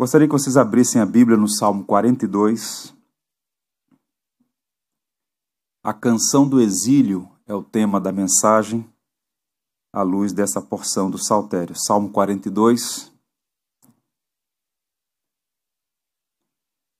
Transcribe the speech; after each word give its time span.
Gostaria 0.00 0.26
que 0.26 0.32
vocês 0.32 0.56
abrissem 0.56 0.98
a 0.98 1.04
Bíblia 1.04 1.36
no 1.36 1.46
Salmo 1.46 1.84
42. 1.84 2.96
A 5.84 5.92
canção 5.92 6.48
do 6.48 6.58
exílio 6.58 7.30
é 7.46 7.52
o 7.52 7.62
tema 7.62 8.00
da 8.00 8.10
mensagem 8.10 8.90
à 9.92 10.00
luz 10.00 10.32
dessa 10.32 10.62
porção 10.62 11.10
do 11.10 11.18
Saltério. 11.18 11.76
Salmo 11.76 12.10
42. 12.10 13.12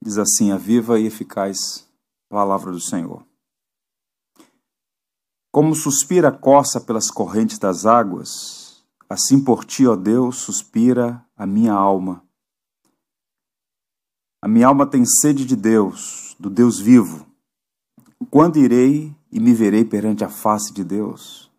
Diz 0.05 0.19
assim: 0.19 0.53
a 0.53 0.59
viva 0.59 1.01
e 1.01 1.07
eficaz 1.07 1.91
palavra 2.29 2.71
do 2.71 2.81
Senhor. 2.83 3.27
Como 5.51 5.75
suspira 5.75 6.29
a 6.29 6.39
coça 6.39 6.79
pelas 6.79 7.11
correntes 7.11 7.59
das 7.59 7.87
águas, 7.87 8.85
assim 9.09 9.43
por 9.43 9.65
ti, 9.65 9.87
ó 9.87 9.97
Deus, 9.97 10.37
suspira 10.37 11.27
a 11.35 11.47
minha 11.47 11.73
alma. 11.73 12.29
A 14.43 14.49
minha 14.49 14.67
alma 14.67 14.87
tem 14.87 15.05
sede 15.05 15.45
de 15.45 15.55
Deus, 15.55 16.35
do 16.41 16.49
Deus 16.49 16.81
vivo. 16.81 17.27
Quando 18.31 18.59
irei 18.59 19.15
e 19.31 19.39
me 19.39 19.53
verei 19.53 19.85
perante 19.85 20.25
a 20.25 20.29
face 20.29 20.73
de 20.73 20.83
Deus? 20.83 21.51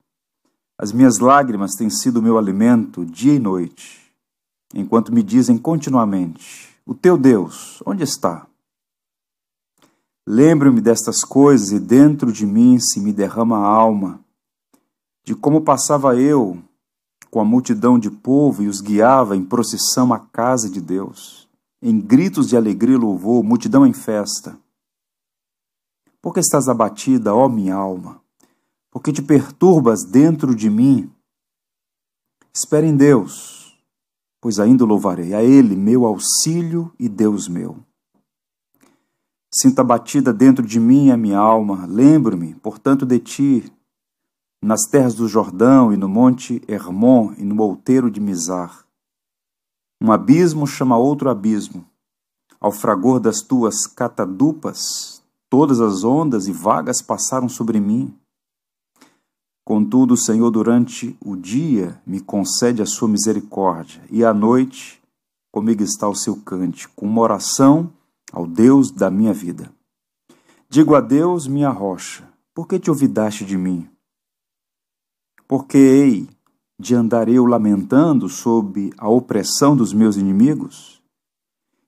As 0.78 0.92
minhas 0.92 1.20
lágrimas 1.20 1.76
têm 1.76 1.92
sido 1.92 2.18
o 2.18 2.24
meu 2.24 2.40
alimento 2.40 3.06
dia 3.06 3.36
e 3.36 3.40
noite, 3.40 4.12
enquanto 4.74 5.14
me 5.14 5.22
dizem 5.22 5.58
continuamente: 5.58 6.76
O 6.84 6.96
teu 6.96 7.20
Deus, 7.20 7.84
onde 7.86 8.04
está? 8.04 8.48
Lembro-me 10.26 10.82
destas 10.82 11.24
coisas 11.24 11.72
e 11.72 11.80
dentro 11.80 12.32
de 12.32 12.48
mim 12.48 12.80
se 12.80 13.00
me 13.00 13.14
derrama 13.14 13.58
a 13.58 13.68
alma, 13.68 14.20
de 15.24 15.36
como 15.36 15.62
passava 15.62 16.16
eu 16.16 16.58
com 17.30 17.40
a 17.40 17.46
multidão 17.46 17.98
de 18.00 18.10
povo 18.10 18.64
e 18.64 18.68
os 18.68 18.82
guiava 18.82 19.38
em 19.38 19.46
procissão 19.46 20.12
à 20.12 20.20
casa 20.20 20.70
de 20.70 20.82
Deus, 20.82 21.41
em 21.82 22.00
gritos 22.00 22.48
de 22.48 22.56
alegria 22.56 22.98
louvor, 22.98 23.44
multidão 23.44 23.86
em 23.86 23.94
festa. 23.94 24.58
Por 26.22 26.34
que 26.34 26.40
estás 26.40 26.68
abatida, 26.68 27.34
ó 27.34 27.50
minha 27.50 27.76
alma? 27.76 28.22
Por 28.92 29.02
que 29.02 29.12
te 29.12 29.22
perturbas 29.22 30.04
dentro 30.04 30.54
de 30.54 30.70
mim? 30.70 31.12
Espere 32.54 32.86
em 32.86 32.96
Deus, 32.96 33.76
pois 34.40 34.60
ainda 34.60 34.84
o 34.84 34.88
louvarei, 34.88 35.34
a 35.34 35.42
Ele, 35.42 35.76
meu 35.76 36.06
auxílio 36.06 36.94
e 37.00 37.10
Deus 37.10 37.48
meu. 37.48 37.78
Sinta 39.54 39.84
batida 39.84 40.34
dentro 40.34 40.66
de 40.66 40.80
mim 40.80 41.10
a 41.10 41.18
minha 41.18 41.38
alma. 41.38 41.86
Lembro-me, 41.86 42.56
portanto, 42.56 43.06
de 43.06 43.20
ti, 43.20 43.74
nas 44.64 44.84
terras 44.84 45.16
do 45.16 45.28
Jordão 45.28 45.92
e 45.92 45.98
no 45.98 46.08
monte 46.08 46.62
Hermon 46.68 47.34
e 47.38 47.44
no 47.44 47.62
outeiro 47.62 48.12
de 48.12 48.22
Mizar. 48.22 48.81
Um 50.04 50.12
abismo 50.12 50.66
chama 50.66 50.98
outro 50.98 51.30
abismo. 51.30 51.86
Ao 52.60 52.72
fragor 52.72 53.20
das 53.20 53.42
tuas 53.42 53.86
catadupas, 53.86 55.22
todas 55.48 55.80
as 55.80 56.04
ondas 56.04 56.48
e 56.48 56.52
vagas 56.52 57.04
passaram 57.04 57.48
sobre 57.48 57.80
mim. 57.80 58.12
Contudo, 59.64 60.16
o 60.16 60.18
Senhor, 60.18 60.50
durante 60.50 61.16
o 61.24 61.36
dia, 61.36 62.02
me 62.04 62.20
concede 62.20 62.82
a 62.82 62.86
sua 62.88 63.08
misericórdia, 63.08 64.04
e 64.10 64.26
à 64.26 64.34
noite, 64.34 65.00
comigo 65.52 65.84
está 65.84 66.10
o 66.10 66.16
seu 66.16 66.36
cântico, 66.36 67.06
uma 67.06 67.22
oração 67.22 67.94
ao 68.34 68.48
Deus 68.48 68.90
da 68.90 69.12
minha 69.12 69.34
vida. 69.34 69.72
Digo 70.68 70.96
a 70.96 71.00
Deus, 71.00 71.46
minha 71.46 71.70
rocha, 71.70 72.28
por 72.56 72.68
que 72.68 72.80
te 72.80 72.90
olvidaste 72.90 73.46
de 73.46 73.56
mim? 73.56 73.88
Porque 75.48 75.78
hei 75.78 76.28
de 76.82 76.96
andar 76.96 77.30
eu 77.30 77.46
lamentando 77.46 78.28
sob 78.28 78.92
a 78.98 79.08
opressão 79.08 79.76
dos 79.76 79.94
meus 79.94 80.18
inimigos? 80.18 81.02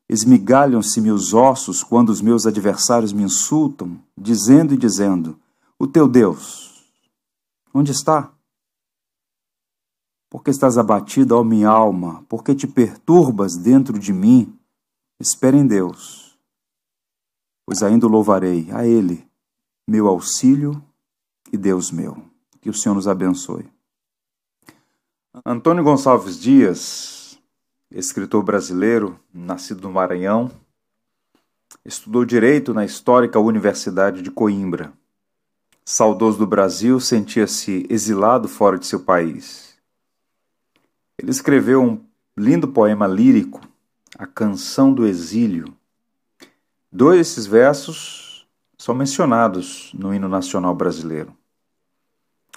Esmigalham-se 0.08 1.02
meus 1.02 1.34
ossos 1.34 1.84
quando 1.84 2.10
os 2.10 2.22
meus 2.22 2.46
adversários 2.46 3.12
me 3.12 3.24
insultam, 3.24 4.00
dizendo 4.18 4.74
e 4.74 4.78
dizendo: 4.78 5.40
O 5.80 5.88
teu 5.88 6.08
Deus, 6.08 6.86
onde 7.74 7.92
está? 7.92 8.32
Porque 10.30 10.52
estás 10.52 10.78
abatida, 10.78 11.36
ó 11.36 11.44
minha 11.44 11.70
alma? 11.70 12.24
Porque 12.30 12.54
te 12.54 12.68
perturbas 12.68 13.58
dentro 13.58 13.98
de 13.98 14.14
mim? 14.14 14.54
Espere 15.20 15.58
em 15.58 15.66
Deus 15.66 16.24
pois 17.66 17.82
ainda 17.82 18.08
louvarei 18.08 18.70
a 18.72 18.86
Ele, 18.86 19.26
meu 19.88 20.08
auxílio 20.08 20.84
e 21.52 21.58
Deus 21.58 21.92
meu. 21.92 22.24
Que 22.62 22.70
o 22.70 22.74
Senhor 22.74 22.96
nos 22.96 23.08
abençoe. 23.08 23.70
Antônio 25.46 25.84
Gonçalves 25.84 26.40
Dias, 26.40 27.40
escritor 27.90 28.44
brasileiro, 28.44 29.20
nascido 29.34 29.82
no 29.82 29.92
Maranhão, 29.92 30.52
estudou 31.84 32.24
direito 32.24 32.74
na 32.74 32.86
histórica 32.86 33.40
Universidade 33.40 34.22
de 34.22 34.30
Coimbra. 34.30 34.94
Saudoso 35.84 36.38
do 36.38 36.46
Brasil, 36.46 37.00
sentia-se 37.00 37.86
exilado 37.90 38.48
fora 38.48 38.78
de 38.78 38.86
seu 38.86 39.00
país. 39.00 39.76
Ele 41.18 41.32
escreveu 41.32 41.82
um 41.82 42.06
lindo 42.38 42.68
poema 42.68 43.08
lírico, 43.08 43.60
A 44.18 44.28
Canção 44.28 44.94
do 44.94 45.06
Exílio, 45.06 45.76
Dois 46.96 47.18
desses 47.18 47.48
versos 47.48 48.46
são 48.78 48.94
mencionados 48.94 49.92
no 49.96 50.14
hino 50.14 50.30
nacional 50.30 50.76
brasileiro. 50.76 51.36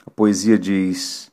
A 0.05 0.11
poesia 0.11 0.59
diz: 0.59 1.33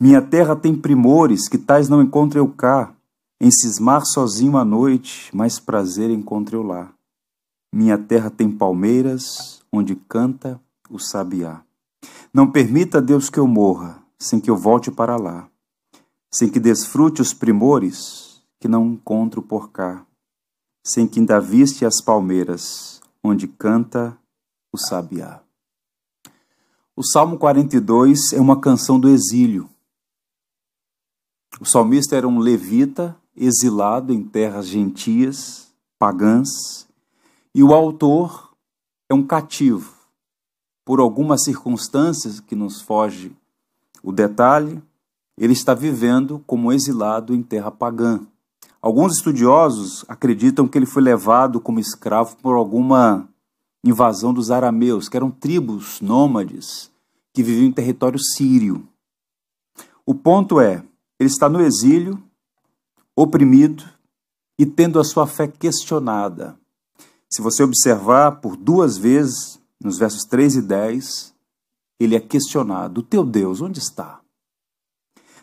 Minha 0.00 0.22
terra 0.22 0.54
tem 0.54 0.74
primores, 0.74 1.48
que 1.48 1.58
tais 1.58 1.88
não 1.88 2.02
encontre 2.02 2.38
eu 2.38 2.48
cá. 2.48 2.94
Em 3.40 3.50
cismar 3.50 4.04
sozinho 4.04 4.56
à 4.56 4.64
noite, 4.64 5.34
mais 5.34 5.58
prazer 5.58 6.10
encontre 6.10 6.56
eu 6.56 6.62
lá. 6.62 6.92
Minha 7.72 7.98
terra 7.98 8.30
tem 8.30 8.50
palmeiras, 8.50 9.62
onde 9.72 9.94
canta 9.94 10.60
o 10.90 10.98
sabiá. 10.98 11.62
Não 12.32 12.50
permita, 12.50 13.00
Deus, 13.00 13.30
que 13.30 13.38
eu 13.38 13.46
morra, 13.46 14.02
sem 14.18 14.40
que 14.40 14.50
eu 14.50 14.56
volte 14.56 14.90
para 14.90 15.16
lá, 15.16 15.48
sem 16.32 16.48
que 16.48 16.58
desfrute 16.58 17.20
os 17.20 17.32
primores 17.32 18.42
que 18.60 18.68
não 18.68 18.86
encontro 18.86 19.40
por 19.42 19.70
cá 19.70 20.04
sem 20.88 21.06
que 21.06 21.20
ainda 21.20 21.38
viste 21.38 21.84
as 21.84 22.00
palmeiras, 22.00 23.00
onde 23.22 23.46
canta 23.46 24.16
o 24.72 24.78
sabiá. 24.78 25.42
O 26.96 27.04
Salmo 27.04 27.38
42 27.38 28.32
é 28.32 28.40
uma 28.40 28.58
canção 28.58 28.98
do 28.98 29.08
exílio. 29.08 29.68
O 31.60 31.64
salmista 31.64 32.16
era 32.16 32.28
um 32.28 32.38
levita 32.38 33.16
exilado 33.36 34.12
em 34.12 34.22
terras 34.22 34.66
gentias, 34.66 35.72
pagãs, 35.98 36.86
e 37.54 37.62
o 37.62 37.72
autor 37.72 38.52
é 39.08 39.14
um 39.14 39.26
cativo. 39.26 39.94
Por 40.84 41.00
algumas 41.00 41.44
circunstâncias 41.44 42.40
que 42.40 42.54
nos 42.54 42.80
foge 42.80 43.36
o 44.02 44.12
detalhe, 44.12 44.82
ele 45.36 45.52
está 45.52 45.74
vivendo 45.74 46.42
como 46.46 46.72
exilado 46.72 47.34
em 47.34 47.42
terra 47.42 47.70
pagã. 47.70 48.20
Alguns 48.80 49.16
estudiosos 49.16 50.04
acreditam 50.08 50.68
que 50.68 50.78
ele 50.78 50.86
foi 50.86 51.02
levado 51.02 51.60
como 51.60 51.80
escravo 51.80 52.36
por 52.36 52.54
alguma 52.54 53.28
invasão 53.84 54.32
dos 54.32 54.50
arameus, 54.50 55.08
que 55.08 55.16
eram 55.16 55.30
tribos 55.30 56.00
nômades 56.00 56.90
que 57.32 57.42
viviam 57.42 57.66
em 57.66 57.72
território 57.72 58.18
sírio. 58.18 58.86
O 60.06 60.14
ponto 60.14 60.60
é, 60.60 60.82
ele 61.18 61.28
está 61.28 61.48
no 61.48 61.60
exílio, 61.60 62.22
oprimido 63.14 63.84
e 64.58 64.64
tendo 64.64 65.00
a 65.00 65.04
sua 65.04 65.26
fé 65.26 65.48
questionada. 65.48 66.58
Se 67.28 67.42
você 67.42 67.62
observar 67.62 68.40
por 68.40 68.56
duas 68.56 68.96
vezes, 68.96 69.60
nos 69.82 69.98
versos 69.98 70.24
3 70.24 70.56
e 70.56 70.62
10, 70.62 71.34
ele 72.00 72.16
é 72.16 72.20
questionado: 72.20 73.00
O 73.00 73.02
teu 73.02 73.24
Deus, 73.24 73.60
onde 73.60 73.78
está? 73.78 74.20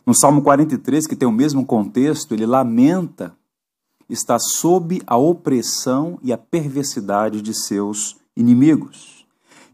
No 0.06 0.14
Salmo 0.14 0.42
43, 0.42 1.08
que 1.08 1.16
tem 1.16 1.28
o 1.28 1.32
mesmo 1.32 1.66
contexto, 1.66 2.34
ele 2.34 2.46
lamenta 2.46 3.36
estar 4.10 4.40
sob 4.40 5.02
a 5.08 5.18
opressão 5.18 6.20
e 6.22 6.32
a 6.32 6.38
perversidade 6.38 7.42
de 7.42 7.54
seus 7.54 8.16
inimigos. 8.36 9.15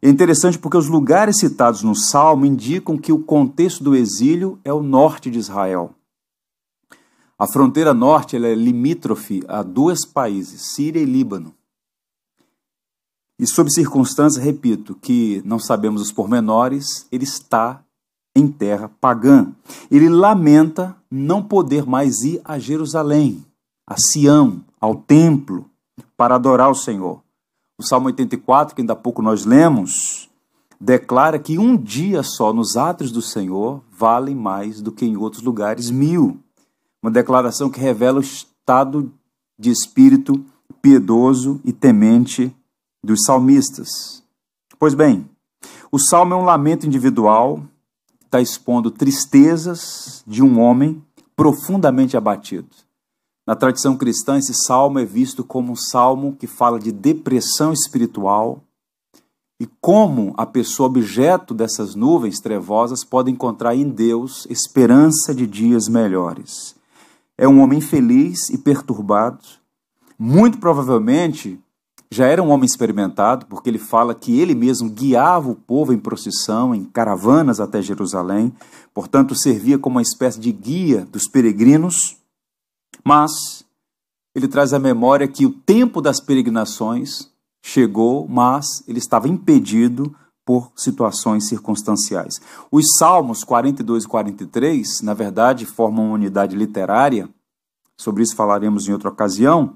É 0.01 0.09
interessante 0.09 0.57
porque 0.57 0.77
os 0.77 0.87
lugares 0.87 1.37
citados 1.37 1.83
no 1.83 1.95
Salmo 1.95 2.45
indicam 2.45 2.97
que 2.97 3.11
o 3.11 3.21
contexto 3.21 3.83
do 3.83 3.95
exílio 3.95 4.59
é 4.63 4.73
o 4.73 4.81
norte 4.81 5.29
de 5.29 5.37
Israel. 5.37 5.93
A 7.37 7.47
fronteira 7.47 7.93
norte 7.93 8.35
é 8.35 8.55
limítrofe 8.55 9.43
a 9.47 9.61
dois 9.61 10.05
países, 10.05 10.73
Síria 10.73 11.01
e 11.01 11.05
Líbano. 11.05 11.53
E 13.39 13.47
sob 13.47 13.71
circunstâncias, 13.71 14.43
repito, 14.43 14.95
que 14.95 15.41
não 15.45 15.57
sabemos 15.57 16.01
os 16.01 16.11
pormenores, 16.11 17.07
ele 17.11 17.23
está 17.23 17.83
em 18.35 18.47
terra 18.47 18.89
pagã. 19.01 19.51
Ele 19.89 20.09
lamenta 20.09 20.95
não 21.09 21.43
poder 21.43 21.85
mais 21.85 22.21
ir 22.21 22.39
a 22.43 22.57
Jerusalém, 22.59 23.43
a 23.87 23.95
Sião, 23.97 24.63
ao 24.79 24.95
templo, 24.95 25.69
para 26.15 26.35
adorar 26.35 26.69
o 26.69 26.75
Senhor. 26.75 27.21
O 27.81 27.83
Salmo 27.83 28.05
84, 28.05 28.75
que 28.75 28.81
ainda 28.83 28.93
há 28.93 28.95
pouco 28.95 29.23
nós 29.23 29.43
lemos, 29.43 30.29
declara 30.79 31.39
que 31.39 31.57
um 31.57 31.75
dia 31.75 32.21
só 32.21 32.53
nos 32.53 32.77
átrios 32.77 33.11
do 33.11 33.23
Senhor 33.23 33.81
vale 33.91 34.35
mais 34.35 34.83
do 34.83 34.91
que 34.91 35.03
em 35.03 35.17
outros 35.17 35.41
lugares 35.41 35.89
mil. 35.89 36.39
Uma 37.01 37.09
declaração 37.09 37.71
que 37.71 37.79
revela 37.79 38.19
o 38.19 38.21
estado 38.21 39.11
de 39.57 39.71
espírito 39.71 40.45
piedoso 40.79 41.59
e 41.65 41.73
temente 41.73 42.55
dos 43.03 43.23
salmistas. 43.23 44.23
Pois 44.77 44.93
bem, 44.93 45.27
o 45.91 45.97
salmo 45.97 46.35
é 46.35 46.37
um 46.37 46.45
lamento 46.45 46.85
individual, 46.85 47.63
está 48.23 48.39
expondo 48.39 48.91
tristezas 48.91 50.23
de 50.27 50.43
um 50.43 50.59
homem 50.59 51.03
profundamente 51.35 52.15
abatido. 52.15 52.69
Na 53.51 53.55
tradição 53.57 53.97
cristã, 53.97 54.37
esse 54.37 54.53
salmo 54.53 54.97
é 54.97 55.03
visto 55.03 55.43
como 55.43 55.73
um 55.73 55.75
salmo 55.75 56.37
que 56.39 56.47
fala 56.47 56.79
de 56.79 56.89
depressão 56.89 57.73
espiritual 57.73 58.63
e 59.59 59.67
como 59.81 60.33
a 60.37 60.45
pessoa 60.45 60.87
objeto 60.87 61.53
dessas 61.53 61.93
nuvens 61.93 62.39
trevosas 62.39 63.03
pode 63.03 63.29
encontrar 63.29 63.75
em 63.75 63.89
Deus 63.89 64.47
esperança 64.49 65.35
de 65.35 65.45
dias 65.45 65.89
melhores. 65.89 66.77
É 67.37 67.45
um 67.45 67.59
homem 67.59 67.81
feliz 67.81 68.49
e 68.49 68.57
perturbado, 68.57 69.43
muito 70.17 70.57
provavelmente 70.57 71.59
já 72.09 72.27
era 72.27 72.41
um 72.41 72.51
homem 72.51 72.65
experimentado, 72.65 73.47
porque 73.47 73.69
ele 73.69 73.77
fala 73.77 74.15
que 74.15 74.39
ele 74.39 74.55
mesmo 74.55 74.89
guiava 74.89 75.51
o 75.51 75.55
povo 75.55 75.91
em 75.91 75.99
procissão, 75.99 76.73
em 76.73 76.85
caravanas 76.85 77.59
até 77.59 77.81
Jerusalém, 77.81 78.53
portanto, 78.93 79.35
servia 79.35 79.77
como 79.77 79.97
uma 79.97 80.01
espécie 80.01 80.39
de 80.39 80.53
guia 80.53 81.05
dos 81.11 81.27
peregrinos. 81.27 82.20
Mas 83.03 83.63
ele 84.35 84.47
traz 84.47 84.73
à 84.73 84.79
memória 84.79 85.27
que 85.27 85.45
o 85.45 85.51
tempo 85.51 86.01
das 86.01 86.19
peregrinações 86.19 87.29
chegou, 87.61 88.27
mas 88.27 88.65
ele 88.87 88.99
estava 88.99 89.27
impedido 89.27 90.15
por 90.45 90.71
situações 90.75 91.47
circunstanciais. 91.47 92.41
Os 92.71 92.97
Salmos 92.97 93.43
42 93.43 94.03
e 94.03 94.07
43, 94.07 95.01
na 95.01 95.13
verdade, 95.13 95.65
formam 95.65 96.05
uma 96.05 96.15
unidade 96.15 96.55
literária, 96.55 97.29
sobre 97.97 98.23
isso 98.23 98.35
falaremos 98.35 98.87
em 98.87 98.93
outra 98.93 99.09
ocasião, 99.09 99.75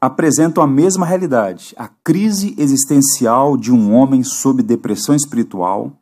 apresentam 0.00 0.62
a 0.62 0.66
mesma 0.66 1.04
realidade, 1.04 1.74
a 1.76 1.88
crise 1.88 2.54
existencial 2.58 3.56
de 3.56 3.72
um 3.72 3.94
homem 3.94 4.22
sob 4.22 4.62
depressão 4.62 5.14
espiritual. 5.14 5.92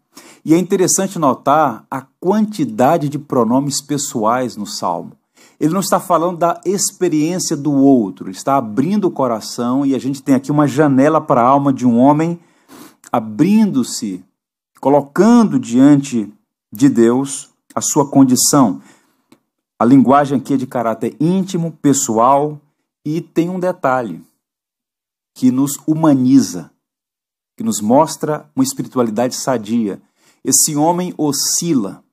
E 0.45 0.55
é 0.55 0.59
interessante 0.59 1.19
notar 1.19 1.85
a 1.91 2.01
quantidade 2.01 3.09
de 3.09 3.19
pronomes 3.19 3.81
pessoais 3.81 4.57
no 4.57 4.67
salmo. 4.67 5.18
Ele 5.61 5.73
não 5.73 5.81
está 5.81 5.99
falando 5.99 6.39
da 6.39 6.61
experiência 6.65 7.57
do 7.57 7.73
outro, 7.73 8.27
ele 8.27 8.37
está 8.37 8.57
abrindo 8.57 9.07
o 9.07 9.11
coração 9.11 9.85
e 9.85 9.95
a 9.95 9.99
gente 9.99 10.23
tem 10.23 10.35
aqui 10.35 10.53
uma 10.53 10.69
janela 10.69 11.21
para 11.21 11.41
a 11.41 11.47
alma 11.47 11.73
de 11.73 11.85
um 11.85 11.99
homem 11.99 12.39
abrindo-se, 13.11 14.25
colocando 14.81 15.59
diante 15.59 16.33
de 16.73 16.89
Deus 16.89 17.51
a 17.75 17.81
sua 17.81 18.09
condição. 18.09 18.81
A 19.79 19.85
linguagem 19.85 20.39
aqui 20.39 20.55
é 20.55 20.57
de 20.57 20.67
caráter 20.67 21.17
íntimo, 21.19 21.73
pessoal 21.73 22.61
e 23.05 23.21
tem 23.21 23.49
um 23.49 23.59
detalhe 23.59 24.23
que 25.35 25.51
nos 25.51 25.79
humaniza, 25.87 26.71
que 27.57 27.65
nos 27.65 27.81
mostra 27.81 28.51
uma 28.55 28.63
espiritualidade 28.63 29.35
sadia. 29.35 30.01
Esse 30.45 30.77
homem 30.77 31.15
oscila 31.17 32.05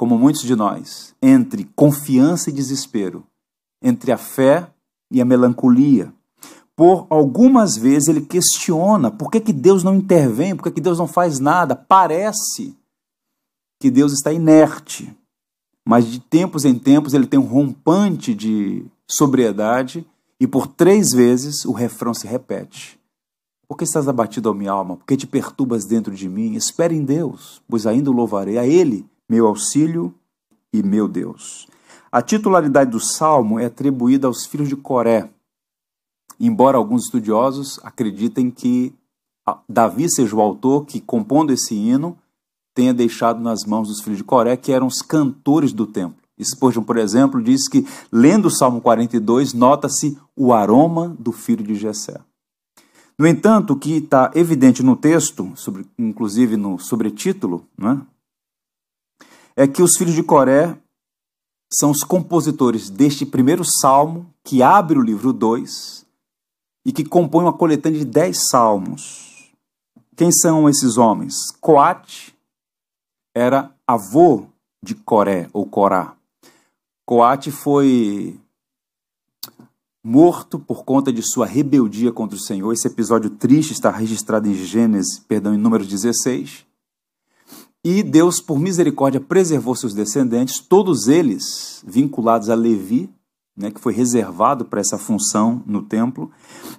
como 0.00 0.18
muitos 0.18 0.40
de 0.40 0.56
nós, 0.56 1.14
entre 1.20 1.62
confiança 1.76 2.48
e 2.48 2.54
desespero, 2.54 3.22
entre 3.82 4.10
a 4.10 4.16
fé 4.16 4.72
e 5.12 5.20
a 5.20 5.26
melancolia. 5.26 6.10
Por 6.74 7.06
algumas 7.10 7.76
vezes 7.76 8.08
ele 8.08 8.22
questiona 8.22 9.10
por 9.10 9.30
que, 9.30 9.38
que 9.38 9.52
Deus 9.52 9.84
não 9.84 9.94
intervém, 9.94 10.56
por 10.56 10.62
que, 10.62 10.70
que 10.70 10.80
Deus 10.80 10.98
não 10.98 11.06
faz 11.06 11.38
nada. 11.38 11.76
Parece 11.76 12.74
que 13.78 13.90
Deus 13.90 14.14
está 14.14 14.32
inerte, 14.32 15.14
mas 15.86 16.06
de 16.06 16.18
tempos 16.18 16.64
em 16.64 16.78
tempos 16.78 17.12
ele 17.12 17.26
tem 17.26 17.38
um 17.38 17.44
rompante 17.44 18.34
de 18.34 18.86
sobriedade 19.06 20.06
e 20.40 20.46
por 20.46 20.66
três 20.66 21.10
vezes 21.10 21.66
o 21.66 21.72
refrão 21.72 22.14
se 22.14 22.26
repete. 22.26 22.98
Por 23.68 23.76
que 23.76 23.84
estás 23.84 24.08
abatido, 24.08 24.48
ó 24.48 24.54
minha 24.54 24.72
alma? 24.72 24.96
Por 24.96 25.04
que 25.04 25.14
te 25.14 25.26
perturbas 25.26 25.84
dentro 25.84 26.14
de 26.14 26.26
mim? 26.26 26.54
Espere 26.54 26.96
em 26.96 27.04
Deus, 27.04 27.60
pois 27.68 27.86
ainda 27.86 28.10
o 28.10 28.14
louvarei. 28.14 28.56
A 28.56 28.66
Ele 28.66 29.04
meu 29.30 29.46
auxílio 29.46 30.12
e 30.72 30.82
meu 30.82 31.06
Deus. 31.06 31.68
A 32.10 32.20
titularidade 32.20 32.90
do 32.90 32.98
salmo 32.98 33.60
é 33.60 33.66
atribuída 33.66 34.26
aos 34.26 34.44
filhos 34.44 34.68
de 34.68 34.74
Coré, 34.74 35.30
embora 36.40 36.76
alguns 36.76 37.04
estudiosos 37.04 37.78
acreditem 37.84 38.50
que 38.50 38.92
Davi 39.68 40.10
seja 40.10 40.34
o 40.34 40.40
autor 40.40 40.84
que, 40.84 41.00
compondo 41.00 41.52
esse 41.52 41.76
hino, 41.76 42.18
tenha 42.74 42.92
deixado 42.92 43.40
nas 43.40 43.64
mãos 43.64 43.86
dos 43.86 44.00
filhos 44.00 44.18
de 44.18 44.24
Coré, 44.24 44.56
que 44.56 44.72
eram 44.72 44.88
os 44.88 45.00
cantores 45.00 45.72
do 45.72 45.86
templo. 45.86 46.18
Spurgeon, 46.42 46.82
por 46.82 46.96
exemplo, 46.96 47.40
diz 47.40 47.68
que, 47.68 47.86
lendo 48.10 48.46
o 48.46 48.50
Salmo 48.50 48.80
42, 48.80 49.52
nota-se 49.52 50.18
o 50.34 50.52
aroma 50.52 51.14
do 51.18 51.30
filho 51.30 51.62
de 51.62 51.76
Jessé. 51.76 52.18
No 53.16 53.26
entanto, 53.26 53.74
o 53.74 53.76
que 53.76 53.98
está 53.98 54.30
evidente 54.34 54.82
no 54.82 54.96
texto, 54.96 55.52
sobre, 55.54 55.86
inclusive 55.98 56.56
no 56.56 56.78
sobretítulo, 56.78 57.66
né, 57.78 58.00
é 59.60 59.68
que 59.68 59.82
os 59.82 59.94
filhos 59.94 60.14
de 60.14 60.22
Coré 60.22 60.74
são 61.70 61.90
os 61.90 62.02
compositores 62.02 62.88
deste 62.88 63.26
primeiro 63.26 63.62
salmo, 63.62 64.32
que 64.42 64.62
abre 64.62 64.98
o 64.98 65.02
livro 65.02 65.34
2 65.34 66.06
e 66.86 66.90
que 66.90 67.04
compõe 67.04 67.44
uma 67.44 67.52
coletânea 67.52 67.98
de 67.98 68.06
10 68.06 68.48
salmos. 68.48 69.52
Quem 70.16 70.32
são 70.32 70.66
esses 70.66 70.96
homens? 70.96 71.34
Coate 71.60 72.34
era 73.36 73.70
avô 73.86 74.46
de 74.82 74.94
Coré 74.94 75.50
ou 75.52 75.66
Corá. 75.66 76.16
Coate 77.04 77.50
foi 77.50 78.40
morto 80.02 80.58
por 80.58 80.86
conta 80.86 81.12
de 81.12 81.22
sua 81.22 81.44
rebeldia 81.44 82.10
contra 82.10 82.34
o 82.34 82.40
Senhor. 82.40 82.72
Esse 82.72 82.88
episódio 82.88 83.28
triste 83.28 83.74
está 83.74 83.90
registrado 83.90 84.48
em 84.48 84.54
Gênesis, 84.54 85.18
perdão, 85.18 85.54
em 85.54 85.58
Números 85.58 85.86
16. 85.86 86.69
E 87.82 88.02
Deus, 88.02 88.42
por 88.42 88.58
misericórdia, 88.58 89.20
preservou 89.20 89.74
seus 89.74 89.94
descendentes, 89.94 90.60
todos 90.60 91.08
eles 91.08 91.82
vinculados 91.86 92.50
a 92.50 92.54
Levi, 92.54 93.08
né, 93.56 93.70
que 93.70 93.80
foi 93.80 93.94
reservado 93.94 94.66
para 94.66 94.80
essa 94.80 94.98
função 94.98 95.62
no 95.66 95.82
templo, 95.82 96.30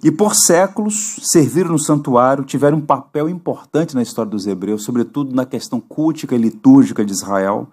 e 0.02 0.12
por 0.12 0.34
séculos 0.34 1.18
serviram 1.24 1.72
no 1.72 1.78
santuário, 1.78 2.44
tiveram 2.44 2.78
um 2.78 2.86
papel 2.86 3.28
importante 3.28 3.96
na 3.96 4.02
história 4.02 4.30
dos 4.30 4.46
hebreus, 4.46 4.84
sobretudo 4.84 5.34
na 5.34 5.44
questão 5.44 5.80
cultica 5.80 6.36
e 6.36 6.38
litúrgica 6.38 7.04
de 7.04 7.12
Israel. 7.12 7.68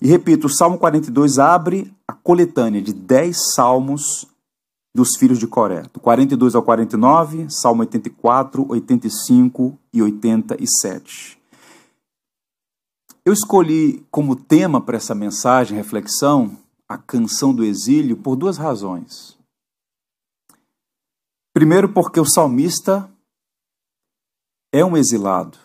E 0.00 0.06
repito, 0.06 0.46
o 0.46 0.50
Salmo 0.50 0.78
42 0.78 1.40
abre 1.40 1.92
a 2.06 2.12
coletânea 2.12 2.80
de 2.80 2.92
10 2.92 3.54
salmos 3.54 4.26
dos 4.94 5.16
filhos 5.16 5.38
de 5.38 5.48
Coré, 5.48 5.82
do 5.92 5.98
42 5.98 6.54
ao 6.54 6.62
49, 6.62 7.46
Salmo 7.48 7.80
84, 7.80 8.66
85 8.68 9.78
e 9.92 10.00
87. 10.00 11.41
Eu 13.24 13.32
escolhi 13.32 14.04
como 14.10 14.34
tema 14.34 14.80
para 14.80 14.96
essa 14.96 15.14
mensagem, 15.14 15.76
reflexão, 15.76 16.58
a 16.88 16.98
canção 16.98 17.54
do 17.54 17.64
exílio 17.64 18.16
por 18.16 18.34
duas 18.34 18.56
razões. 18.56 19.38
Primeiro, 21.54 21.88
porque 21.88 22.18
o 22.18 22.24
salmista 22.24 23.08
é 24.72 24.84
um 24.84 24.96
exilado. 24.96 25.56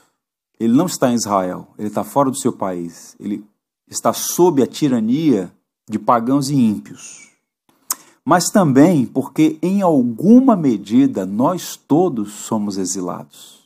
Ele 0.60 0.74
não 0.74 0.86
está 0.86 1.10
em 1.12 1.16
Israel, 1.16 1.68
ele 1.80 1.88
está 1.88 2.04
fora 2.04 2.30
do 2.30 2.38
seu 2.38 2.54
país. 2.54 3.16
Ele 3.20 3.44
está 3.88 4.14
sob 4.14 4.62
a 4.62 4.68
tirania 4.68 5.52
de 5.90 5.98
pagãos 5.98 6.50
e 6.50 6.56
ímpios. 6.56 7.28
Mas 8.24 8.52
também 8.52 9.04
porque, 9.06 9.58
em 9.64 9.82
alguma 9.82 10.56
medida, 10.56 11.26
nós 11.26 11.76
todos 11.76 12.34
somos 12.34 12.78
exilados. 12.78 13.57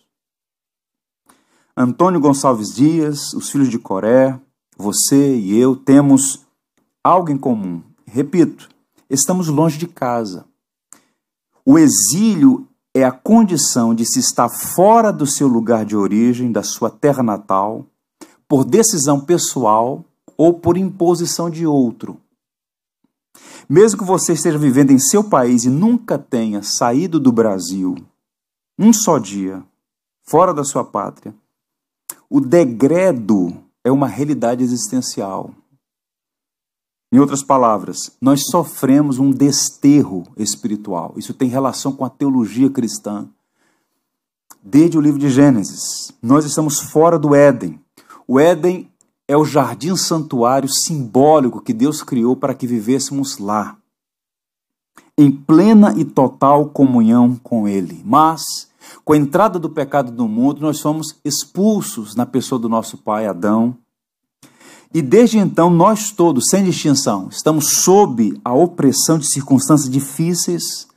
Antônio 1.76 2.20
Gonçalves 2.20 2.74
Dias, 2.74 3.34
os 3.34 3.50
filhos 3.50 3.70
de 3.70 3.80
Coré, 3.80 4.38
você 4.78 5.38
e 5.38 5.58
eu 5.58 5.76
temos 5.76 6.46
algo 7.04 7.32
em 7.32 7.38
comum. 7.38 7.82
Repito, 8.06 8.68
estamos 9.10 9.48
longe 9.48 9.78
de 9.78 9.88
casa. 9.88 10.46
O 11.66 11.80
exílio 11.80 12.68
é 12.94 13.06
a 13.06 13.12
condição 13.12 13.96
de 13.96 14.06
se 14.06 14.20
estar 14.20 14.50
fora 14.50 15.14
do 15.14 15.26
seu 15.26 15.48
lugar 15.48 15.86
de 15.86 15.96
origem, 15.96 16.52
da 16.52 16.62
sua 16.62 16.90
terra 16.90 17.24
natal, 17.24 17.86
por 18.48 18.66
decisão 18.66 19.22
pessoal 19.22 20.04
ou 20.36 20.54
por 20.54 20.76
imposição 20.76 21.50
de 21.50 21.66
outro. 21.66 22.20
Mesmo 23.70 24.00
que 24.00 24.04
você 24.04 24.34
esteja 24.34 24.58
vivendo 24.58 24.92
em 24.92 25.00
seu 25.00 25.24
país 25.24 25.64
e 25.64 25.70
nunca 25.70 26.18
tenha 26.20 26.62
saído 26.62 27.18
do 27.18 27.32
Brasil 27.32 27.96
um 28.78 28.92
só 28.92 29.18
dia, 29.20 29.64
fora 30.24 30.54
da 30.54 30.64
sua 30.64 30.84
pátria, 30.84 31.34
o 32.34 32.40
degredo 32.40 33.54
é 33.84 33.92
uma 33.92 34.08
realidade 34.08 34.64
existencial. 34.64 35.52
Em 37.12 37.20
outras 37.20 37.44
palavras, 37.44 38.16
nós 38.22 38.46
sofremos 38.50 39.20
um 39.20 39.32
desterro 39.32 40.24
espiritual. 40.38 41.14
Isso 41.18 41.34
tem 41.34 41.50
relação 41.50 41.92
com 41.92 42.06
a 42.06 42.10
teologia 42.10 42.70
cristã. 42.70 43.28
Desde 44.64 44.98
o 44.98 45.02
livro 45.02 45.20
de 45.20 45.30
Gênesis, 45.30 46.14
nós 46.22 46.46
estamos 46.46 46.80
fora 46.80 47.20
do 47.20 47.36
Éden. 47.36 47.78
O 48.26 48.40
Éden 48.40 48.90
é 49.28 49.36
o 49.36 49.44
jardim 49.44 49.98
santuário 49.98 50.70
simbólico 50.70 51.60
que 51.60 51.74
Deus 51.74 52.02
criou 52.02 52.38
para 52.38 52.54
que 52.54 52.66
vivêssemos 52.66 53.40
lá, 53.40 53.76
em 55.18 55.30
plena 55.30 55.94
e 55.98 56.06
total 56.06 56.70
comunhão 56.70 57.36
com 57.36 57.68
Ele. 57.68 58.02
Mas, 58.06 58.71
com 59.04 59.14
a 59.14 59.18
entrada 59.18 59.60
do 59.60 59.70
pecado 59.70 60.12
no 60.12 60.28
mundo, 60.28 60.62
nós 60.62 60.80
fomos 60.80 61.16
expulsos 61.24 62.16
na 62.16 62.26
pessoa 62.26 62.60
do 62.60 62.70
nosso 62.70 62.98
pai 62.98 63.28
Adão. 63.28 63.78
E 64.94 65.02
desde 65.02 65.38
então, 65.38 65.70
nós 65.70 66.12
todos, 66.12 66.50
sem 66.50 66.64
distinção, 66.64 67.30
estamos 67.30 67.82
sob 67.84 68.40
a 68.44 68.54
opressão 68.54 69.18
de 69.18 69.28
circunstâncias 69.28 69.90
difíceis, 69.90 70.88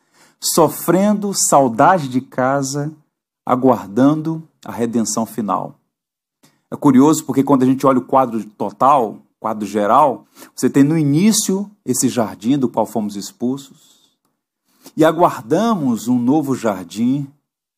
sofrendo 0.40 1.32
saudade 1.32 2.08
de 2.08 2.20
casa, 2.20 2.92
aguardando 3.46 4.42
a 4.64 4.72
redenção 4.72 5.24
final. 5.24 5.76
É 6.70 6.76
curioso 6.76 7.24
porque 7.24 7.44
quando 7.44 7.62
a 7.62 7.66
gente 7.66 7.86
olha 7.86 7.98
o 7.98 8.04
quadro 8.04 8.42
total, 8.44 9.18
quadro 9.38 9.66
geral, 9.66 10.26
você 10.56 10.68
tem 10.68 10.82
no 10.82 10.98
início 10.98 11.70
esse 11.84 12.08
jardim 12.08 12.58
do 12.58 12.68
qual 12.68 12.86
fomos 12.86 13.14
expulsos 13.14 13.94
e 14.96 15.04
aguardamos 15.04 16.08
um 16.08 16.18
novo 16.18 16.54
jardim 16.54 17.28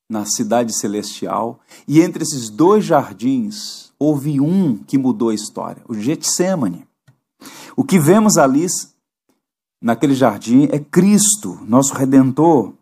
na 0.09 0.25
cidade 0.25 0.73
celestial, 0.77 1.59
e 1.87 2.01
entre 2.01 2.23
esses 2.23 2.49
dois 2.49 2.85
jardins 2.85 3.93
houve 3.99 4.41
um 4.41 4.77
que 4.77 4.99
mudou 4.99 5.31
a 5.31 5.35
história, 5.35 5.83
o 5.89 5.95
Getsemane. 5.95 6.87
O 7.77 7.85
que 7.85 7.99
vemos 7.99 8.39
ali 8.39 8.67
naquele 9.83 10.15
jardim 10.15 10.69
é 10.71 10.79
Cristo, 10.79 11.59
nosso 11.67 11.95
redentor, 11.95 12.73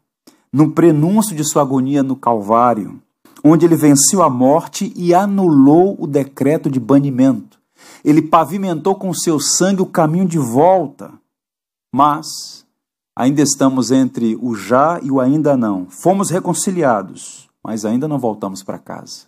no 0.53 0.71
prenúncio 0.71 1.35
de 1.35 1.45
sua 1.45 1.63
agonia 1.63 2.03
no 2.03 2.15
Calvário, 2.15 3.01
onde 3.43 3.67
ele 3.67 3.77
venceu 3.77 4.23
a 4.23 4.31
morte 4.31 4.93
e 4.95 5.13
anulou 5.13 5.97
o 5.99 6.07
decreto 6.07 6.71
de 6.71 6.79
banimento. 6.79 7.59
Ele 8.05 8.23
pavimentou 8.23 8.95
com 8.95 9.13
seu 9.13 9.41
sangue 9.41 9.83
o 9.83 9.87
caminho 9.87 10.27
de 10.27 10.39
volta. 10.39 11.13
Mas 11.95 12.64
ainda 13.17 13.43
estamos 13.43 13.91
entre 13.91 14.37
o 14.41 14.55
já 14.55 14.99
e 15.03 15.11
o 15.11 15.21
ainda 15.21 15.57
não. 15.57 15.89
Fomos 15.89 16.31
reconciliados, 16.31 17.49
mas 17.63 17.85
ainda 17.85 18.09
não 18.09 18.19
voltamos 18.19 18.63
para 18.63 18.79
casa. 18.79 19.27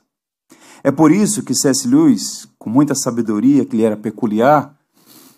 É 0.82 0.90
por 0.90 1.10
isso 1.10 1.42
que 1.42 1.54
C.S. 1.54 1.86
Lewis, 1.88 2.48
com 2.58 2.70
muita 2.70 2.94
sabedoria 2.94 3.64
que 3.64 3.76
lhe 3.76 3.82
era 3.82 3.96
peculiar, 3.96 4.76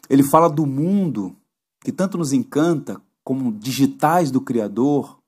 ele 0.08 0.22
fala 0.22 0.48
do 0.48 0.66
mundo 0.66 1.36
que 1.80 1.92
tanto 1.92 2.18
nos 2.18 2.32
encanta 2.32 3.00
como 3.22 3.52
digitais 3.52 4.30
do 4.30 4.40
Criador, 4.40 5.18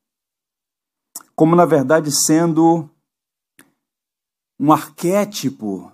como 1.34 1.54
na 1.54 1.64
verdade 1.64 2.10
sendo 2.10 2.88
um 4.58 4.72
arquétipo 4.72 5.90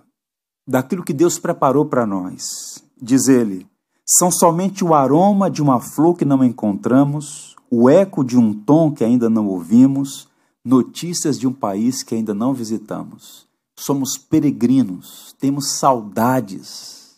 daquilo 0.67 1.03
que 1.03 1.13
Deus 1.13 1.39
preparou 1.39 1.85
para 1.85 2.05
nós. 2.05 2.83
Diz 3.01 3.27
ele: 3.27 3.65
são 4.07 4.31
somente 4.31 4.85
o 4.85 4.93
aroma 4.93 5.51
de 5.51 5.61
uma 5.61 5.81
flor 5.81 6.15
que 6.15 6.23
não 6.23 6.41
encontramos, 6.41 7.57
o 7.69 7.89
eco 7.89 8.23
de 8.23 8.37
um 8.37 8.53
tom 8.53 8.93
que 8.93 9.03
ainda 9.03 9.29
não 9.29 9.47
ouvimos, 9.47 10.29
notícias 10.63 11.37
de 11.37 11.45
um 11.45 11.51
país 11.51 12.03
que 12.03 12.15
ainda 12.15 12.33
não 12.33 12.53
visitamos. 12.53 13.45
Somos 13.77 14.17
peregrinos, 14.17 15.35
temos 15.37 15.73
saudades 15.73 17.17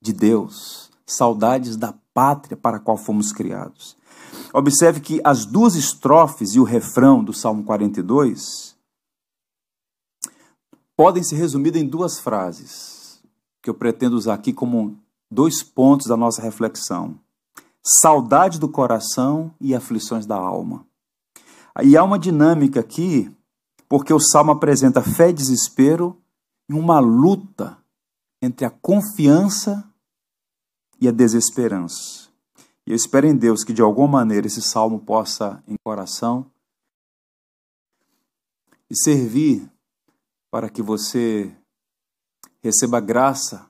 de 0.00 0.14
Deus, 0.14 0.90
saudades 1.06 1.76
da 1.76 1.94
pátria 2.14 2.56
para 2.56 2.78
a 2.78 2.80
qual 2.80 2.96
fomos 2.96 3.30
criados. 3.30 3.94
Observe 4.54 5.00
que 5.00 5.20
as 5.22 5.44
duas 5.44 5.74
estrofes 5.74 6.54
e 6.54 6.60
o 6.60 6.64
refrão 6.64 7.22
do 7.22 7.32
Salmo 7.32 7.62
42 7.62 8.74
podem 10.96 11.22
ser 11.22 11.36
resumidas 11.36 11.80
em 11.80 11.86
duas 11.86 12.18
frases, 12.18 13.22
que 13.62 13.68
eu 13.68 13.74
pretendo 13.74 14.16
usar 14.16 14.34
aqui 14.34 14.52
como 14.52 14.98
dois 15.30 15.62
pontos 15.62 16.06
da 16.06 16.16
nossa 16.16 16.42
reflexão: 16.42 17.18
saudade 17.82 18.58
do 18.58 18.68
coração 18.68 19.54
e 19.60 19.74
aflições 19.74 20.26
da 20.26 20.36
alma. 20.36 20.86
E 21.82 21.96
há 21.96 22.02
uma 22.02 22.18
dinâmica 22.18 22.80
aqui, 22.80 23.30
porque 23.88 24.12
o 24.12 24.20
salmo 24.20 24.50
apresenta 24.50 25.02
fé 25.02 25.30
e 25.30 25.32
desespero 25.32 26.20
e 26.68 26.74
uma 26.74 26.98
luta 26.98 27.78
entre 28.42 28.66
a 28.66 28.70
confiança 28.70 29.88
e 31.00 31.08
a 31.08 31.12
desesperança. 31.12 32.28
E 32.86 32.90
eu 32.90 32.96
espero 32.96 33.26
em 33.26 33.36
Deus 33.36 33.62
que 33.62 33.72
de 33.72 33.82
alguma 33.82 34.08
maneira 34.08 34.46
esse 34.46 34.60
salmo 34.60 34.98
possa, 34.98 35.62
em 35.66 35.76
coração, 35.84 36.50
e 38.90 38.96
servir 38.96 39.70
para 40.50 40.68
que 40.68 40.82
você 40.82 41.54
receba 42.60 43.00
graça, 43.00 43.69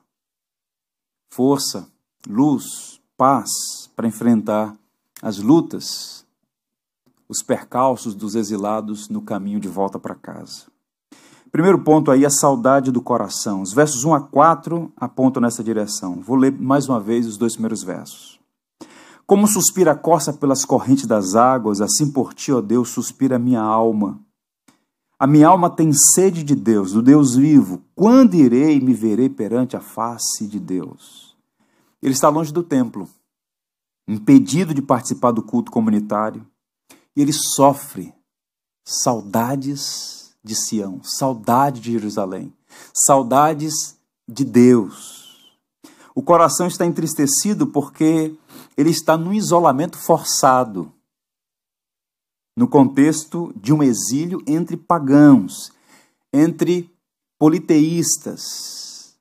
força, 1.31 1.87
luz, 2.27 2.99
paz 3.17 3.49
para 3.95 4.07
enfrentar 4.07 4.75
as 5.21 5.39
lutas, 5.39 6.25
os 7.27 7.41
percalços 7.41 8.13
dos 8.13 8.35
exilados 8.35 9.07
no 9.07 9.21
caminho 9.21 9.59
de 9.59 9.69
volta 9.69 9.97
para 9.97 10.13
casa. 10.13 10.65
Primeiro 11.49 11.79
ponto 11.83 12.11
aí, 12.11 12.25
a 12.25 12.29
saudade 12.29 12.91
do 12.91 13.01
coração. 13.01 13.61
Os 13.61 13.73
versos 13.73 14.03
1 14.03 14.13
a 14.13 14.21
4 14.21 14.91
apontam 14.95 15.41
nessa 15.41 15.63
direção. 15.63 16.21
Vou 16.21 16.35
ler 16.35 16.51
mais 16.51 16.87
uma 16.89 16.99
vez 16.99 17.25
os 17.25 17.37
dois 17.37 17.53
primeiros 17.53 17.83
versos. 17.83 18.39
Como 19.25 19.47
suspira 19.47 19.91
a 19.91 19.95
corça 19.95 20.33
pelas 20.33 20.65
correntes 20.65 21.05
das 21.05 21.35
águas, 21.35 21.79
assim 21.79 22.11
por 22.11 22.33
ti, 22.33 22.51
ó 22.51 22.59
Deus, 22.59 22.89
suspira 22.89 23.37
a 23.37 23.39
minha 23.39 23.61
alma. 23.61 24.19
A 25.21 25.27
minha 25.27 25.49
alma 25.49 25.69
tem 25.69 25.93
sede 25.93 26.41
de 26.41 26.55
Deus, 26.55 26.93
do 26.93 27.01
Deus 27.03 27.35
vivo. 27.35 27.83
Quando 27.93 28.33
irei 28.33 28.79
me 28.79 28.91
verei 28.91 29.29
perante 29.29 29.77
a 29.77 29.79
face 29.79 30.47
de 30.47 30.59
Deus? 30.59 31.37
Ele 32.01 32.11
está 32.11 32.27
longe 32.27 32.51
do 32.51 32.63
templo, 32.63 33.07
impedido 34.07 34.73
de 34.73 34.81
participar 34.81 35.29
do 35.29 35.43
culto 35.43 35.71
comunitário, 35.71 36.43
e 37.15 37.21
ele 37.21 37.33
sofre 37.33 38.11
saudades 38.83 40.35
de 40.43 40.55
Sião, 40.55 41.01
saudade 41.03 41.81
de 41.81 41.91
Jerusalém, 41.91 42.51
saudades 42.91 43.99
de 44.27 44.43
Deus. 44.43 45.55
O 46.15 46.23
coração 46.23 46.65
está 46.65 46.83
entristecido 46.83 47.67
porque 47.67 48.35
ele 48.75 48.89
está 48.89 49.15
num 49.15 49.33
isolamento 49.33 49.99
forçado 49.99 50.91
no 52.61 52.67
contexto 52.67 53.51
de 53.55 53.73
um 53.73 53.81
exílio 53.81 54.39
entre 54.45 54.77
pagãos, 54.77 55.71
entre 56.31 56.87
politeístas, 57.39 59.15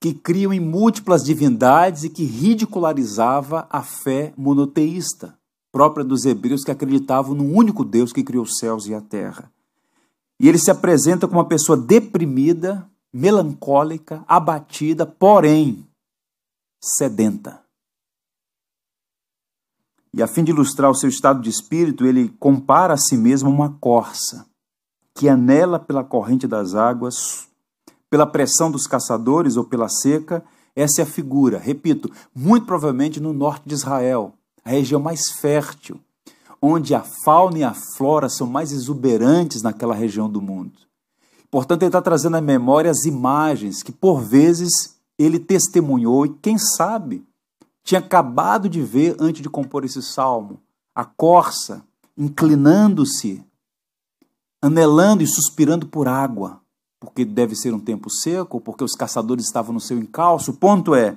que 0.00 0.12
criam 0.12 0.52
em 0.52 0.58
múltiplas 0.58 1.22
divindades 1.22 2.02
e 2.02 2.10
que 2.10 2.24
ridicularizava 2.24 3.68
a 3.70 3.80
fé 3.80 4.34
monoteísta, 4.36 5.38
própria 5.70 6.04
dos 6.04 6.24
hebreus 6.24 6.64
que 6.64 6.72
acreditavam 6.72 7.32
no 7.32 7.44
único 7.44 7.84
Deus 7.84 8.12
que 8.12 8.24
criou 8.24 8.42
os 8.42 8.58
céus 8.58 8.88
e 8.88 8.94
a 8.94 9.00
terra. 9.00 9.52
E 10.40 10.48
ele 10.48 10.58
se 10.58 10.72
apresenta 10.72 11.28
como 11.28 11.38
uma 11.38 11.46
pessoa 11.46 11.78
deprimida, 11.78 12.90
melancólica, 13.12 14.24
abatida, 14.26 15.06
porém 15.06 15.86
sedenta. 16.82 17.62
E 20.12 20.22
a 20.22 20.26
fim 20.26 20.42
de 20.42 20.50
ilustrar 20.50 20.90
o 20.90 20.94
seu 20.94 21.08
estado 21.08 21.40
de 21.40 21.50
espírito, 21.50 22.06
ele 22.06 22.28
compara 22.40 22.94
a 22.94 22.98
si 22.98 23.16
mesmo 23.16 23.48
a 23.48 23.52
uma 23.52 23.76
corça 23.80 24.46
que 25.14 25.28
anela 25.28 25.78
pela 25.78 26.04
corrente 26.04 26.46
das 26.46 26.74
águas, 26.74 27.48
pela 28.08 28.26
pressão 28.26 28.70
dos 28.70 28.86
caçadores 28.86 29.56
ou 29.56 29.64
pela 29.64 29.88
seca. 29.88 30.44
Essa 30.74 31.02
é 31.02 31.04
a 31.04 31.06
figura, 31.06 31.58
repito, 31.58 32.10
muito 32.34 32.66
provavelmente 32.66 33.20
no 33.20 33.32
norte 33.32 33.68
de 33.68 33.74
Israel, 33.74 34.32
a 34.64 34.70
região 34.70 35.00
mais 35.00 35.32
fértil, 35.40 36.00
onde 36.62 36.94
a 36.94 37.02
fauna 37.24 37.58
e 37.58 37.64
a 37.64 37.74
flora 37.96 38.28
são 38.28 38.46
mais 38.46 38.70
exuberantes 38.72 39.60
naquela 39.60 39.94
região 39.94 40.30
do 40.30 40.40
mundo. 40.40 40.78
Portanto, 41.50 41.82
ele 41.82 41.88
está 41.88 42.00
trazendo 42.00 42.36
à 42.36 42.40
memória 42.40 42.90
as 42.90 43.04
imagens 43.04 43.82
que, 43.82 43.90
por 43.90 44.20
vezes, 44.20 44.70
ele 45.18 45.38
testemunhou 45.38 46.26
e, 46.26 46.28
quem 46.40 46.58
sabe, 46.58 47.26
tinha 47.84 48.00
acabado 48.00 48.68
de 48.68 48.82
ver 48.82 49.16
antes 49.18 49.42
de 49.42 49.48
compor 49.48 49.84
esse 49.84 50.02
salmo 50.02 50.60
a 50.94 51.04
corça 51.04 51.84
inclinando-se, 52.16 53.44
anelando 54.60 55.22
e 55.22 55.26
suspirando 55.26 55.86
por 55.86 56.08
água, 56.08 56.60
porque 56.98 57.24
deve 57.24 57.54
ser 57.54 57.72
um 57.72 57.78
tempo 57.78 58.10
seco, 58.10 58.60
porque 58.60 58.82
os 58.82 58.96
caçadores 58.96 59.44
estavam 59.44 59.72
no 59.72 59.80
seu 59.80 59.96
encalço. 59.98 60.50
O 60.50 60.56
ponto 60.56 60.96
é: 60.96 61.16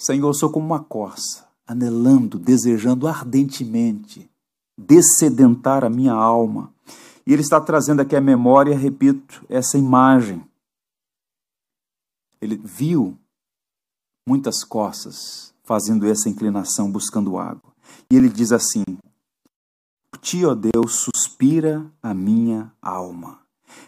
Senhor, 0.00 0.28
eu 0.28 0.34
sou 0.34 0.50
como 0.50 0.66
uma 0.66 0.82
corça, 0.82 1.48
anelando, 1.64 2.38
desejando 2.38 3.06
ardentemente 3.06 4.28
descedentar 4.76 5.84
a 5.84 5.90
minha 5.90 6.12
alma. 6.12 6.74
E 7.24 7.32
ele 7.32 7.42
está 7.42 7.60
trazendo 7.60 8.00
aqui 8.00 8.16
à 8.16 8.20
memória, 8.20 8.76
repito, 8.76 9.44
essa 9.48 9.78
imagem. 9.78 10.44
Ele 12.40 12.56
viu 12.56 13.16
muitas 14.26 14.64
corças 14.64 15.52
fazendo 15.64 16.06
essa 16.06 16.28
inclinação, 16.28 16.90
buscando 16.90 17.38
água. 17.38 17.72
E 18.10 18.16
ele 18.16 18.28
diz 18.28 18.52
assim: 18.52 18.84
ti, 20.22 20.44
ó 20.44 20.54
Deus, 20.54 21.04
suspira 21.04 21.84
a 22.02 22.14
minha 22.14 22.72
alma. 22.80 23.40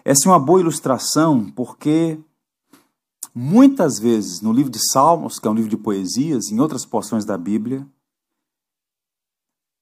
Essa 0.05 0.29
é 0.29 0.33
uma 0.33 0.39
boa 0.39 0.61
ilustração 0.61 1.51
porque 1.51 2.19
muitas 3.35 3.99
vezes 3.99 4.41
no 4.41 4.53
livro 4.53 4.71
de 4.71 4.81
Salmos, 4.91 5.39
que 5.39 5.47
é 5.47 5.51
um 5.51 5.55
livro 5.55 5.71
de 5.71 5.77
poesias, 5.77 6.51
em 6.51 6.61
outras 6.61 6.85
porções 6.85 7.25
da 7.25 7.39
Bíblia, 7.39 7.87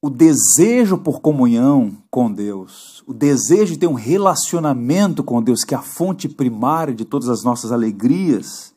o 0.05 0.11
desejo 0.11 0.99
por 0.99 1.21
comunhão 1.21 1.97
com 2.11 2.31
Deus, 2.31 3.05
o 3.07 3.15
desejo 3.15 3.75
de 3.75 3.79
ter 3.79 3.87
um 3.87 3.95
relacionamento 3.95 5.23
com 5.23 5.41
Deus, 5.41 5.65
que 5.65 5.75
é 5.75 5.79
a 5.79 5.83
fonte 5.83 6.29
primária 6.29 6.93
de 6.93 7.05
todas 7.05 7.29
as 7.29 7.45
nossas 7.45 7.71
alegrias, 7.71 8.75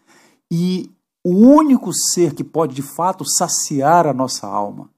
e 0.52 0.92
o 1.26 1.32
único 1.32 1.92
ser 1.92 2.36
que 2.36 2.44
pode 2.44 2.76
de 2.76 2.84
fato 2.84 3.26
saciar 3.26 4.06
a 4.06 4.14
nossa 4.14 4.46
alma. 4.46 4.92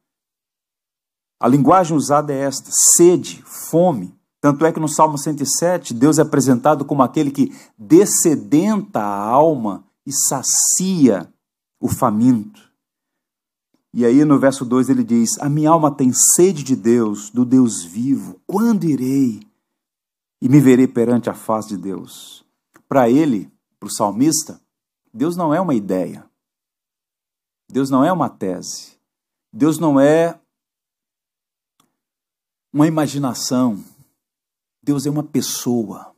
A 1.40 1.48
linguagem 1.48 1.96
usada 1.96 2.34
é 2.34 2.40
esta: 2.40 2.70
sede, 2.70 3.42
fome. 3.46 4.14
Tanto 4.42 4.66
é 4.66 4.74
que 4.74 4.80
no 4.80 4.90
Salmo 4.90 5.18
107, 5.18 5.94
Deus 5.94 6.20
é 6.20 6.22
apresentado 6.22 6.84
como 6.84 7.02
aquele 7.02 7.32
que 7.32 7.56
descedenta 7.78 9.00
a 9.00 9.24
alma 9.26 9.86
e 10.06 10.12
sacia 10.12 11.34
o 11.80 11.88
faminto. 11.88 12.62
E 13.94 14.06
aí 14.06 14.26
no 14.26 14.38
verso 14.38 14.66
2 14.66 14.90
ele 14.90 15.06
diz: 15.06 15.40
A 15.40 15.48
minha 15.48 15.70
alma 15.70 15.90
tem 15.90 16.12
sede 16.12 16.62
de 16.62 16.76
Deus, 16.76 17.30
do 17.30 17.46
Deus 17.46 17.86
vivo. 17.86 18.42
Quando 18.46 18.84
irei 18.84 19.40
e 20.42 20.50
me 20.50 20.60
verei 20.60 20.88
perante 20.88 21.30
a 21.30 21.34
face 21.34 21.70
de 21.70 21.78
Deus? 21.78 22.46
Para 22.88 23.10
ele, 23.10 23.50
para 23.80 23.88
o 23.88 23.92
salmista, 23.92 24.62
Deus 25.18 25.36
não 25.36 25.52
é 25.52 25.60
uma 25.60 25.74
ideia. 25.74 26.24
Deus 27.68 27.90
não 27.90 28.06
é 28.06 28.14
uma 28.14 28.30
tese. 28.30 29.00
Deus 29.52 29.80
não 29.80 30.00
é 30.00 30.40
uma 32.72 32.86
imaginação. 32.86 33.84
Deus 34.82 35.08
é 35.08 35.10
uma 35.10 35.24
pessoa 35.24 36.14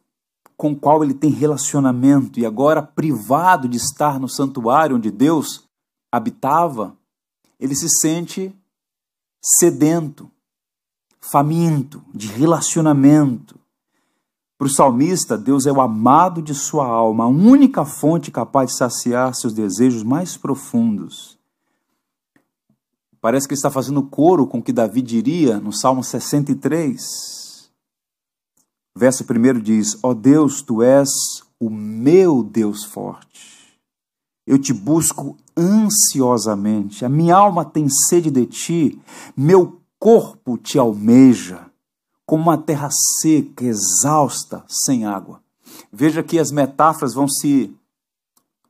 com 0.58 0.76
qual 0.76 1.02
ele 1.02 1.14
tem 1.14 1.30
relacionamento 1.30 2.42
e 2.42 2.46
agora 2.46 2.84
privado 2.84 3.70
de 3.70 3.78
estar 3.78 4.20
no 4.20 4.28
santuário 4.28 4.98
onde 4.98 5.10
Deus 5.10 5.64
habitava, 6.12 6.98
ele 7.58 7.76
se 7.76 7.88
sente 7.88 8.54
sedento, 9.42 10.30
faminto 11.22 12.04
de 12.14 12.28
relacionamento. 12.28 13.58
Para 14.60 14.66
o 14.66 14.70
salmista, 14.70 15.38
Deus 15.38 15.66
é 15.66 15.72
o 15.72 15.80
amado 15.80 16.42
de 16.42 16.54
sua 16.54 16.86
alma, 16.86 17.24
a 17.24 17.28
única 17.30 17.86
fonte 17.86 18.30
capaz 18.30 18.72
de 18.72 18.78
saciar 18.78 19.34
seus 19.34 19.54
desejos 19.54 20.04
mais 20.04 20.36
profundos. 20.36 21.40
Parece 23.22 23.48
que 23.48 23.54
ele 23.54 23.58
está 23.58 23.72
fazendo 23.72 24.04
coro 24.04 24.46
com 24.46 24.58
o 24.58 24.62
que 24.62 24.74
Davi 24.74 25.02
diria 25.02 25.62
no 25.62 25.72
Salmo 25.72 26.04
63. 26.04 27.72
Verso 28.94 29.24
1 29.24 29.62
diz: 29.62 29.98
Ó 30.04 30.10
oh 30.10 30.14
Deus, 30.14 30.62
tu 30.62 30.84
és 30.84 31.10
o 31.58 31.70
meu 31.70 32.44
Deus 32.44 32.84
forte. 32.84 33.80
Eu 34.46 34.60
te 34.60 34.74
busco 34.74 35.38
ansiosamente, 35.56 37.06
a 37.06 37.10
minha 37.10 37.38
alma 37.38 37.64
tem 37.64 37.88
sede 37.88 38.30
de 38.30 38.46
ti, 38.46 39.02
meu 39.38 39.80
corpo 39.98 40.58
te 40.58 40.78
almeja, 40.78 41.69
como 42.30 42.44
uma 42.44 42.60
terra 42.60 42.90
seca, 42.92 43.66
exausta, 43.66 44.64
sem 44.68 45.04
água. 45.04 45.42
Veja 45.92 46.22
que 46.22 46.38
as 46.38 46.52
metáforas 46.52 47.12
vão 47.12 47.28
se 47.28 47.76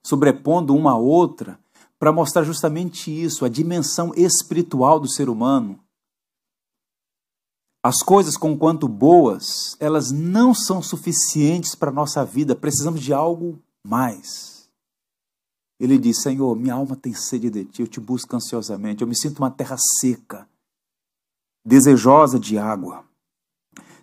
sobrepondo 0.01 0.73
uma 0.73 0.93
à 0.93 0.95
outra 0.95 1.60
para 1.99 2.13
mostrar 2.13 2.43
justamente 2.43 3.12
isso, 3.12 3.43
a 3.43 3.49
dimensão 3.49 4.13
espiritual 4.15 4.97
do 4.97 5.12
ser 5.12 5.27
humano. 5.27 5.77
As 7.83 8.01
coisas, 8.01 8.38
conquanto 8.38 8.88
boas, 8.88 9.75
elas 9.77 10.10
não 10.10 10.53
são 10.53 10.81
suficientes 10.81 11.75
para 11.75 11.89
a 11.89 11.93
nossa 11.93 12.23
vida, 12.23 12.55
precisamos 12.55 13.01
de 13.01 13.12
algo 13.12 13.60
mais. 13.86 14.69
Ele 15.77 15.97
diz: 15.97 16.21
Senhor, 16.21 16.55
minha 16.55 16.75
alma 16.75 16.95
tem 16.95 17.13
sede 17.13 17.49
de 17.49 17.65
ti, 17.65 17.81
eu 17.81 17.88
te 17.89 17.99
busco 17.99 18.33
ansiosamente, 18.33 19.01
eu 19.01 19.07
me 19.07 19.17
sinto 19.17 19.39
uma 19.39 19.51
terra 19.51 19.75
seca, 19.99 20.47
desejosa 21.65 22.39
de 22.39 22.57
água. 22.57 23.08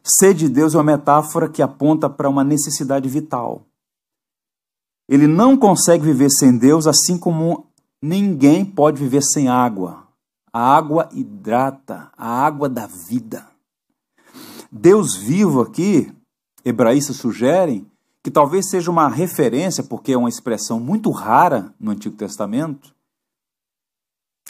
Sede 0.08 0.46
de 0.46 0.48
Deus 0.48 0.72
é 0.72 0.78
uma 0.78 0.84
metáfora 0.84 1.48
que 1.48 1.60
aponta 1.60 2.08
para 2.08 2.28
uma 2.28 2.44
necessidade 2.44 3.08
vital. 3.08 3.66
Ele 5.08 5.26
não 5.26 5.56
consegue 5.56 6.04
viver 6.04 6.30
sem 6.30 6.56
Deus, 6.56 6.86
assim 6.86 7.18
como 7.18 7.66
ninguém 8.00 8.64
pode 8.64 9.00
viver 9.00 9.22
sem 9.22 9.48
água. 9.48 10.06
A 10.52 10.76
água 10.76 11.08
hidrata, 11.12 12.12
a 12.16 12.28
água 12.28 12.68
da 12.68 12.86
vida. 12.86 13.48
Deus 14.70 15.16
vivo 15.16 15.60
aqui, 15.60 16.12
hebraístas 16.64 17.16
sugerem, 17.16 17.84
que 18.22 18.30
talvez 18.30 18.70
seja 18.70 18.90
uma 18.90 19.08
referência, 19.08 19.82
porque 19.82 20.12
é 20.12 20.16
uma 20.16 20.28
expressão 20.28 20.78
muito 20.78 21.10
rara 21.10 21.74
no 21.80 21.90
Antigo 21.90 22.16
Testamento, 22.16 22.94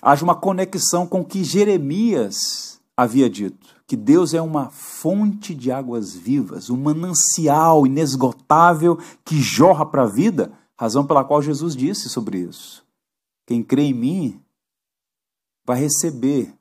haja 0.03 0.23
uma 0.23 0.35
conexão 0.35 1.07
com 1.07 1.21
o 1.21 1.25
que 1.25 1.43
Jeremias 1.43 2.79
havia 2.97 3.29
dito, 3.29 3.76
que 3.87 3.97
Deus 3.97 4.35
é 4.35 4.43
uma 4.43 4.69
fonte 4.69 5.55
de 5.55 5.71
águas 5.71 6.15
vivas, 6.15 6.71
um 6.71 6.77
manancial 6.77 7.87
inesgotável 7.87 8.99
que 9.25 9.41
jorra 9.41 9.87
para 9.87 10.03
a 10.03 10.07
vida, 10.07 10.53
razão 10.77 11.07
pela 11.07 11.25
qual 11.25 11.41
Jesus 11.41 11.77
disse 11.77 12.09
sobre 12.09 12.39
isso. 12.39 12.85
Quem 13.47 13.63
crê 13.63 13.83
em 13.83 13.95
mim 13.95 14.41
vai 15.65 15.79
receber 15.79 16.53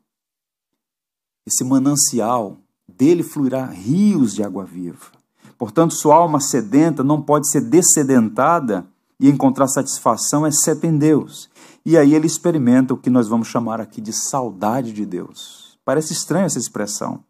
esse 1.46 1.64
manancial, 1.64 2.58
dele 2.88 3.24
fluirá 3.24 3.66
rios 3.66 4.34
de 4.34 4.44
água 4.44 4.64
viva. 4.64 5.12
Portanto, 5.58 5.94
sua 5.94 6.16
alma 6.16 6.40
sedenta 6.40 7.04
não 7.04 7.22
pode 7.22 7.50
ser 7.50 7.62
dessedentada 7.62 8.86
e 9.20 9.30
encontrar 9.30 9.68
satisfação 9.68 10.46
exceto 10.46 10.86
em 10.86 10.98
Deus. 10.98 11.50
E 11.86 11.98
aí 11.98 12.14
ele 12.14 12.28
experimenta 12.28 12.94
o 12.94 12.98
que 12.98 13.10
nós 13.10 13.28
vamos 13.28 13.48
chamar 13.48 13.80
aqui 13.80 14.02
de 14.02 14.12
saudade 14.12 14.92
de 14.92 15.06
Deus. 15.06 15.65
Parece 15.86 16.14
estranha 16.14 16.48
essa 16.48 16.58
expressão. 16.58 17.24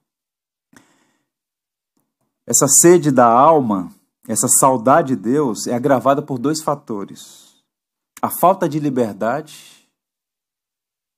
Essa 2.48 2.68
sede 2.68 3.12
da 3.12 3.28
alma, 3.28 3.92
essa 4.28 4.48
saudade 4.48 5.10
de 5.10 5.22
Deus 5.22 5.68
é 5.68 5.74
agravada 5.74 6.22
por 6.22 6.40
dois 6.40 6.62
fatores. 6.62 7.56
A 8.22 8.30
falta 8.30 8.70
de 8.70 8.80
liberdade, 8.80 9.90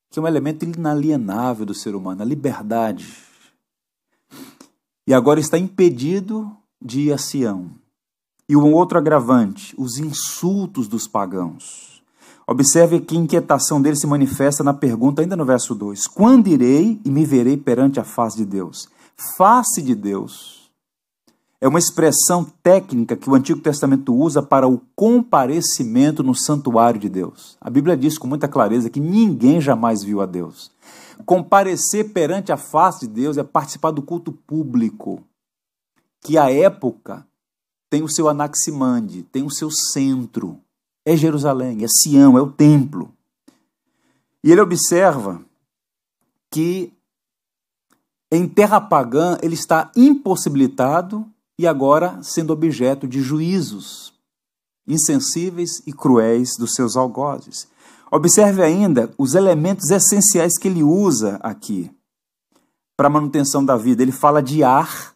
que 0.09 0.17
é 0.17 0.21
um 0.21 0.27
elemento 0.27 0.65
inalienável 0.65 1.65
do 1.65 1.75
ser 1.75 1.95
humano, 1.95 2.23
a 2.23 2.25
liberdade. 2.25 3.23
E 5.05 5.13
agora 5.13 5.39
está 5.39 5.59
impedido 5.59 6.57
de 6.81 7.01
ir 7.01 7.13
a 7.13 7.17
Sião. 7.17 7.71
E 8.49 8.55
um 8.55 8.73
outro 8.73 8.97
agravante, 8.97 9.75
os 9.77 9.97
insultos 9.97 10.87
dos 10.87 11.07
pagãos. 11.07 11.96
Observe 12.49 13.01
que 13.01 13.17
a 13.17 13.19
inquietação 13.19 13.81
dele 13.81 13.97
se 13.97 14.07
manifesta 14.07 14.63
na 14.63 14.73
pergunta, 14.73 15.21
ainda 15.21 15.35
no 15.35 15.43
verso 15.43 15.75
2: 15.75 16.07
Quando 16.07 16.47
irei 16.47 16.99
e 17.03 17.11
me 17.11 17.25
verei 17.25 17.57
perante 17.57 17.99
a 17.99 18.05
face 18.05 18.37
de 18.37 18.45
Deus? 18.45 18.87
Face 19.35 19.81
de 19.81 19.93
Deus 19.93 20.71
é 21.59 21.67
uma 21.67 21.79
expressão 21.79 22.45
técnica 22.63 23.17
que 23.17 23.29
o 23.29 23.35
Antigo 23.35 23.59
Testamento 23.59 24.15
usa 24.15 24.41
para 24.41 24.67
o 24.67 24.79
comparecimento 24.95 26.23
no 26.23 26.35
santuário 26.35 26.99
de 26.99 27.09
Deus. 27.09 27.57
A 27.59 27.69
Bíblia 27.69 27.97
diz 27.97 28.17
com 28.17 28.27
muita 28.27 28.47
clareza 28.47 28.89
que 28.89 28.99
ninguém 28.99 29.59
jamais 29.59 30.03
viu 30.03 30.21
a 30.21 30.25
Deus. 30.25 30.71
Comparecer 31.25 32.13
perante 32.13 32.51
a 32.51 32.57
face 32.57 33.07
de 33.07 33.13
Deus 33.13 33.37
é 33.37 33.43
participar 33.43 33.91
do 33.91 34.03
culto 34.03 34.31
público 34.31 35.21
que 36.21 36.37
a 36.37 36.51
época 36.51 37.25
tem 37.89 38.03
o 38.03 38.09
seu 38.09 38.29
anaximande, 38.29 39.23
tem 39.23 39.43
o 39.43 39.51
seu 39.51 39.69
centro. 39.71 40.61
É 41.09 41.15
Jerusalém, 41.15 41.85
é 41.85 41.87
Sião, 41.87 42.37
é 42.37 42.41
o 42.41 42.51
templo. 42.51 43.13
E 44.43 44.51
ele 44.51 44.59
observa 44.59 45.41
que 46.51 46.91
em 48.29 48.45
terra 48.45 48.81
pagã 48.81 49.37
ele 49.41 49.53
está 49.53 49.89
impossibilitado 49.95 51.25
e 51.57 51.65
agora 51.65 52.21
sendo 52.21 52.51
objeto 52.51 53.07
de 53.07 53.21
juízos 53.21 54.13
insensíveis 54.85 55.81
e 55.87 55.93
cruéis 55.93 56.57
dos 56.59 56.73
seus 56.73 56.97
algozes. 56.97 57.69
Observe 58.11 58.61
ainda 58.61 59.09
os 59.17 59.33
elementos 59.33 59.89
essenciais 59.89 60.57
que 60.57 60.67
ele 60.67 60.83
usa 60.83 61.37
aqui 61.41 61.89
para 62.97 63.07
a 63.07 63.09
manutenção 63.09 63.63
da 63.63 63.77
vida. 63.77 64.03
Ele 64.03 64.11
fala 64.11 64.43
de 64.43 64.61
ar, 64.61 65.15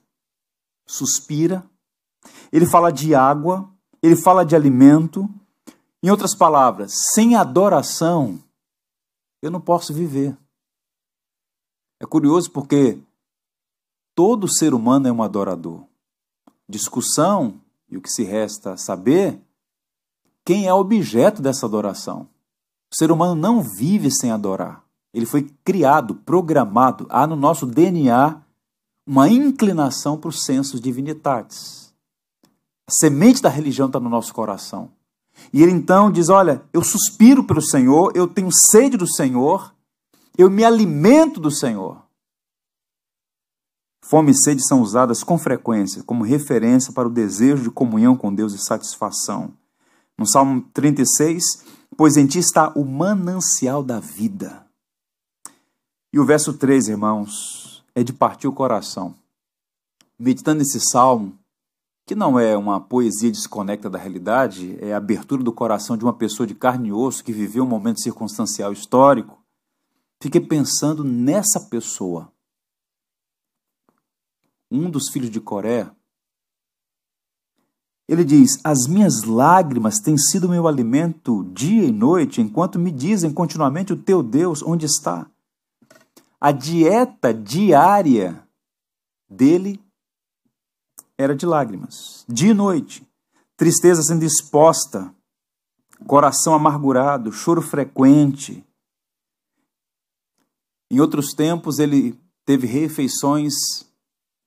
suspira, 0.87 1.65
ele 2.49 2.65
fala 2.65 2.91
de 2.91 3.13
água, 3.13 3.69
ele 4.01 4.15
fala 4.15 4.45
de 4.45 4.55
alimento. 4.55 5.29
Em 6.03 6.09
outras 6.09 6.35
palavras, 6.35 6.93
sem 7.13 7.35
adoração 7.35 8.39
eu 9.41 9.51
não 9.51 9.61
posso 9.61 9.93
viver. 9.93 10.37
É 11.99 12.05
curioso 12.05 12.49
porque 12.51 12.99
todo 14.15 14.51
ser 14.51 14.73
humano 14.73 15.07
é 15.07 15.11
um 15.11 15.21
adorador. 15.21 15.83
Discussão, 16.67 17.59
e 17.89 17.97
o 17.97 18.01
que 18.01 18.09
se 18.09 18.23
resta 18.23 18.77
saber, 18.77 19.39
quem 20.45 20.67
é 20.67 20.73
objeto 20.73 21.41
dessa 21.41 21.65
adoração. 21.65 22.27
O 22.91 22.95
ser 22.95 23.11
humano 23.11 23.35
não 23.35 23.61
vive 23.61 24.09
sem 24.11 24.31
adorar. 24.31 24.83
Ele 25.13 25.25
foi 25.25 25.43
criado, 25.63 26.15
programado, 26.15 27.05
há 27.09 27.27
no 27.27 27.35
nosso 27.35 27.65
DNA 27.65 28.41
uma 29.05 29.29
inclinação 29.29 30.17
para 30.17 30.29
os 30.29 30.43
sensos 30.43 30.79
divinitatis. 30.79 31.93
A 32.87 32.91
semente 32.91 33.41
da 33.41 33.49
religião 33.49 33.87
está 33.87 33.99
no 33.99 34.09
nosso 34.09 34.33
coração. 34.33 34.91
E 35.53 35.61
ele 35.61 35.71
então 35.71 36.11
diz: 36.11 36.29
Olha, 36.29 36.63
eu 36.73 36.83
suspiro 36.83 37.43
pelo 37.43 37.61
Senhor, 37.61 38.11
eu 38.15 38.27
tenho 38.27 38.51
sede 38.51 38.97
do 38.97 39.07
Senhor, 39.07 39.73
eu 40.37 40.49
me 40.49 40.63
alimento 40.63 41.39
do 41.39 41.51
Senhor. 41.51 42.01
Fome 44.03 44.31
e 44.31 44.35
sede 44.35 44.65
são 44.65 44.81
usadas 44.81 45.23
com 45.23 45.37
frequência 45.37 46.03
como 46.03 46.23
referência 46.23 46.91
para 46.91 47.07
o 47.07 47.11
desejo 47.11 47.63
de 47.63 47.71
comunhão 47.71 48.15
com 48.17 48.33
Deus 48.33 48.53
e 48.53 48.57
satisfação. 48.57 49.53
No 50.17 50.27
Salmo 50.27 50.61
36, 50.73 51.43
pois 51.95 52.17
em 52.17 52.25
ti 52.25 52.39
está 52.39 52.71
o 52.75 52.83
manancial 52.83 53.83
da 53.83 53.99
vida. 53.99 54.65
E 56.13 56.19
o 56.19 56.25
verso 56.25 56.53
3, 56.53 56.89
irmãos, 56.89 57.85
é 57.95 58.03
de 58.03 58.11
partir 58.11 58.47
o 58.47 58.53
coração. 58.53 59.15
Meditando 60.19 60.59
nesse 60.59 60.79
salmo, 60.79 61.37
que 62.05 62.15
não 62.15 62.39
é 62.39 62.57
uma 62.57 62.79
poesia 62.79 63.31
desconecta 63.31 63.89
da 63.89 63.97
realidade, 63.97 64.77
é 64.81 64.93
a 64.93 64.97
abertura 64.97 65.43
do 65.43 65.53
coração 65.53 65.95
de 65.95 66.03
uma 66.03 66.13
pessoa 66.13 66.45
de 66.47 66.55
carne 66.55 66.89
e 66.89 66.93
osso 66.93 67.23
que 67.23 67.31
viveu 67.31 67.63
um 67.63 67.67
momento 67.67 68.01
circunstancial 68.01 68.73
histórico, 68.73 69.41
fiquei 70.19 70.41
pensando 70.41 71.03
nessa 71.03 71.59
pessoa. 71.59 72.31
Um 74.69 74.89
dos 74.89 75.09
filhos 75.09 75.29
de 75.29 75.39
Coré, 75.39 75.89
ele 78.07 78.25
diz: 78.25 78.59
As 78.63 78.87
minhas 78.87 79.23
lágrimas 79.23 79.99
têm 79.99 80.17
sido 80.17 80.49
meu 80.49 80.67
alimento 80.67 81.45
dia 81.53 81.83
e 81.83 81.91
noite, 81.91 82.41
enquanto 82.41 82.77
me 82.77 82.91
dizem 82.91 83.31
continuamente: 83.31 83.93
O 83.93 83.97
teu 83.97 84.21
Deus, 84.21 84.61
onde 84.61 84.85
está? 84.85 85.29
A 86.39 86.51
dieta 86.51 87.33
diária 87.33 88.45
dele 89.29 89.79
era 91.21 91.35
de 91.35 91.45
lágrimas, 91.45 92.25
dia 92.27 92.51
e 92.51 92.53
noite, 92.53 93.07
tristeza 93.55 94.01
sendo 94.01 94.23
exposta, 94.23 95.13
coração 96.07 96.53
amargurado, 96.53 97.31
choro 97.31 97.61
frequente. 97.61 98.65
Em 100.91 100.99
outros 100.99 101.33
tempos 101.33 101.79
ele 101.79 102.19
teve 102.45 102.67
refeições 102.67 103.53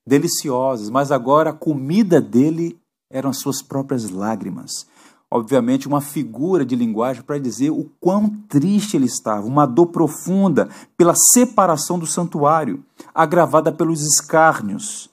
deliciosas, 0.05 0.89
mas 0.89 1.11
agora 1.11 1.49
a 1.49 1.53
comida 1.53 2.21
dele 2.21 2.79
eram 3.09 3.29
as 3.29 3.39
suas 3.39 3.61
próprias 3.61 4.09
lágrimas. 4.09 4.85
Obviamente, 5.31 5.87
uma 5.87 6.01
figura 6.01 6.65
de 6.65 6.75
linguagem 6.75 7.23
para 7.23 7.39
dizer 7.39 7.71
o 7.71 7.89
quão 7.99 8.29
triste 8.47 8.95
ele 8.95 9.07
estava, 9.07 9.47
uma 9.47 9.65
dor 9.65 9.87
profunda 9.87 10.69
pela 10.95 11.15
separação 11.15 11.97
do 11.97 12.05
santuário, 12.05 12.85
agravada 13.13 13.71
pelos 13.71 14.01
escárnios, 14.01 15.09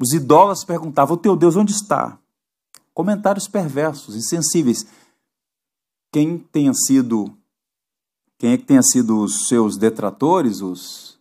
os 0.00 0.12
idólatras 0.12 0.64
perguntavam: 0.64 1.16
O 1.16 1.18
teu 1.18 1.36
Deus 1.36 1.56
onde 1.56 1.72
está? 1.72 2.18
Comentários 2.92 3.48
perversos, 3.48 4.16
insensíveis. 4.16 4.86
Quem 6.12 6.38
tenha 6.38 6.72
sido 6.72 7.36
quem 8.38 8.52
é 8.52 8.58
que 8.58 8.64
tenha 8.64 8.82
sido 8.82 9.22
os 9.22 9.48
seus 9.48 9.78
detratores, 9.78 10.60
os 10.60 11.18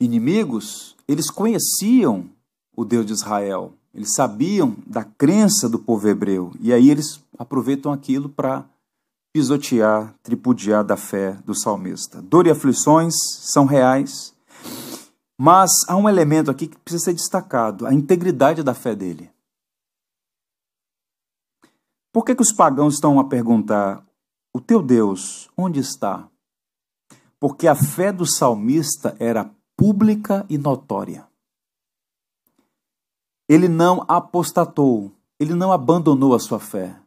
inimigos, 0.00 0.96
eles 1.06 1.30
conheciam 1.30 2.28
o 2.76 2.84
Deus 2.84 3.06
de 3.06 3.12
Israel, 3.12 3.72
eles 3.94 4.14
sabiam 4.14 4.76
da 4.84 5.04
crença 5.04 5.68
do 5.68 5.78
povo 5.78 6.08
hebreu, 6.08 6.52
e 6.60 6.72
aí 6.72 6.90
eles 6.90 7.20
aproveitam 7.38 7.92
aquilo 7.92 8.28
para 8.28 8.64
pisotear, 9.32 10.12
tripudiar 10.22 10.82
da 10.82 10.96
fé 10.96 11.38
do 11.44 11.54
salmista. 11.54 12.20
Dor 12.20 12.48
e 12.48 12.50
aflições 12.50 13.14
são 13.52 13.64
reais, 13.64 14.34
mas 15.40 15.70
há 15.86 15.96
um 15.96 16.08
elemento 16.08 16.50
aqui 16.50 16.66
que 16.66 16.76
precisa 16.78 17.04
ser 17.04 17.14
destacado: 17.14 17.86
a 17.86 17.94
integridade 17.94 18.62
da 18.62 18.74
fé 18.74 18.96
dele. 18.96 19.30
Por 22.12 22.24
que, 22.24 22.34
que 22.34 22.42
os 22.42 22.52
pagãos 22.52 22.94
estão 22.94 23.20
a 23.20 23.28
perguntar: 23.28 24.04
o 24.52 24.60
teu 24.60 24.82
Deus, 24.82 25.48
onde 25.56 25.78
está? 25.78 26.28
Porque 27.38 27.68
a 27.68 27.76
fé 27.76 28.12
do 28.12 28.26
salmista 28.26 29.16
era 29.20 29.48
pública 29.76 30.44
e 30.48 30.58
notória. 30.58 31.28
Ele 33.48 33.68
não 33.68 34.04
apostatou, 34.08 35.12
ele 35.38 35.54
não 35.54 35.70
abandonou 35.70 36.34
a 36.34 36.40
sua 36.40 36.58
fé, 36.58 37.00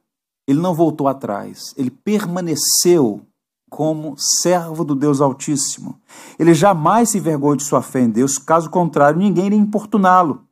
ele 0.48 0.62
não 0.62 0.74
voltou 0.74 1.10
atrás, 1.10 1.74
ele 1.76 1.92
permaneceu 1.92 3.28
como 3.72 4.18
servo 4.18 4.84
do 4.84 4.94
Deus 4.94 5.22
Altíssimo. 5.22 5.98
Ele 6.38 6.54
jamais 6.54 7.10
se 7.10 7.18
envergonhou 7.18 7.56
de 7.56 7.64
sua 7.64 7.82
fé 7.82 8.02
em 8.02 8.10
Deus, 8.10 8.38
caso 8.38 8.70
contrário, 8.70 9.18
ninguém 9.18 9.46
iria 9.46 9.58
importuná-lo. 9.58 10.46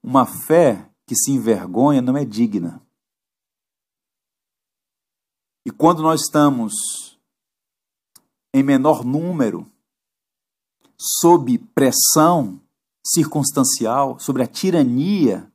Uma 0.00 0.24
fé 0.24 0.88
que 1.04 1.16
se 1.16 1.32
envergonha 1.32 2.00
não 2.00 2.16
é 2.16 2.24
digna. 2.24 2.80
E 5.66 5.72
quando 5.72 6.00
nós 6.00 6.22
estamos 6.22 7.18
em 8.54 8.62
menor 8.62 9.04
número, 9.04 9.66
sob 10.96 11.58
pressão 11.74 12.60
circunstancial, 13.04 14.20
sobre 14.20 14.44
a 14.44 14.46
tirania 14.46 15.52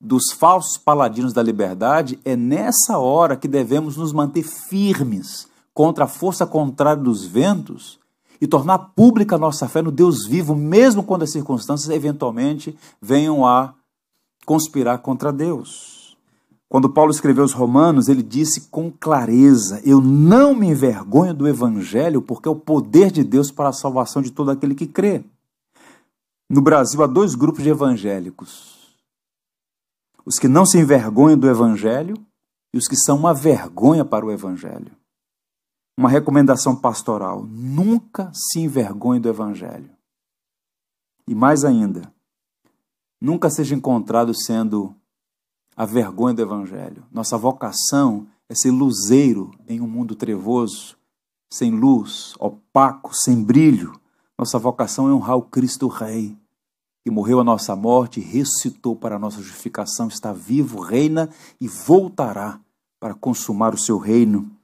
dos 0.00 0.30
falsos 0.30 0.78
paladinos 0.78 1.32
da 1.32 1.42
liberdade, 1.42 2.20
é 2.24 2.36
nessa 2.36 2.98
hora 2.98 3.36
que 3.36 3.48
devemos 3.48 3.96
nos 3.96 4.12
manter 4.12 4.44
firmes 4.44 5.48
contra 5.76 6.04
a 6.04 6.08
força 6.08 6.46
contrária 6.46 7.02
dos 7.02 7.26
ventos 7.26 8.00
e 8.40 8.46
tornar 8.46 8.78
pública 8.78 9.36
a 9.36 9.38
nossa 9.38 9.68
fé 9.68 9.82
no 9.82 9.92
Deus 9.92 10.26
vivo, 10.26 10.56
mesmo 10.56 11.02
quando 11.02 11.24
as 11.24 11.32
circunstâncias 11.32 11.94
eventualmente 11.94 12.74
venham 12.98 13.46
a 13.46 13.74
conspirar 14.46 15.00
contra 15.00 15.30
Deus. 15.30 16.16
Quando 16.66 16.88
Paulo 16.88 17.10
escreveu 17.10 17.44
os 17.44 17.52
Romanos, 17.52 18.08
ele 18.08 18.22
disse 18.22 18.70
com 18.70 18.90
clareza: 18.90 19.82
Eu 19.84 20.00
não 20.00 20.54
me 20.54 20.68
envergonho 20.68 21.34
do 21.34 21.46
Evangelho, 21.46 22.22
porque 22.22 22.48
é 22.48 22.50
o 22.50 22.56
poder 22.56 23.10
de 23.10 23.22
Deus 23.22 23.50
para 23.50 23.68
a 23.68 23.74
salvação 23.74 24.22
de 24.22 24.30
todo 24.30 24.50
aquele 24.50 24.74
que 24.74 24.86
crê. 24.86 25.22
No 26.48 26.62
Brasil 26.62 27.02
há 27.02 27.06
dois 27.06 27.34
grupos 27.34 27.62
de 27.62 27.68
evangélicos: 27.68 28.96
os 30.24 30.38
que 30.38 30.48
não 30.48 30.64
se 30.64 30.78
envergonham 30.78 31.38
do 31.38 31.50
Evangelho 31.50 32.16
e 32.72 32.78
os 32.78 32.88
que 32.88 32.96
são 32.96 33.18
uma 33.18 33.34
vergonha 33.34 34.06
para 34.06 34.24
o 34.24 34.32
Evangelho 34.32 34.90
uma 35.96 36.08
recomendação 36.08 36.76
pastoral: 36.76 37.44
nunca 37.44 38.30
se 38.34 38.60
envergonhe 38.60 39.20
do 39.20 39.28
Evangelho. 39.28 39.90
E 41.26 41.34
mais 41.34 41.64
ainda, 41.64 42.12
nunca 43.20 43.50
seja 43.50 43.74
encontrado 43.74 44.32
sendo 44.34 44.94
a 45.76 45.84
vergonha 45.84 46.34
do 46.34 46.42
Evangelho. 46.42 47.04
Nossa 47.10 47.36
vocação 47.36 48.26
é 48.48 48.54
ser 48.54 48.70
luzeiro 48.70 49.50
em 49.66 49.80
um 49.80 49.88
mundo 49.88 50.14
trevoso, 50.14 50.96
sem 51.52 51.70
luz, 51.70 52.34
opaco, 52.38 53.14
sem 53.14 53.42
brilho. 53.42 53.98
Nossa 54.38 54.58
vocação 54.58 55.08
é 55.08 55.12
honrar 55.12 55.36
o 55.36 55.42
Cristo 55.42 55.88
Rei, 55.88 56.36
que 57.02 57.10
morreu 57.10 57.40
a 57.40 57.44
nossa 57.44 57.74
morte 57.74 58.20
ressuscitou 58.20 58.94
para 58.94 59.16
a 59.16 59.18
nossa 59.18 59.40
justificação, 59.42 60.08
está 60.08 60.32
vivo, 60.32 60.80
reina 60.80 61.30
e 61.60 61.66
voltará 61.66 62.60
para 63.00 63.14
consumar 63.14 63.74
o 63.74 63.78
seu 63.78 63.98
reino 63.98 64.55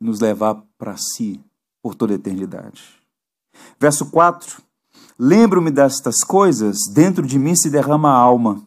nos 0.00 0.20
levar 0.20 0.62
para 0.78 0.96
si 0.96 1.40
por 1.82 1.94
toda 1.94 2.14
a 2.14 2.16
eternidade. 2.16 2.82
Verso 3.78 4.06
4: 4.06 4.62
Lembro-me 5.18 5.70
destas 5.70 6.24
coisas, 6.24 6.78
dentro 6.92 7.26
de 7.26 7.38
mim 7.38 7.54
se 7.54 7.68
derrama 7.68 8.10
a 8.10 8.16
alma. 8.16 8.62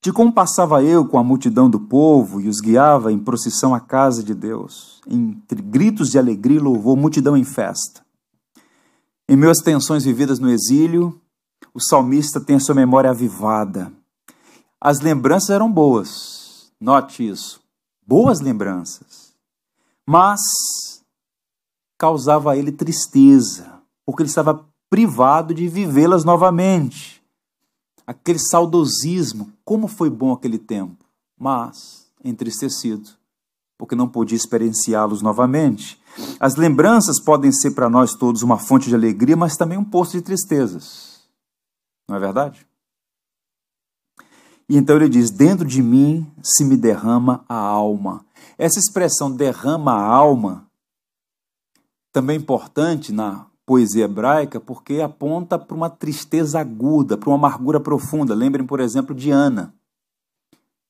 De 0.00 0.12
como 0.12 0.32
passava 0.32 0.82
eu 0.82 1.06
com 1.06 1.18
a 1.18 1.24
multidão 1.24 1.68
do 1.68 1.80
povo 1.80 2.40
e 2.40 2.48
os 2.48 2.60
guiava 2.60 3.12
em 3.12 3.18
procissão 3.18 3.74
à 3.74 3.80
casa 3.80 4.22
de 4.22 4.32
Deus, 4.32 5.00
entre 5.08 5.60
gritos 5.60 6.10
de 6.10 6.18
alegria 6.18 6.58
e 6.58 6.60
louvor, 6.60 6.96
multidão 6.96 7.36
em 7.36 7.42
festa. 7.42 8.06
Em 9.28 9.36
meus 9.36 9.58
tensões 9.58 10.04
vividas 10.04 10.38
no 10.38 10.48
exílio, 10.48 11.20
o 11.74 11.80
salmista 11.80 12.40
tem 12.40 12.56
a 12.56 12.60
sua 12.60 12.74
memória 12.74 13.10
avivada. 13.10 13.92
As 14.80 15.00
lembranças 15.00 15.50
eram 15.50 15.70
boas, 15.70 16.72
note 16.80 17.28
isso, 17.28 17.60
boas 18.06 18.40
lembranças 18.40 19.27
mas 20.08 20.40
causava 21.98 22.52
a 22.52 22.56
ele 22.56 22.72
tristeza, 22.72 23.82
porque 24.06 24.22
ele 24.22 24.30
estava 24.30 24.66
privado 24.88 25.52
de 25.52 25.68
vivê-las 25.68 26.24
novamente. 26.24 27.22
Aquele 28.06 28.38
saudosismo, 28.38 29.52
como 29.66 29.86
foi 29.86 30.08
bom 30.08 30.32
aquele 30.32 30.58
tempo, 30.58 31.04
mas 31.38 32.06
entristecido, 32.24 33.10
porque 33.76 33.94
não 33.94 34.08
podia 34.08 34.34
experienciá-los 34.34 35.20
novamente. 35.20 36.00
As 36.40 36.56
lembranças 36.56 37.20
podem 37.20 37.52
ser 37.52 37.72
para 37.72 37.90
nós 37.90 38.14
todos 38.14 38.42
uma 38.42 38.56
fonte 38.56 38.88
de 38.88 38.94
alegria, 38.94 39.36
mas 39.36 39.58
também 39.58 39.76
um 39.76 39.84
poço 39.84 40.12
de 40.12 40.22
tristezas. 40.22 41.28
Não 42.08 42.16
é 42.16 42.18
verdade? 42.18 42.66
E 44.68 44.76
então 44.76 44.96
ele 44.96 45.08
diz: 45.08 45.30
Dentro 45.30 45.66
de 45.66 45.82
mim 45.82 46.26
se 46.42 46.64
me 46.64 46.76
derrama 46.76 47.44
a 47.48 47.56
alma. 47.56 48.24
Essa 48.56 48.78
expressão 48.78 49.30
derrama 49.30 49.92
a 49.92 50.04
alma 50.04 50.68
também 52.18 52.36
é 52.36 52.40
importante 52.40 53.12
na 53.12 53.46
poesia 53.64 54.06
hebraica 54.06 54.58
porque 54.58 55.00
aponta 55.00 55.58
para 55.58 55.76
uma 55.76 55.88
tristeza 55.88 56.58
aguda, 56.58 57.16
para 57.16 57.28
uma 57.28 57.36
amargura 57.36 57.78
profunda. 57.78 58.34
Lembrem, 58.34 58.66
por 58.66 58.80
exemplo, 58.80 59.14
de 59.14 59.30
Ana. 59.30 59.74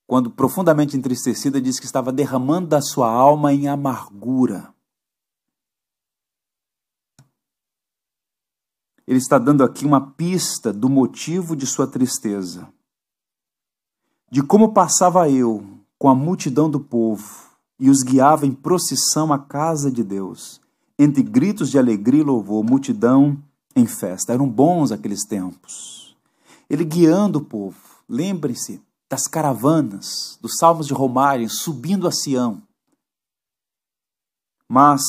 Quando 0.07 0.31
profundamente 0.31 0.97
entristecida, 0.97 1.61
diz 1.61 1.79
que 1.79 1.85
estava 1.85 2.11
derramando 2.11 2.69
da 2.69 2.81
sua 2.81 3.11
alma 3.11 3.53
em 3.53 3.69
amargura. 3.69 4.73
Ele 9.07 9.19
está 9.19 9.39
dando 9.39 9.63
aqui 9.63 9.85
uma 9.85 10.13
pista 10.13 10.73
do 10.73 10.89
motivo 10.89 11.55
de 11.55 11.67
sua 11.67 11.87
tristeza 11.87 12.73
de 14.31 14.43
como 14.43 14.73
passava 14.73 15.29
eu 15.31 15.65
com 15.99 16.09
a 16.09 16.15
multidão 16.15 16.69
do 16.69 16.79
povo 16.79 17.49
e 17.81 17.89
os 17.89 18.03
guiava 18.03 18.47
em 18.47 18.53
procissão 18.53 19.33
à 19.33 19.39
casa 19.39 19.91
de 19.91 20.03
Deus, 20.03 20.61
entre 20.99 21.23
gritos 21.23 21.71
de 21.71 21.79
alegria 21.79 22.21
e 22.21 22.25
louvor, 22.25 22.63
multidão 22.63 23.39
em 23.75 23.87
festa. 23.87 24.33
Eram 24.33 24.49
bons 24.49 24.93
aqueles 24.93 25.25
tempos. 25.25 26.17
Ele 26.69 26.85
guiando 26.85 27.39
o 27.39 27.45
povo. 27.45 27.79
Lembrem-se 28.09 28.83
das 29.09 29.27
caravanas, 29.27 30.39
dos 30.43 30.57
salmos 30.59 30.87
de 30.87 30.93
Romário, 30.93 31.49
subindo 31.49 32.07
a 32.07 32.13
Sião. 32.13 32.61
Mas 34.69 35.01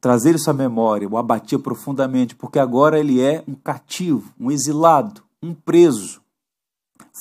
trazer 0.00 0.34
isso 0.34 0.50
à 0.50 0.52
memória 0.52 1.08
o 1.08 1.16
abatia 1.16 1.58
profundamente, 1.58 2.34
porque 2.34 2.58
agora 2.58 2.98
ele 2.98 3.20
é 3.20 3.44
um 3.46 3.54
cativo, 3.54 4.32
um 4.40 4.50
exilado, 4.50 5.22
um 5.40 5.54
preso 5.54 6.21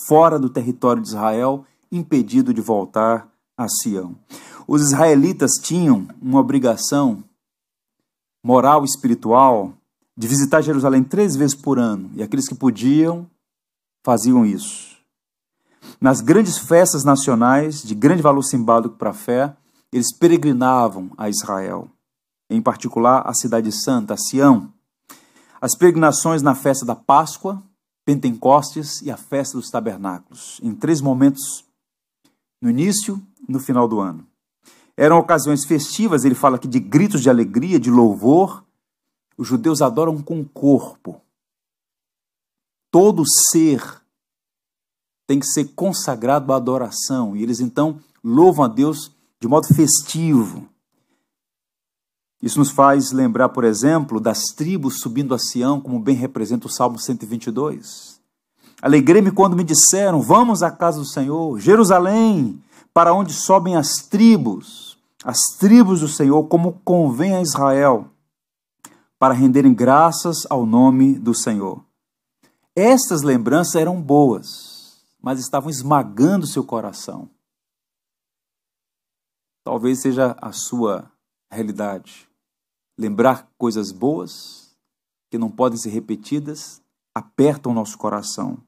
fora 0.07 0.39
do 0.39 0.49
território 0.49 1.01
de 1.01 1.09
Israel, 1.09 1.65
impedido 1.91 2.53
de 2.53 2.61
voltar 2.61 3.27
a 3.57 3.67
Sião. 3.67 4.15
Os 4.67 4.81
israelitas 4.81 5.53
tinham 5.61 6.07
uma 6.21 6.39
obrigação 6.39 7.23
moral 8.43 8.83
e 8.83 8.85
espiritual 8.85 9.73
de 10.17 10.27
visitar 10.27 10.61
Jerusalém 10.61 11.03
três 11.03 11.35
vezes 11.35 11.55
por 11.55 11.79
ano, 11.79 12.09
e 12.15 12.23
aqueles 12.23 12.47
que 12.47 12.55
podiam 12.55 13.27
faziam 14.03 14.45
isso. 14.45 14.97
Nas 15.99 16.21
grandes 16.21 16.57
festas 16.57 17.03
nacionais 17.03 17.81
de 17.83 17.93
grande 17.93 18.21
valor 18.21 18.43
simbólico 18.43 18.95
para 18.95 19.11
a 19.11 19.13
fé, 19.13 19.55
eles 19.91 20.15
peregrinavam 20.15 21.11
a 21.17 21.29
Israel, 21.29 21.89
em 22.49 22.61
particular 22.61 23.23
a 23.25 23.33
cidade 23.33 23.71
santa, 23.71 24.13
a 24.13 24.17
Sião. 24.17 24.71
As 25.59 25.75
peregrinações 25.75 26.41
na 26.41 26.55
festa 26.55 26.85
da 26.85 26.95
Páscoa, 26.95 27.61
Pentecostes 28.05 29.01
e 29.01 29.11
a 29.11 29.17
festa 29.17 29.57
dos 29.57 29.69
tabernáculos, 29.69 30.59
em 30.63 30.73
três 30.73 31.01
momentos, 31.01 31.63
no 32.61 32.69
início 32.69 33.21
e 33.47 33.51
no 33.51 33.59
final 33.59 33.87
do 33.87 33.99
ano. 33.99 34.25
Eram 34.97 35.17
ocasiões 35.17 35.65
festivas, 35.65 36.25
ele 36.25 36.35
fala 36.35 36.57
aqui 36.57 36.67
de 36.67 36.79
gritos 36.79 37.21
de 37.21 37.29
alegria, 37.29 37.79
de 37.79 37.89
louvor. 37.89 38.63
Os 39.37 39.47
judeus 39.47 39.81
adoram 39.81 40.21
com 40.21 40.41
o 40.41 40.49
corpo. 40.49 41.21
Todo 42.91 43.23
ser 43.25 44.01
tem 45.25 45.39
que 45.39 45.47
ser 45.47 45.69
consagrado 45.75 46.51
à 46.51 46.57
adoração, 46.57 47.35
e 47.35 47.41
eles 47.41 47.61
então 47.61 48.01
louvam 48.23 48.65
a 48.65 48.67
Deus 48.67 49.15
de 49.39 49.47
modo 49.47 49.65
festivo. 49.73 50.67
Isso 52.41 52.57
nos 52.57 52.71
faz 52.71 53.11
lembrar, 53.11 53.49
por 53.49 53.63
exemplo, 53.63 54.19
das 54.19 54.45
tribos 54.55 54.99
subindo 54.99 55.35
a 55.35 55.37
Sião, 55.37 55.79
como 55.79 55.99
bem 55.99 56.15
representa 56.15 56.65
o 56.65 56.71
Salmo 56.71 56.97
122. 56.97 58.19
Alegrei-me 58.81 59.31
quando 59.31 59.55
me 59.55 59.63
disseram: 59.63 60.21
Vamos 60.21 60.63
à 60.63 60.71
casa 60.71 60.99
do 60.99 61.05
Senhor, 61.05 61.59
Jerusalém, 61.59 62.59
para 62.91 63.13
onde 63.13 63.31
sobem 63.31 63.75
as 63.75 64.07
tribos, 64.09 64.97
as 65.23 65.37
tribos 65.59 65.99
do 65.99 66.07
Senhor, 66.07 66.43
como 66.47 66.81
convém 66.83 67.35
a 67.35 67.41
Israel, 67.43 68.09
para 69.19 69.35
renderem 69.35 69.73
graças 69.73 70.47
ao 70.49 70.65
nome 70.65 71.19
do 71.19 71.35
Senhor. 71.35 71.85
Estas 72.75 73.21
lembranças 73.21 73.75
eram 73.75 74.01
boas, 74.01 75.03
mas 75.21 75.39
estavam 75.39 75.69
esmagando 75.69 76.47
seu 76.47 76.63
coração. 76.63 77.29
Talvez 79.63 80.01
seja 80.01 80.35
a 80.41 80.51
sua 80.51 81.11
realidade 81.51 82.30
lembrar 83.01 83.49
coisas 83.57 83.91
boas 83.91 84.75
que 85.29 85.37
não 85.37 85.49
podem 85.49 85.77
ser 85.77 85.89
repetidas 85.89 86.81
apertam 87.15 87.71
o 87.71 87.75
nosso 87.75 87.97
coração. 87.97 88.59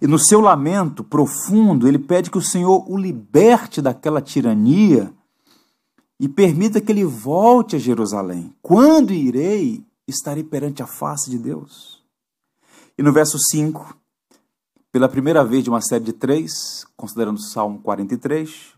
E 0.00 0.06
no 0.06 0.18
seu 0.18 0.40
lamento 0.40 1.04
profundo, 1.04 1.86
ele 1.86 1.98
pede 1.98 2.30
que 2.30 2.38
o 2.38 2.42
Senhor 2.42 2.90
o 2.90 2.96
liberte 2.96 3.82
daquela 3.82 4.22
tirania 4.22 5.12
e 6.18 6.28
permita 6.28 6.80
que 6.80 6.90
ele 6.90 7.04
volte 7.04 7.76
a 7.76 7.78
Jerusalém. 7.78 8.54
Quando 8.62 9.12
irei, 9.12 9.84
estarei 10.08 10.42
perante 10.42 10.82
a 10.82 10.86
face 10.86 11.30
de 11.30 11.38
Deus. 11.38 12.02
E 12.96 13.02
no 13.02 13.12
verso 13.12 13.36
5, 13.38 13.96
pela 14.90 15.08
primeira 15.08 15.44
vez 15.44 15.62
de 15.62 15.70
uma 15.70 15.82
série 15.82 16.04
de 16.04 16.12
três, 16.12 16.86
considerando 16.96 17.36
o 17.36 17.42
Salmo 17.42 17.80
43, 17.80 18.72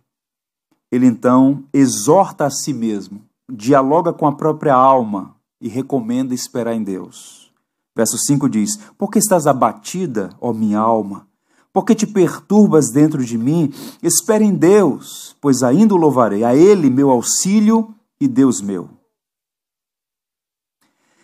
ele 0.90 1.07
então 1.07 1.64
exorta 1.73 2.47
a 2.47 2.51
si 2.51 2.73
mesmo 2.73 3.23
dialoga 3.51 4.13
com 4.13 4.27
a 4.27 4.33
própria 4.33 4.75
alma 4.75 5.37
e 5.61 5.69
recomenda 5.69 6.35
esperar 6.35 6.75
em 6.75 6.83
Deus. 6.83 7.53
Verso 7.95 8.19
5 8.19 8.49
diz: 8.49 8.77
Por 8.99 9.11
que 9.11 9.19
estás 9.19 9.47
abatida, 9.47 10.31
ó 10.41 10.53
minha 10.53 10.79
alma? 10.79 11.27
Por 11.73 11.85
que 11.85 11.95
te 11.95 12.07
perturbas 12.07 12.91
dentro 12.91 13.25
de 13.25 13.37
mim? 13.37 13.73
Espere 14.03 14.45
em 14.45 14.55
Deus, 14.55 15.37
pois 15.41 15.63
ainda 15.63 15.95
o 15.95 15.99
louvarei, 15.99 16.43
a 16.43 16.55
Ele 16.55 16.89
meu 16.89 17.11
auxílio 17.11 17.95
e 18.21 18.27
Deus 18.27 18.61
meu. 18.61 18.89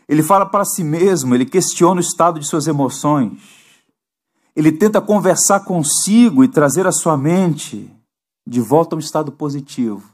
Ele 0.06 0.22
fala 0.22 0.44
para 0.44 0.64
si 0.64 0.84
mesmo, 0.84 1.34
ele 1.34 1.46
questiona 1.46 1.96
o 1.96 2.04
estado 2.04 2.38
de 2.38 2.46
suas 2.46 2.66
emoções. 2.66 3.40
Ele 4.54 4.70
tenta 4.70 5.00
conversar 5.00 5.60
consigo 5.60 6.44
e 6.44 6.48
trazer 6.48 6.86
a 6.86 6.92
sua 6.92 7.16
mente 7.16 7.90
de 8.46 8.60
volta 8.60 8.94
a 8.94 8.96
um 8.96 9.00
estado 9.00 9.32
positivo. 9.32 10.11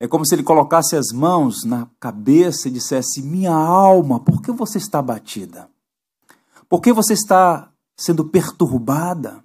É 0.00 0.08
como 0.08 0.26
se 0.26 0.34
ele 0.34 0.42
colocasse 0.42 0.96
as 0.96 1.12
mãos 1.12 1.64
na 1.64 1.88
cabeça 2.00 2.68
e 2.68 2.70
dissesse: 2.70 3.22
Minha 3.22 3.54
alma, 3.54 4.20
por 4.20 4.42
que 4.42 4.50
você 4.50 4.78
está 4.78 4.98
abatida? 4.98 5.68
Por 6.68 6.80
que 6.80 6.92
você 6.92 7.12
está 7.12 7.70
sendo 7.96 8.24
perturbada? 8.24 9.42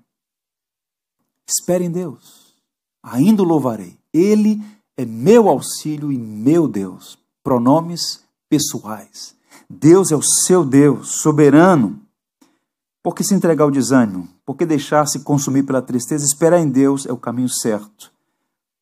Espere 1.47 1.85
em 1.85 1.91
Deus, 1.91 2.55
ainda 3.03 3.41
o 3.41 3.45
louvarei. 3.45 3.97
Ele 4.13 4.61
é 4.97 5.05
meu 5.05 5.47
auxílio 5.47 6.11
e 6.11 6.17
meu 6.17 6.67
Deus. 6.67 7.17
Pronomes 7.43 8.23
pessoais. 8.49 9.35
Deus 9.69 10.11
é 10.11 10.15
o 10.15 10.21
seu 10.21 10.65
Deus, 10.65 11.21
soberano. 11.21 12.01
Por 13.03 13.15
que 13.15 13.23
se 13.23 13.33
entregar 13.33 13.63
ao 13.63 13.71
desânimo? 13.71 14.27
Por 14.45 14.57
que 14.57 14.65
deixar-se 14.65 15.19
consumir 15.19 15.63
pela 15.63 15.81
tristeza? 15.81 16.25
Esperar 16.25 16.59
em 16.59 16.69
Deus 16.69 17.05
é 17.05 17.13
o 17.13 17.17
caminho 17.17 17.49
certo. 17.49 18.11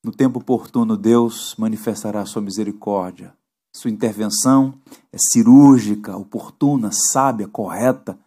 No 0.07 0.13
tempo 0.13 0.39
oportuno, 0.39 0.95
Deus 0.95 1.53
manifestará 1.57 2.25
sua 2.25 2.41
misericórdia. 2.41 3.35
Sua 3.75 3.91
intervenção 3.91 4.73
é 5.11 5.17
cirúrgica, 5.19 6.15
oportuna, 6.15 6.91
sábia, 6.93 7.45
correta. 7.45 8.17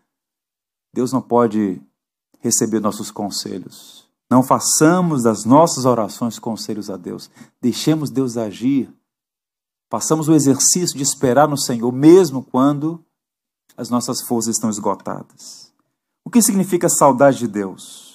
Deus 0.92 1.10
não 1.10 1.22
pode 1.22 1.80
receber 2.38 2.80
nossos 2.80 3.10
conselhos. 3.10 4.06
Não 4.30 4.42
façamos 4.42 5.22
das 5.22 5.46
nossas 5.46 5.86
orações 5.86 6.38
conselhos 6.38 6.90
a 6.90 6.98
Deus. 6.98 7.30
Deixemos 7.62 8.10
Deus 8.10 8.36
agir. 8.36 8.92
Façamos 9.90 10.28
o 10.28 10.34
exercício 10.34 10.94
de 10.94 11.02
esperar 11.02 11.48
no 11.48 11.56
Senhor, 11.56 11.90
mesmo 11.90 12.42
quando 12.42 13.02
as 13.74 13.88
nossas 13.88 14.20
forças 14.20 14.56
estão 14.56 14.68
esgotadas. 14.68 15.72
O 16.26 16.28
que 16.28 16.42
significa 16.42 16.90
saudade 16.90 17.38
de 17.38 17.48
Deus? 17.48 18.09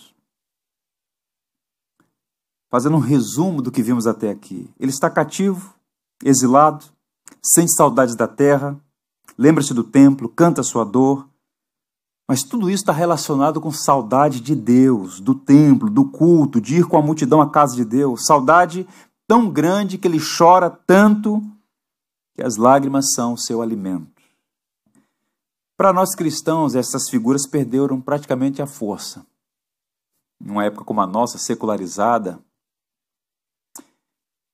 Fazendo 2.76 2.98
um 2.98 3.00
resumo 3.00 3.62
do 3.62 3.72
que 3.72 3.82
vimos 3.82 4.06
até 4.06 4.30
aqui. 4.30 4.70
Ele 4.78 4.92
está 4.92 5.10
cativo, 5.10 5.74
exilado, 6.22 6.84
sente 7.42 7.72
saudades 7.72 8.18
da 8.18 8.28
terra, 8.28 8.78
lembra-se 9.38 9.74
do 9.74 9.82
templo, 9.82 10.28
canta 10.28 10.62
sua 10.62 10.84
dor, 10.84 11.26
mas 12.28 12.44
tudo 12.44 12.70
isso 12.70 12.84
está 12.84 12.92
relacionado 12.92 13.62
com 13.62 13.72
saudade 13.72 14.42
de 14.42 14.54
Deus, 14.54 15.22
do 15.22 15.34
templo, 15.34 15.90
do 15.90 16.04
culto, 16.04 16.60
de 16.60 16.80
ir 16.80 16.86
com 16.86 16.98
a 16.98 17.02
multidão 17.02 17.40
à 17.40 17.50
casa 17.50 17.78
de 17.78 17.86
Deus. 17.86 18.26
Saudade 18.26 18.86
tão 19.26 19.50
grande 19.50 19.98
que 19.98 20.06
ele 20.06 20.20
chora 20.20 20.70
tanto 20.70 21.42
que 22.34 22.44
as 22.44 22.58
lágrimas 22.58 23.14
são 23.14 23.36
o 23.36 23.38
seu 23.38 23.62
alimento. 23.62 24.22
Para 25.78 25.94
nós 25.94 26.14
cristãos, 26.14 26.76
essas 26.76 27.10
figuras 27.10 27.48
perderam 27.48 28.02
praticamente 28.02 28.62
a 28.62 28.68
força. 28.68 29.26
Numa 30.38 30.66
época 30.66 30.84
como 30.84 31.00
a 31.00 31.08
nossa, 31.08 31.38
secularizada, 31.38 32.38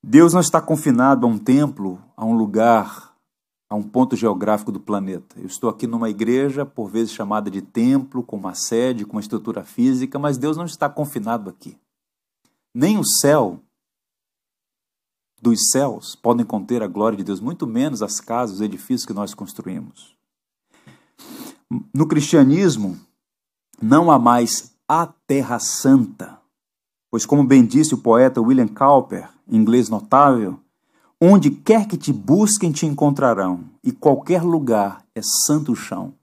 Deus 0.04 0.34
não 0.34 0.42
está 0.42 0.60
confinado 0.60 1.26
a 1.26 1.30
um 1.30 1.38
templo, 1.38 2.02
a 2.18 2.26
um 2.26 2.34
lugar, 2.34 3.16
a 3.70 3.76
um 3.76 3.84
ponto 3.84 4.16
geográfico 4.16 4.72
do 4.72 4.80
planeta. 4.80 5.40
Eu 5.40 5.46
estou 5.46 5.70
aqui 5.70 5.86
numa 5.86 6.10
igreja, 6.10 6.66
por 6.66 6.90
vezes 6.90 7.14
chamada 7.14 7.50
de 7.52 7.62
templo, 7.62 8.24
com 8.24 8.36
uma 8.36 8.56
sede, 8.56 9.06
com 9.06 9.14
uma 9.14 9.22
estrutura 9.22 9.64
física, 9.64 10.18
mas 10.18 10.38
Deus 10.38 10.58
não 10.58 10.66
está 10.66 10.90
confinado 10.90 11.50
aqui. 11.50 11.78
Nem 12.74 12.98
o 12.98 13.06
céu 13.06 13.62
dos 15.42 15.70
céus 15.70 16.16
podem 16.16 16.46
conter 16.46 16.84
a 16.84 16.88
glória 16.88 17.18
de 17.18 17.24
Deus, 17.24 17.40
muito 17.40 17.66
menos 17.66 18.02
as 18.02 18.20
casas, 18.20 18.58
os 18.58 18.62
edifícios 18.62 19.06
que 19.06 19.14
nós 19.14 19.34
construímos. 19.34 20.16
No 21.94 22.08
cristianismo, 22.08 23.00
não 23.82 24.12
há 24.12 24.20
mais 24.20 24.76
a 24.88 25.08
Terra 25.08 25.58
Santa, 25.60 26.40
pois, 27.10 27.26
como 27.26 27.44
bem 27.44 27.66
disse 27.66 27.94
o 27.94 27.98
poeta 27.98 28.42
William 28.42 28.68
Cowper, 28.68 29.30
inglês 29.52 29.90
notável, 29.90 30.60
onde 31.20 31.52
quer 31.52 31.88
que 31.88 31.98
te 31.98 32.12
busquem 32.12 32.72
te 32.72 32.86
encontrarão, 32.86 33.66
e 33.84 33.92
qualquer 33.92 34.42
lugar 34.42 35.06
é 35.14 35.22
santo 35.46 35.76
chão. 35.76 36.14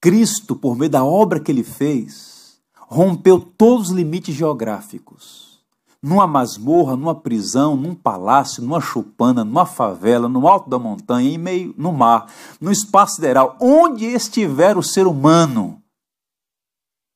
Cristo, 0.00 0.56
por 0.56 0.76
meio 0.76 0.90
da 0.90 1.04
obra 1.04 1.38
que 1.38 1.52
ele 1.52 1.62
fez, 1.62 2.58
rompeu 2.88 3.38
todos 3.38 3.90
os 3.90 3.94
limites 3.94 4.34
geográficos. 4.34 5.60
Numa 6.02 6.26
masmorra, 6.26 6.96
numa 6.96 7.14
prisão, 7.14 7.76
num 7.76 7.94
palácio, 7.94 8.62
numa 8.62 8.80
chupana, 8.80 9.44
numa 9.44 9.66
favela, 9.66 10.28
no 10.28 10.46
alto 10.46 10.70
da 10.70 10.78
montanha, 10.78 11.30
em 11.30 11.38
meio 11.38 11.74
no 11.76 11.92
mar, 11.92 12.30
no 12.60 12.70
espaço 12.70 13.16
sideral, 13.16 13.56
onde 13.60 14.04
estiver 14.04 14.76
o 14.76 14.82
ser 14.82 15.06
humano, 15.06 15.82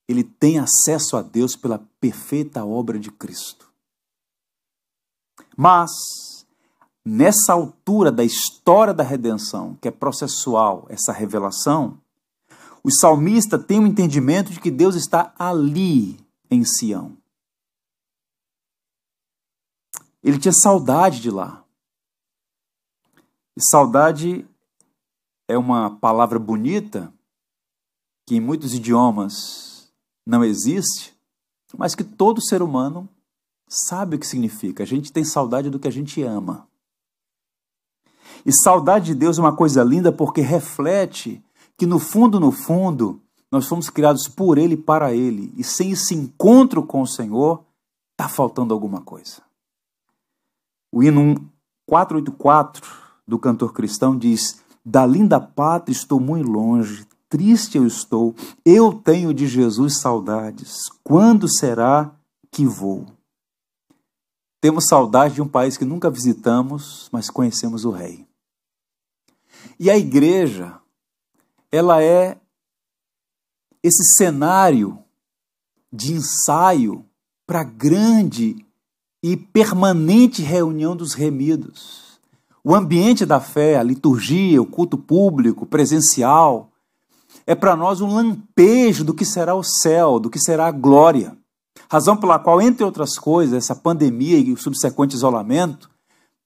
ele 0.09 0.24
tem 0.24 0.59
acesso 0.59 1.16
a 1.16 1.22
Deus 1.22 1.55
pela 1.55 1.81
perfeita 2.00 2.64
obra 2.64 2.98
de 2.98 3.12
Cristo. 3.12 3.69
Mas, 5.62 6.46
nessa 7.05 7.53
altura 7.53 8.11
da 8.11 8.25
história 8.25 8.94
da 8.94 9.03
redenção, 9.03 9.75
que 9.75 9.88
é 9.88 9.90
processual, 9.90 10.87
essa 10.88 11.12
revelação, 11.12 12.01
o 12.83 12.90
salmista 12.90 13.59
tem 13.59 13.79
o 13.79 13.83
um 13.83 13.87
entendimento 13.87 14.51
de 14.51 14.59
que 14.59 14.70
Deus 14.70 14.94
está 14.94 15.35
ali 15.38 16.18
em 16.51 16.64
Sião. 16.64 17.14
Ele 20.23 20.38
tinha 20.38 20.51
saudade 20.51 21.20
de 21.20 21.31
lá. 21.31 21.62
E 23.55 23.62
saudade 23.62 24.49
é 25.46 25.59
uma 25.59 25.90
palavra 25.90 26.38
bonita 26.38 27.12
que 28.27 28.37
em 28.37 28.40
muitos 28.40 28.73
idiomas 28.73 29.92
não 30.27 30.42
existe, 30.42 31.14
mas 31.77 31.94
que 31.94 32.03
todo 32.03 32.40
ser 32.40 32.62
humano 32.62 33.07
sabe 33.70 34.16
o 34.16 34.18
que 34.18 34.26
significa. 34.26 34.83
A 34.83 34.87
gente 34.87 35.12
tem 35.12 35.24
saudade 35.24 35.70
do 35.70 35.78
que 35.78 35.87
a 35.87 35.92
gente 35.92 36.20
ama. 36.22 36.66
E 38.44 38.52
saudade 38.52 39.06
de 39.06 39.14
Deus 39.14 39.38
é 39.38 39.40
uma 39.40 39.54
coisa 39.54 39.85
linda 39.85 40.11
porque 40.11 40.40
reflete 40.40 41.42
que 41.78 41.87
no 41.87 41.98
fundo, 41.98 42.40
no 42.40 42.50
fundo, 42.50 43.22
nós 43.50 43.66
fomos 43.66 43.88
criados 43.88 44.26
por 44.26 44.59
Ele 44.59 44.74
e 44.74 44.76
para 44.76 45.14
Ele. 45.14 45.52
E 45.56 45.62
sem 45.62 45.92
esse 45.92 46.14
encontro 46.14 46.83
com 46.83 47.02
o 47.02 47.06
Senhor, 47.06 47.64
está 48.12 48.28
faltando 48.28 48.74
alguma 48.74 49.00
coisa. 49.00 49.42
O 50.92 51.02
hino 51.02 51.35
484 51.87 52.87
do 53.26 53.38
cantor 53.38 53.72
cristão 53.72 54.16
diz: 54.18 54.61
Da 54.85 55.06
linda 55.06 55.40
pátria 55.40 55.92
estou 55.92 56.18
muito 56.18 56.50
longe, 56.50 57.06
triste 57.28 57.78
eu 57.78 57.87
estou, 57.87 58.35
eu 58.64 58.92
tenho 58.92 59.33
de 59.33 59.46
Jesus 59.46 60.00
saudades. 60.00 60.88
Quando 61.04 61.48
será 61.48 62.12
que 62.50 62.66
vou? 62.66 63.06
Temos 64.61 64.87
saudade 64.87 65.35
de 65.35 65.42
um 65.42 65.49
país 65.49 65.77
que 65.77 65.85
nunca 65.85 66.11
visitamos, 66.11 67.09
mas 67.11 67.31
conhecemos 67.31 67.85
o 67.85 67.90
Rei. 67.90 68.27
E 69.79 69.90
a 69.90 69.96
igreja, 69.96 70.79
ela 71.73 72.03
é 72.03 72.38
esse 73.83 74.05
cenário 74.16 74.99
de 75.92 76.12
ensaio 76.12 77.05
para 77.46 77.62
a 77.62 77.64
grande 77.64 78.64
e 79.23 79.37
permanente 79.37 80.42
reunião 80.42 80.94
dos 80.94 81.14
remidos. 81.14 82.20
O 82.62 82.75
ambiente 82.75 83.25
da 83.25 83.40
fé, 83.40 83.77
a 83.77 83.83
liturgia, 83.83 84.61
o 84.61 84.66
culto 84.66 84.99
público, 84.99 85.64
presencial, 85.64 86.70
é 87.46 87.55
para 87.55 87.75
nós 87.75 88.01
um 88.01 88.14
lampejo 88.14 89.03
do 89.03 89.14
que 89.14 89.25
será 89.25 89.55
o 89.55 89.62
céu, 89.62 90.20
do 90.20 90.29
que 90.29 90.38
será 90.38 90.66
a 90.66 90.73
glória. 90.73 91.37
Razão 91.90 92.16
pela 92.16 92.38
qual, 92.38 92.62
entre 92.62 92.85
outras 92.85 93.18
coisas, 93.18 93.55
essa 93.55 93.74
pandemia 93.74 94.38
e 94.38 94.53
o 94.53 94.57
subsequente 94.57 95.16
isolamento 95.16 95.90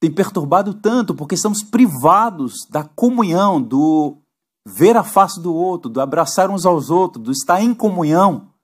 tem 0.00 0.10
perturbado 0.10 0.72
tanto, 0.74 1.14
porque 1.14 1.34
estamos 1.34 1.62
privados 1.62 2.66
da 2.70 2.82
comunhão, 2.82 3.60
do 3.60 4.16
ver 4.66 4.96
a 4.96 5.04
face 5.04 5.40
do 5.40 5.54
outro, 5.54 5.90
do 5.90 6.00
abraçar 6.00 6.50
uns 6.50 6.64
aos 6.64 6.88
outros, 6.88 7.22
do 7.22 7.30
estar 7.30 7.60
em 7.60 7.74
comunhão. 7.74 8.54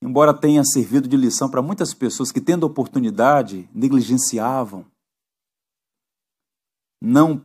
Embora 0.00 0.32
tenha 0.32 0.62
servido 0.64 1.08
de 1.08 1.16
lição 1.16 1.50
para 1.50 1.62
muitas 1.62 1.92
pessoas 1.92 2.30
que, 2.30 2.40
tendo 2.40 2.64
oportunidade, 2.64 3.68
negligenciavam, 3.74 4.84
não 7.02 7.42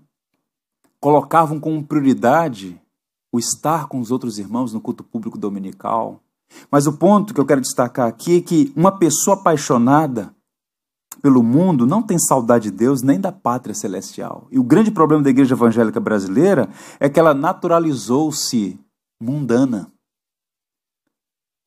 colocavam 0.99 1.59
como 1.59 1.83
prioridade 1.83 2.79
o 3.31 3.39
estar 3.39 3.87
com 3.87 3.99
os 3.99 4.11
outros 4.11 4.37
irmãos 4.37 4.71
no 4.71 4.81
culto 4.81 5.03
público 5.03 5.37
dominical, 5.37 6.21
mas 6.71 6.87
o 6.87 6.93
ponto 6.93 7.33
que 7.33 7.39
eu 7.39 7.45
quero 7.45 7.61
destacar 7.61 8.07
aqui 8.07 8.37
é 8.37 8.41
que 8.41 8.73
uma 8.75 8.97
pessoa 8.97 9.37
apaixonada 9.37 10.33
pelo 11.21 11.43
mundo 11.43 11.85
não 11.85 12.01
tem 12.01 12.17
saudade 12.17 12.71
de 12.71 12.77
Deus 12.77 13.01
nem 13.01 13.19
da 13.19 13.31
pátria 13.31 13.75
celestial. 13.75 14.47
E 14.51 14.59
o 14.59 14.63
grande 14.63 14.91
problema 14.91 15.23
da 15.23 15.29
igreja 15.29 15.55
evangélica 15.55 15.99
brasileira 15.99 16.69
é 16.99 17.09
que 17.09 17.19
ela 17.19 17.33
naturalizou-se 17.33 18.79
mundana. 19.19 19.91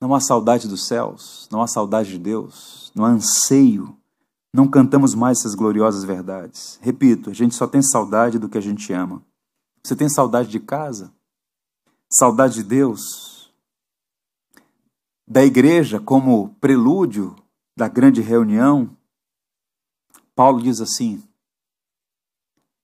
Não 0.01 0.15
há 0.15 0.21
saudade 0.21 0.67
dos 0.67 0.87
céus, 0.87 1.49
não 1.51 1.63
há 1.63 1.67
saudade 1.67 2.11
de 2.11 2.19
Deus, 2.19 2.91
não 2.95 3.05
há 3.05 3.09
anseio. 3.09 3.97
Não 4.55 4.69
cantamos 4.69 5.15
mais 5.15 5.39
essas 5.39 5.55
gloriosas 5.55 6.05
verdades. 6.05 6.79
Repito, 6.83 7.31
a 7.31 7.33
gente 7.33 7.55
só 7.55 7.67
tem 7.67 7.81
saudade 7.81 8.39
do 8.39 8.51
que 8.51 8.59
a 8.59 8.61
gente 8.61 8.93
ama. 8.93 9.23
Você 9.83 9.97
tem 9.97 10.11
saudade 10.11 10.51
de 10.51 10.61
casa? 10.61 11.11
Saudade 12.11 12.57
de 12.57 12.63
Deus? 12.63 13.32
Da 15.33 15.43
igreja 15.43 15.99
como 15.99 16.51
prelúdio 16.61 17.35
da 17.75 17.89
grande 17.89 18.21
reunião, 18.21 18.95
Paulo 20.35 20.61
diz 20.61 20.79
assim, 20.79 21.23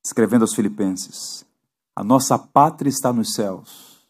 escrevendo 0.03 0.43
aos 0.43 0.55
Filipenses: 0.55 1.45
A 1.95 2.03
nossa 2.03 2.39
pátria 2.39 2.89
está 2.89 3.13
nos 3.13 3.35
céus, 3.35 4.09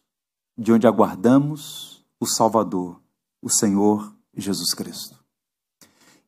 de 0.57 0.73
onde 0.73 0.87
aguardamos 0.87 2.05
o 2.21 2.27
Salvador, 2.27 3.01
o 3.43 3.51
Senhor 3.51 4.15
Jesus 4.37 4.73
Cristo. 4.73 5.19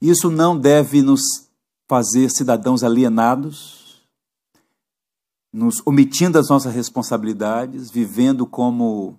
Isso 0.00 0.28
não 0.28 0.58
deve 0.58 1.02
nos 1.02 1.20
fazer 1.88 2.28
cidadãos 2.30 2.82
alienados, 2.82 4.04
nos 5.52 5.80
omitindo 5.86 6.40
as 6.40 6.48
nossas 6.48 6.74
responsabilidades, 6.74 7.88
vivendo 7.88 8.48
como 8.48 9.16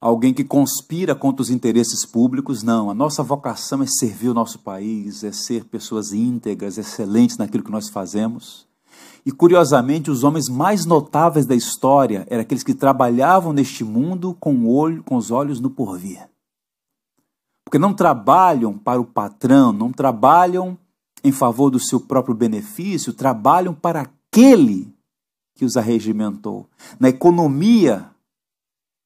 alguém 0.00 0.32
que 0.32 0.44
conspira 0.44 1.14
contra 1.14 1.42
os 1.42 1.50
interesses 1.50 2.06
públicos, 2.06 2.62
não. 2.62 2.90
A 2.90 2.94
nossa 2.94 3.22
vocação 3.22 3.82
é 3.82 3.86
servir 3.86 4.28
o 4.28 4.34
nosso 4.34 4.60
país, 4.60 5.24
é 5.24 5.32
ser 5.32 5.64
pessoas 5.64 6.12
íntegras, 6.12 6.78
excelentes 6.78 7.36
naquilo 7.36 7.64
que 7.64 7.70
nós 7.70 7.88
fazemos. 7.88 8.66
E 9.26 9.32
curiosamente, 9.32 10.10
os 10.10 10.24
homens 10.24 10.48
mais 10.48 10.86
notáveis 10.86 11.44
da 11.44 11.54
história 11.54 12.26
eram 12.30 12.42
aqueles 12.42 12.62
que 12.62 12.74
trabalhavam 12.74 13.52
neste 13.52 13.84
mundo 13.84 14.36
com, 14.38 14.66
olho, 14.66 15.02
com 15.02 15.16
os 15.16 15.30
olhos 15.30 15.60
no 15.60 15.70
porvir. 15.70 16.28
Porque 17.64 17.78
não 17.78 17.92
trabalham 17.92 18.78
para 18.78 19.00
o 19.00 19.04
patrão, 19.04 19.72
não 19.72 19.92
trabalham 19.92 20.78
em 21.22 21.32
favor 21.32 21.68
do 21.68 21.78
seu 21.78 22.00
próprio 22.00 22.34
benefício, 22.34 23.12
trabalham 23.12 23.74
para 23.74 24.02
aquele 24.02 24.94
que 25.54 25.64
os 25.64 25.76
arregimentou. 25.76 26.66
Na 26.98 27.08
economia 27.08 28.08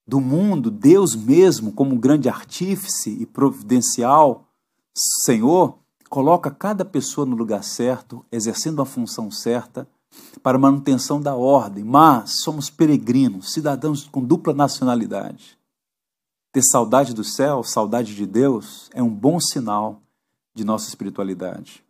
do 0.07 0.21
mundo, 0.21 0.71
Deus 0.71 1.15
mesmo, 1.15 1.73
como 1.73 1.99
grande 1.99 2.29
artífice 2.29 3.11
e 3.21 3.27
providencial 3.27 4.49
Senhor, 4.95 5.79
coloca 6.11 6.51
cada 6.51 6.85
pessoa 6.85 7.27
no 7.27 7.35
lugar 7.35 7.65
certo, 7.65 8.25
exercendo 8.31 8.83
a 8.83 8.87
função 8.87 9.31
certa 9.31 9.89
para 10.43 10.59
manutenção 10.59 11.21
da 11.21 11.35
ordem, 11.35 11.83
mas 11.83 12.43
somos 12.43 12.69
peregrinos, 12.69 13.53
cidadãos 13.53 14.05
com 14.05 14.23
dupla 14.23 14.53
nacionalidade. 14.53 15.59
Ter 16.53 16.63
saudade 16.63 17.15
do 17.15 17.25
céu, 17.25 17.63
saudade 17.63 18.15
de 18.15 18.27
Deus, 18.27 18.91
é 18.93 19.03
um 19.03 19.09
bom 19.09 19.41
sinal 19.41 20.03
de 20.55 20.65
nossa 20.65 20.89
espiritualidade. 20.89 21.83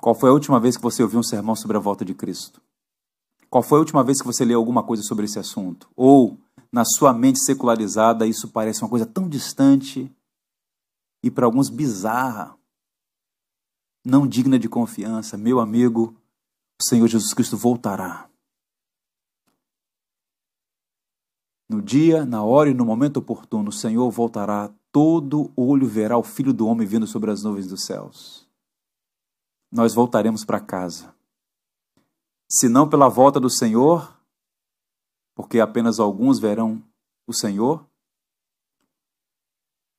Qual 0.00 0.14
foi 0.14 0.30
a 0.30 0.32
última 0.32 0.60
vez 0.60 0.76
que 0.76 0.82
você 0.82 1.02
ouviu 1.02 1.18
um 1.18 1.24
sermão 1.24 1.56
sobre 1.56 1.76
a 1.76 1.80
volta 1.80 2.04
de 2.04 2.14
Cristo? 2.14 2.62
Qual 3.48 3.64
foi 3.64 3.78
a 3.78 3.80
última 3.80 4.04
vez 4.04 4.20
que 4.20 4.26
você 4.26 4.44
leu 4.44 4.60
alguma 4.60 4.84
coisa 4.84 5.02
sobre 5.02 5.24
esse 5.24 5.40
assunto? 5.40 5.88
Ou 5.96 6.38
na 6.72 6.84
sua 6.84 7.12
mente 7.12 7.40
secularizada, 7.44 8.26
isso 8.26 8.48
parece 8.48 8.82
uma 8.82 8.88
coisa 8.88 9.06
tão 9.06 9.28
distante 9.28 10.10
e 11.22 11.30
para 11.30 11.46
alguns 11.46 11.68
bizarra. 11.68 12.56
não 14.02 14.26
digna 14.26 14.58
de 14.58 14.68
confiança, 14.68 15.36
meu 15.36 15.60
amigo, 15.60 16.16
o 16.80 16.84
Senhor 16.84 17.06
Jesus 17.06 17.34
Cristo 17.34 17.56
voltará. 17.56 18.30
No 21.68 21.82
dia, 21.82 22.24
na 22.24 22.42
hora 22.42 22.70
e 22.70 22.74
no 22.74 22.86
momento 22.86 23.18
oportuno, 23.18 23.68
o 23.68 23.72
Senhor 23.72 24.10
voltará, 24.10 24.72
todo 24.90 25.52
olho 25.54 25.86
verá 25.86 26.16
o 26.16 26.22
Filho 26.22 26.52
do 26.52 26.66
Homem 26.66 26.86
vindo 26.86 27.06
sobre 27.06 27.30
as 27.30 27.42
nuvens 27.42 27.66
dos 27.66 27.84
céus. 27.84 28.48
Nós 29.70 29.94
voltaremos 29.94 30.44
para 30.44 30.58
casa. 30.58 31.14
Se 32.50 32.68
não 32.68 32.88
pela 32.88 33.08
volta 33.08 33.38
do 33.38 33.48
Senhor, 33.48 34.19
porque 35.40 35.58
apenas 35.58 35.98
alguns 35.98 36.38
verão 36.38 36.82
o 37.26 37.32
Senhor, 37.32 37.82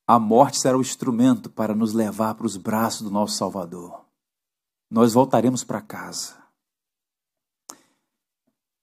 a 0.06 0.16
morte 0.16 0.60
será 0.60 0.78
o 0.78 0.80
instrumento 0.80 1.50
para 1.50 1.74
nos 1.74 1.92
levar 1.92 2.36
para 2.36 2.46
os 2.46 2.56
braços 2.56 3.02
do 3.02 3.10
nosso 3.10 3.36
Salvador. 3.36 4.04
Nós 4.88 5.14
voltaremos 5.14 5.64
para 5.64 5.80
casa. 5.80 6.36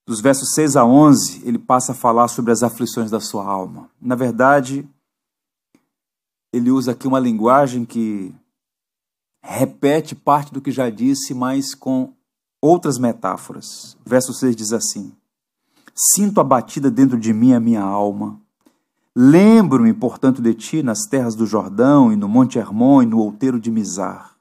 Dos 0.05 0.19
versos 0.19 0.53
6 0.53 0.75
a 0.75 0.83
11, 0.83 1.47
ele 1.47 1.57
passa 1.57 1.93
a 1.93 1.95
falar 1.95 2.27
sobre 2.27 2.51
as 2.51 2.61
aflições 2.61 3.09
da 3.09 3.21
sua 3.21 3.45
alma. 3.45 3.89
Na 4.01 4.15
verdade, 4.15 4.85
ele 6.51 6.71
usa 6.71 6.91
aqui 6.91 7.07
uma 7.07 7.21
linguagem 7.21 7.85
que 7.85 8.35
repete 9.41 10.13
parte 10.13 10.51
do 10.51 10.59
que 10.59 10.71
já 10.71 10.89
disse, 10.89 11.33
mas 11.33 11.73
com 11.73 12.13
outras 12.61 12.97
metáforas. 12.97 13.95
Verso 14.05 14.33
6 14.33 14.57
diz 14.57 14.73
assim: 14.73 15.15
Sinto 16.01 16.39
abatida 16.39 16.89
dentro 16.89 17.19
de 17.19 17.33
mim 17.33 17.53
a 17.53 17.59
minha 17.59 17.81
alma 17.81 18.39
Lembro-me, 19.21 19.93
portanto, 19.93 20.41
de 20.41 20.53
ti 20.53 20.83
nas 20.83 20.99
terras 21.01 21.35
do 21.35 21.45
Jordão 21.45 22.09
e 22.09 22.15
no 22.15 22.29
Monte 22.29 22.57
Hermon 22.57 23.03
e 23.03 23.05
no 23.05 23.19
outeiro 23.19 23.59
de 23.59 23.69
Mizar. 23.69 24.35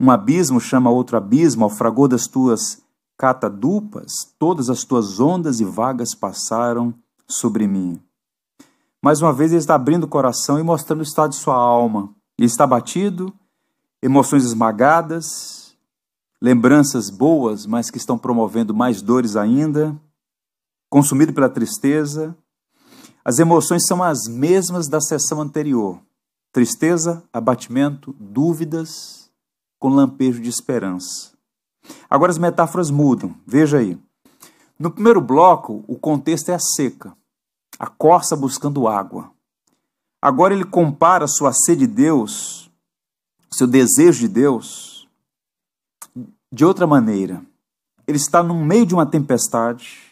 Um 0.00 0.10
abismo 0.10 0.60
chama 0.60 0.90
outro 0.90 1.16
abismo 1.16 1.62
ao 1.62 1.70
fragor 1.70 2.08
das 2.08 2.26
tuas 2.26 2.82
catadupas, 3.16 4.10
todas 4.40 4.68
as 4.68 4.82
tuas 4.82 5.20
ondas 5.20 5.60
e 5.60 5.64
vagas 5.64 6.16
passaram 6.16 6.92
sobre 7.28 7.68
mim. 7.68 8.00
Mais 9.00 9.22
uma 9.22 9.32
vez 9.32 9.52
ele 9.52 9.60
está 9.60 9.76
abrindo 9.76 10.02
o 10.02 10.08
coração 10.08 10.58
e 10.58 10.62
mostrando 10.64 10.98
o 11.00 11.04
estado 11.04 11.30
de 11.30 11.36
sua 11.36 11.54
alma. 11.54 12.12
Ele 12.36 12.46
está 12.46 12.66
batido, 12.66 13.32
emoções 14.02 14.44
esmagadas, 14.44 15.76
lembranças 16.42 17.08
boas, 17.08 17.66
mas 17.66 17.88
que 17.88 17.98
estão 17.98 18.18
promovendo 18.18 18.74
mais 18.74 19.00
dores 19.00 19.36
ainda, 19.36 19.96
consumido 20.94 21.32
pela 21.32 21.48
tristeza, 21.48 22.36
as 23.24 23.40
emoções 23.40 23.84
são 23.84 24.00
as 24.00 24.28
mesmas 24.28 24.86
da 24.86 25.00
sessão 25.00 25.40
anterior: 25.40 26.00
tristeza, 26.52 27.24
abatimento, 27.32 28.14
dúvidas, 28.16 29.28
com 29.76 29.88
lampejo 29.88 30.40
de 30.40 30.48
esperança. 30.48 31.32
Agora 32.08 32.30
as 32.30 32.38
metáforas 32.38 32.92
mudam, 32.92 33.34
veja 33.44 33.78
aí. 33.78 33.98
No 34.78 34.88
primeiro 34.88 35.20
bloco, 35.20 35.84
o 35.88 35.98
contexto 35.98 36.50
é 36.50 36.54
a 36.54 36.60
seca, 36.60 37.12
a 37.76 37.88
corça 37.88 38.36
buscando 38.36 38.86
água. 38.86 39.32
Agora 40.22 40.54
ele 40.54 40.64
compara 40.64 41.26
sua 41.26 41.52
sede 41.52 41.88
de 41.88 41.92
Deus, 41.92 42.70
seu 43.52 43.66
desejo 43.66 44.20
de 44.20 44.28
Deus, 44.28 45.08
de 46.52 46.64
outra 46.64 46.86
maneira. 46.86 47.44
Ele 48.06 48.16
está 48.16 48.44
no 48.44 48.54
meio 48.54 48.86
de 48.86 48.94
uma 48.94 49.04
tempestade, 49.04 50.03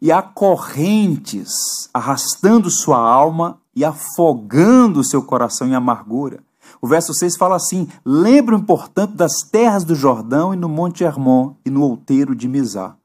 e 0.00 0.12
há 0.12 0.22
correntes 0.22 1.50
arrastando 1.92 2.70
sua 2.70 2.98
alma 2.98 3.60
e 3.74 3.84
afogando 3.84 5.04
seu 5.04 5.22
coração 5.22 5.66
em 5.66 5.74
amargura. 5.74 6.42
O 6.80 6.86
verso 6.86 7.12
6 7.12 7.36
fala 7.36 7.56
assim: 7.56 7.88
Lembro, 8.04 8.62
portanto, 8.62 9.14
das 9.14 9.40
terras 9.50 9.84
do 9.84 9.94
Jordão 9.94 10.54
e 10.54 10.56
no 10.56 10.68
Monte 10.68 11.04
Hermon 11.04 11.54
e 11.64 11.70
no 11.70 11.82
outeiro 11.82 12.34
de 12.34 12.48
Mizar. 12.48 12.96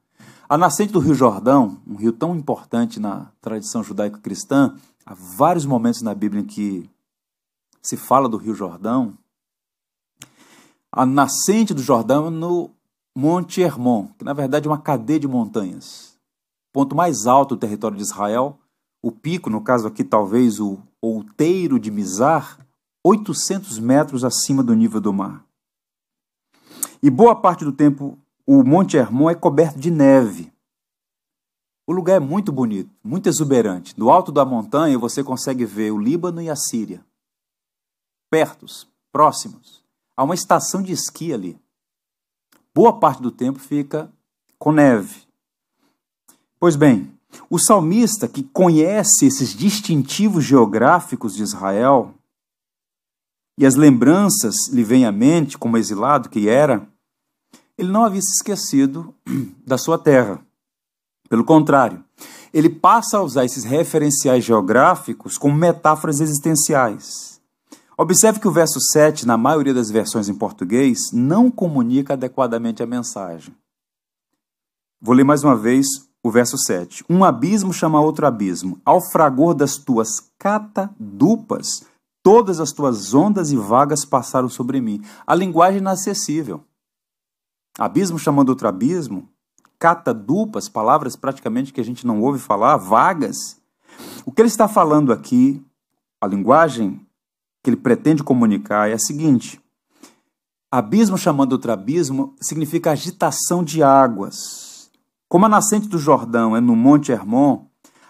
A 0.48 0.56
nascente 0.56 0.92
do 0.92 1.00
Rio 1.00 1.14
Jordão, 1.14 1.78
um 1.86 1.96
rio 1.96 2.12
tão 2.12 2.36
importante 2.36 3.00
na 3.00 3.28
tradição 3.40 3.82
judaico-cristã, 3.82 4.74
há 5.04 5.14
vários 5.14 5.66
momentos 5.66 6.02
na 6.02 6.14
Bíblia 6.14 6.42
em 6.42 6.46
que 6.46 6.88
se 7.82 7.96
fala 7.96 8.28
do 8.28 8.36
Rio 8.36 8.54
Jordão. 8.54 9.14
A 10.92 11.04
nascente 11.04 11.74
do 11.74 11.82
Jordão 11.82 12.30
no 12.30 12.70
Monte 13.16 13.62
Hermon, 13.62 14.08
que 14.18 14.24
na 14.24 14.32
verdade 14.32 14.68
é 14.68 14.70
uma 14.70 14.78
cadeia 14.78 15.18
de 15.18 15.26
montanhas 15.26 16.13
ponto 16.74 16.96
mais 16.96 17.28
alto 17.28 17.54
do 17.54 17.60
território 17.60 17.96
de 17.96 18.02
Israel, 18.02 18.58
o 19.00 19.12
pico, 19.12 19.48
no 19.48 19.62
caso 19.62 19.86
aqui 19.86 20.02
talvez 20.02 20.58
o 20.58 20.82
outeiro 21.00 21.78
de 21.78 21.88
Mizar, 21.88 22.58
800 23.06 23.78
metros 23.78 24.24
acima 24.24 24.60
do 24.60 24.74
nível 24.74 25.00
do 25.00 25.12
mar. 25.12 25.46
E 27.00 27.08
boa 27.08 27.36
parte 27.40 27.64
do 27.64 27.70
tempo 27.70 28.18
o 28.44 28.64
Monte 28.64 28.96
Hermon 28.96 29.30
é 29.30 29.36
coberto 29.36 29.78
de 29.78 29.88
neve. 29.88 30.52
O 31.86 31.92
lugar 31.92 32.16
é 32.16 32.20
muito 32.20 32.50
bonito, 32.50 32.90
muito 33.04 33.28
exuberante. 33.28 33.94
Do 33.94 34.10
alto 34.10 34.32
da 34.32 34.44
montanha 34.44 34.98
você 34.98 35.22
consegue 35.22 35.64
ver 35.64 35.92
o 35.92 35.98
Líbano 35.98 36.42
e 36.42 36.50
a 36.50 36.56
Síria. 36.56 37.06
Pertos, 38.28 38.88
próximos. 39.12 39.84
Há 40.16 40.24
uma 40.24 40.34
estação 40.34 40.82
de 40.82 40.92
esqui 40.92 41.32
ali. 41.32 41.56
Boa 42.74 42.98
parte 42.98 43.22
do 43.22 43.30
tempo 43.30 43.60
fica 43.60 44.12
com 44.58 44.72
neve. 44.72 45.23
Pois 46.64 46.76
bem, 46.76 47.12
o 47.50 47.58
salmista 47.58 48.26
que 48.26 48.42
conhece 48.42 49.26
esses 49.26 49.54
distintivos 49.54 50.44
geográficos 50.44 51.34
de 51.34 51.42
Israel 51.42 52.14
e 53.58 53.66
as 53.66 53.74
lembranças 53.74 54.68
lhe 54.72 54.82
vêm 54.82 55.04
à 55.04 55.12
mente 55.12 55.58
como 55.58 55.76
exilado 55.76 56.30
que 56.30 56.48
era, 56.48 56.88
ele 57.76 57.92
não 57.92 58.02
havia 58.02 58.22
se 58.22 58.36
esquecido 58.36 59.14
da 59.66 59.76
sua 59.76 59.98
terra. 59.98 60.40
Pelo 61.28 61.44
contrário, 61.44 62.02
ele 62.50 62.70
passa 62.70 63.18
a 63.18 63.22
usar 63.22 63.44
esses 63.44 63.64
referenciais 63.64 64.42
geográficos 64.42 65.36
como 65.36 65.54
metáforas 65.54 66.18
existenciais. 66.18 67.42
Observe 67.94 68.40
que 68.40 68.48
o 68.48 68.52
verso 68.52 68.80
7, 68.80 69.26
na 69.26 69.36
maioria 69.36 69.74
das 69.74 69.90
versões 69.90 70.30
em 70.30 70.34
português, 70.34 71.12
não 71.12 71.50
comunica 71.50 72.14
adequadamente 72.14 72.82
a 72.82 72.86
mensagem. 72.86 73.54
Vou 74.98 75.14
ler 75.14 75.24
mais 75.24 75.44
uma 75.44 75.54
vez 75.54 75.86
o 76.24 76.30
verso 76.30 76.56
7. 76.56 77.04
Um 77.08 77.22
abismo 77.22 77.70
chama 77.70 78.00
outro 78.00 78.26
abismo. 78.26 78.80
Ao 78.82 78.98
fragor 78.98 79.52
das 79.52 79.76
tuas 79.76 80.32
catadupas, 80.38 81.84
todas 82.22 82.60
as 82.60 82.72
tuas 82.72 83.12
ondas 83.12 83.52
e 83.52 83.56
vagas 83.56 84.06
passaram 84.06 84.48
sobre 84.48 84.80
mim. 84.80 85.02
A 85.26 85.34
linguagem 85.34 85.80
inacessível. 85.80 86.64
Abismo 87.78 88.18
chamando 88.18 88.48
outro 88.48 88.66
abismo, 88.66 89.28
catadupas, 89.78 90.66
palavras 90.66 91.14
praticamente 91.14 91.74
que 91.74 91.80
a 91.80 91.84
gente 91.84 92.06
não 92.06 92.22
ouve 92.22 92.38
falar, 92.38 92.78
vagas. 92.78 93.58
O 94.24 94.32
que 94.32 94.40
ele 94.40 94.48
está 94.48 94.66
falando 94.66 95.12
aqui, 95.12 95.62
a 96.22 96.26
linguagem 96.26 97.06
que 97.62 97.68
ele 97.68 97.76
pretende 97.76 98.22
comunicar 98.22 98.88
é 98.88 98.94
a 98.94 98.98
seguinte: 98.98 99.60
abismo 100.72 101.18
chamando 101.18 101.52
outro 101.52 101.70
abismo 101.70 102.34
significa 102.40 102.92
agitação 102.92 103.62
de 103.62 103.82
águas 103.82 104.63
como 105.34 105.46
a 105.46 105.48
nascente 105.48 105.88
do 105.88 105.98
Jordão 105.98 106.56
é 106.56 106.60
no 106.60 106.76
Monte 106.76 107.10
Hermon, 107.10 107.64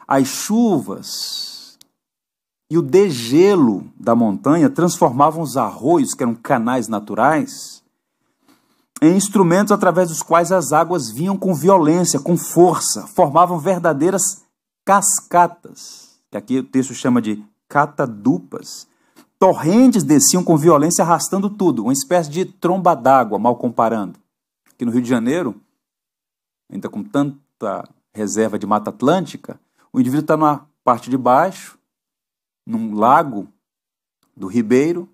as 0.06 0.28
chuvas 0.28 1.78
e 2.68 2.76
o 2.76 2.82
degelo 2.82 3.90
da 3.98 4.14
montanha 4.14 4.68
transformavam 4.68 5.42
os 5.42 5.56
arroios, 5.56 6.12
que 6.12 6.22
eram 6.22 6.34
canais 6.34 6.86
naturais, 6.86 7.82
em 9.00 9.16
instrumentos 9.16 9.72
através 9.72 10.10
dos 10.10 10.20
quais 10.20 10.52
as 10.52 10.70
águas 10.70 11.10
vinham 11.10 11.34
com 11.34 11.54
violência, 11.54 12.20
com 12.20 12.36
força, 12.36 13.06
formavam 13.06 13.58
verdadeiras 13.58 14.42
cascatas, 14.84 16.18
que 16.30 16.36
aqui 16.36 16.58
o 16.58 16.62
texto 16.62 16.92
chama 16.92 17.22
de 17.22 17.42
catadupas. 17.66 18.86
Torrentes 19.38 20.02
desciam 20.02 20.44
com 20.44 20.58
violência 20.58 21.02
arrastando 21.02 21.48
tudo, 21.48 21.84
uma 21.84 21.92
espécie 21.94 22.28
de 22.28 22.44
tromba 22.44 22.94
d'água, 22.94 23.38
mal 23.38 23.56
comparando. 23.56 24.18
Aqui 24.74 24.84
no 24.84 24.92
Rio 24.92 25.00
de 25.00 25.08
Janeiro, 25.08 25.58
ainda 26.70 26.88
com 26.88 27.02
tanta 27.02 27.88
reserva 28.12 28.58
de 28.58 28.66
mata 28.66 28.90
atlântica, 28.90 29.60
o 29.92 30.00
indivíduo 30.00 30.24
está 30.24 30.36
na 30.36 30.66
parte 30.82 31.10
de 31.10 31.16
baixo, 31.16 31.78
num 32.66 32.94
lago 32.94 33.48
do 34.36 34.46
ribeiro, 34.46 35.08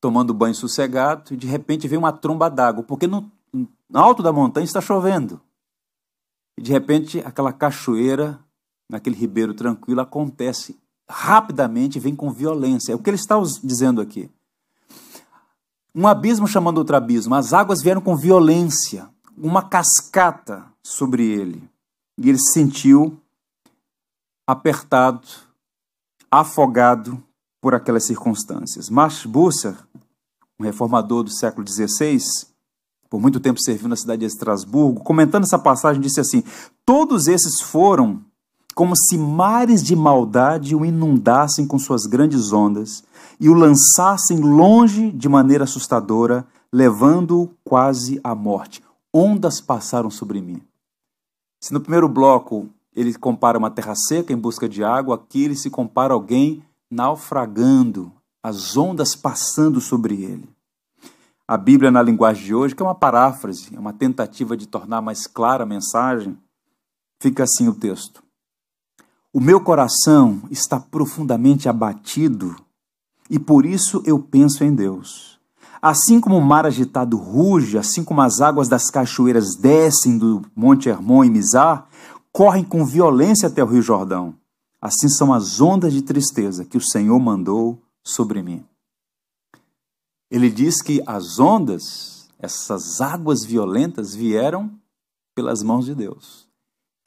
tomando 0.00 0.34
banho 0.34 0.54
sossegado, 0.54 1.34
e 1.34 1.36
de 1.36 1.46
repente 1.46 1.88
vem 1.88 1.98
uma 1.98 2.12
tromba 2.12 2.48
d'água, 2.48 2.82
porque 2.82 3.06
no, 3.06 3.30
no 3.52 3.68
alto 3.94 4.22
da 4.22 4.32
montanha 4.32 4.64
está 4.64 4.80
chovendo. 4.80 5.40
E 6.56 6.62
de 6.62 6.72
repente 6.72 7.20
aquela 7.20 7.52
cachoeira, 7.52 8.38
naquele 8.88 9.16
ribeiro 9.16 9.54
tranquilo, 9.54 10.00
acontece 10.00 10.78
rapidamente, 11.08 11.98
vem 11.98 12.14
com 12.14 12.30
violência. 12.30 12.92
É 12.92 12.94
o 12.94 12.98
que 12.98 13.10
ele 13.10 13.16
está 13.16 13.36
dizendo 13.62 14.00
aqui. 14.00 14.30
Um 15.94 16.06
abismo 16.06 16.46
chamando 16.46 16.78
outro 16.78 16.96
abismo. 16.96 17.34
As 17.34 17.52
águas 17.52 17.82
vieram 17.82 18.00
com 18.00 18.16
violência, 18.16 19.08
uma 19.36 19.62
cascata 19.62 20.66
sobre 20.88 21.24
ele. 21.24 21.62
E 22.16 22.28
ele 22.28 22.38
se 22.38 22.52
sentiu 22.52 23.18
apertado, 24.46 25.26
afogado 26.30 27.22
por 27.60 27.74
aquelas 27.74 28.04
circunstâncias. 28.04 28.88
Max 28.88 29.26
Busser, 29.26 29.76
um 30.58 30.64
reformador 30.64 31.22
do 31.22 31.30
século 31.30 31.66
XVI, 31.68 32.18
por 33.10 33.20
muito 33.20 33.40
tempo 33.40 33.60
serviu 33.60 33.88
na 33.88 33.96
cidade 33.96 34.20
de 34.20 34.26
Estrasburgo, 34.26 35.02
comentando 35.02 35.44
essa 35.44 35.58
passagem, 35.58 36.00
disse 36.00 36.20
assim: 36.20 36.42
Todos 36.84 37.26
esses 37.26 37.60
foram 37.60 38.22
como 38.74 38.96
se 38.96 39.18
mares 39.18 39.82
de 39.82 39.96
maldade 39.96 40.74
o 40.74 40.84
inundassem 40.84 41.66
com 41.66 41.78
suas 41.78 42.06
grandes 42.06 42.52
ondas 42.52 43.02
e 43.40 43.48
o 43.48 43.54
lançassem 43.54 44.38
longe 44.40 45.10
de 45.10 45.28
maneira 45.28 45.64
assustadora, 45.64 46.46
levando-o 46.72 47.50
quase 47.64 48.20
à 48.22 48.34
morte. 48.34 48.82
Ondas 49.12 49.60
passaram 49.60 50.10
sobre 50.10 50.40
mim. 50.40 50.62
Se 51.60 51.72
no 51.72 51.80
primeiro 51.80 52.08
bloco 52.08 52.68
ele 52.94 53.14
compara 53.14 53.58
uma 53.58 53.70
terra 53.70 53.94
seca 53.94 54.32
em 54.32 54.36
busca 54.36 54.68
de 54.68 54.82
água, 54.82 55.14
aqui 55.14 55.44
ele 55.44 55.56
se 55.56 55.70
compara 55.70 56.14
alguém 56.14 56.64
naufragando, 56.90 58.12
as 58.42 58.76
ondas 58.76 59.14
passando 59.14 59.80
sobre 59.80 60.22
ele. 60.22 60.48
A 61.46 61.56
Bíblia, 61.56 61.90
na 61.90 62.02
linguagem 62.02 62.44
de 62.44 62.54
hoje, 62.54 62.74
que 62.74 62.82
é 62.82 62.86
uma 62.86 62.94
paráfrase, 62.94 63.74
é 63.74 63.78
uma 63.78 63.92
tentativa 63.92 64.56
de 64.56 64.66
tornar 64.66 65.00
mais 65.00 65.26
clara 65.26 65.62
a 65.62 65.66
mensagem, 65.66 66.36
fica 67.20 67.44
assim 67.44 67.68
o 67.68 67.74
texto. 67.74 68.22
O 69.32 69.40
meu 69.40 69.60
coração 69.60 70.42
está 70.50 70.80
profundamente 70.80 71.68
abatido 71.68 72.56
e 73.30 73.38
por 73.38 73.64
isso 73.64 74.02
eu 74.04 74.18
penso 74.18 74.64
em 74.64 74.74
Deus. 74.74 75.37
Assim 75.80 76.20
como 76.20 76.36
o 76.36 76.42
mar 76.42 76.66
agitado 76.66 77.16
ruge, 77.16 77.78
assim 77.78 78.02
como 78.02 78.20
as 78.20 78.40
águas 78.40 78.68
das 78.68 78.90
cachoeiras 78.90 79.54
descem 79.54 80.18
do 80.18 80.42
Monte 80.54 80.88
Hermon 80.88 81.24
e 81.24 81.30
Mizar, 81.30 81.88
correm 82.32 82.64
com 82.64 82.84
violência 82.84 83.48
até 83.48 83.62
o 83.62 83.66
Rio 83.66 83.82
Jordão. 83.82 84.34
Assim 84.80 85.08
são 85.08 85.32
as 85.32 85.60
ondas 85.60 85.92
de 85.92 86.02
tristeza 86.02 86.64
que 86.64 86.76
o 86.76 86.82
Senhor 86.82 87.18
mandou 87.18 87.80
sobre 88.04 88.42
mim. 88.42 88.64
Ele 90.30 90.50
diz 90.50 90.82
que 90.82 91.02
as 91.06 91.38
ondas, 91.38 92.28
essas 92.38 93.00
águas 93.00 93.44
violentas, 93.44 94.14
vieram 94.14 94.70
pelas 95.34 95.62
mãos 95.62 95.86
de 95.86 95.94
Deus 95.94 96.48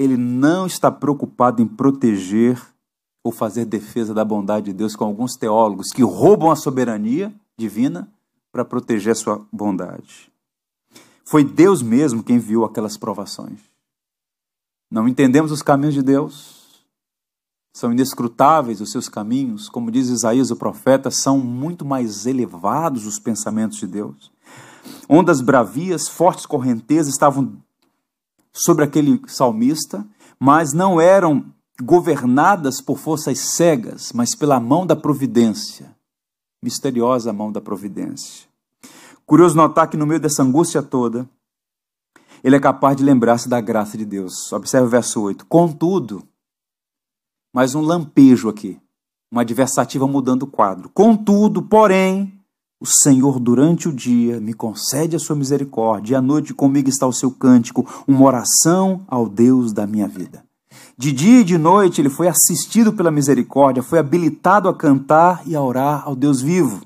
ele 0.04 0.18
não 0.18 0.66
está 0.66 0.92
preocupado 0.92 1.62
em 1.62 1.68
proteger 1.68 2.60
ou 3.24 3.32
fazer 3.32 3.66
defesa 3.66 4.14
da 4.14 4.26
bondade 4.26 4.68
de 4.68 4.74
Deus 4.74 4.96
com 4.96 5.06
alguns 5.06 5.36
teólogos 5.36 5.92
que 5.92 6.02
roubam 6.02 6.50
a 6.50 6.56
soberania 6.56 7.34
divina 7.58 8.12
para 8.52 8.66
proteger 8.66 9.12
a 9.12 9.16
sua 9.16 9.45
bondade. 9.52 10.32
Foi 11.26 11.43
Deus 11.43 11.82
mesmo 11.82 12.24
quem 12.24 12.36
enviou 12.36 12.66
aquelas 12.66 12.97
provações. 12.97 13.60
Não 14.89 15.08
entendemos 15.08 15.52
os 15.52 15.62
caminhos 15.62 15.93
de 15.93 16.02
Deus, 16.02 16.62
são 17.74 17.93
inescrutáveis 17.93 18.82
os 18.82 18.91
seus 18.91 19.08
caminhos, 19.08 19.70
como 19.70 19.89
diz 19.89 20.10
Isaías 20.10 20.52
o 20.52 20.58
profeta, 20.58 21.10
são 21.10 21.38
muito 21.39 21.86
mais 21.86 22.26
elevados 22.26 23.06
os 23.06 23.18
pensamentos 23.18 23.78
de 23.78 23.88
Deus. 23.88 24.32
Ondas 25.08 25.39
bravias, 25.39 26.10
fortes 26.10 26.45
correntezas 26.45 27.14
estavam 27.14 27.54
sobre 28.52 28.84
aquele 28.84 29.22
salmista, 29.28 30.06
mas 30.38 30.74
não 30.74 30.99
eram 30.99 31.45
governadas 31.82 32.82
por 32.82 32.97
forças 32.97 33.39
cegas, 33.39 34.12
mas 34.14 34.36
pela 34.36 34.60
mão 34.60 34.86
da 34.86 34.95
providência, 34.95 35.95
misteriosa 36.62 37.34
mão 37.34 37.51
da 37.51 37.59
providência. 37.59 38.47
Curioso 39.26 39.55
notar 39.55 39.89
que 39.89 39.97
no 39.97 40.05
meio 40.05 40.20
dessa 40.20 40.43
angústia 40.43 40.84
toda, 40.84 41.28
ele 42.43 42.55
é 42.55 42.59
capaz 42.59 42.97
de 42.97 43.03
lembrar-se 43.03 43.47
da 43.47 43.62
graça 43.62 43.97
de 43.97 44.05
Deus. 44.05 44.51
Observe 44.51 44.88
o 44.88 44.89
verso 44.89 45.22
8. 45.22 45.45
Contudo, 45.45 46.24
mais 47.53 47.76
um 47.76 47.82
lampejo 47.82 48.49
aqui, 48.49 48.80
uma 49.32 49.41
adversativa 49.41 50.07
mudando 50.07 50.43
o 50.43 50.47
quadro. 50.47 50.89
Contudo, 50.89 51.62
porém, 51.62 52.41
o 52.80 52.86
Senhor, 52.86 53.39
durante 53.39 53.88
o 53.88 53.93
dia, 53.93 54.39
me 54.39 54.53
concede 54.53 55.16
a 55.16 55.20
sua 55.20 55.36
misericórdia, 55.36 56.14
e 56.14 56.16
à 56.16 56.22
noite 56.22 56.53
comigo 56.53 56.89
está 56.89 57.05
o 57.05 57.14
seu 57.14 57.32
cântico, 57.32 57.88
uma 58.07 58.26
oração 58.26 59.05
ao 59.07 59.30
Deus 59.30 59.72
da 59.72 59.86
minha 59.86 60.07
vida. 60.07 60.43
De 60.98 61.12
dia 61.12 61.42
e 61.42 61.44
de 61.44 61.58
noite 61.58 62.02
ele 62.02 62.10
foi 62.10 62.28
assistido 62.28 62.94
pela 62.94 63.12
misericórdia, 63.12 63.84
foi 63.84 64.00
habilitado 64.00 64.70
a 64.70 64.76
cantar 64.76 65.48
e 65.48 65.56
a 65.56 65.62
orar 65.62 66.04
ao 66.06 66.16
Deus 66.16 66.42
vivo. 66.42 66.86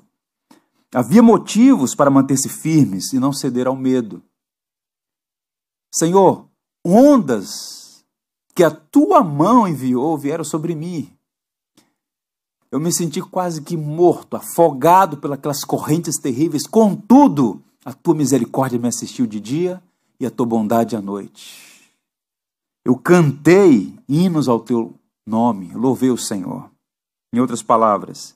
Havia 0.93 1.21
motivos 1.21 1.93
para 1.93 2.09
manter-se 2.09 2.47
firmes 2.47 3.11
e 3.11 3.19
não 3.19 3.33
ceder 3.33 3.67
ao 3.67 3.75
medo. 3.75 4.23
Senhor, 5.93 6.47
ondas 6.85 8.05
que 8.55 8.63
a 8.63 8.71
tua 8.71 9.21
mão 9.21 9.67
enviou 9.67 10.17
vieram 10.17 10.43
sobre 10.43 10.73
mim. 10.73 11.11
Eu 12.71 12.79
me 12.79 12.91
senti 12.91 13.21
quase 13.21 13.61
que 13.61 13.75
morto, 13.75 14.37
afogado 14.37 15.17
pelas 15.17 15.63
correntes 15.65 16.17
terríveis. 16.17 16.65
Contudo, 16.65 17.61
a 17.83 17.93
tua 17.93 18.15
misericórdia 18.15 18.79
me 18.79 18.87
assistiu 18.87 19.27
de 19.27 19.39
dia 19.39 19.83
e 20.19 20.25
a 20.25 20.31
tua 20.31 20.45
bondade 20.45 20.95
à 20.95 21.01
noite. 21.01 21.74
Eu 22.85 22.95
cantei 22.95 23.97
hinos 24.07 24.47
ao 24.47 24.59
teu 24.59 24.93
nome, 25.25 25.73
louvei 25.73 26.11
o 26.11 26.17
Senhor. 26.17 26.69
Em 27.33 27.39
outras 27.39 27.63
palavras, 27.63 28.35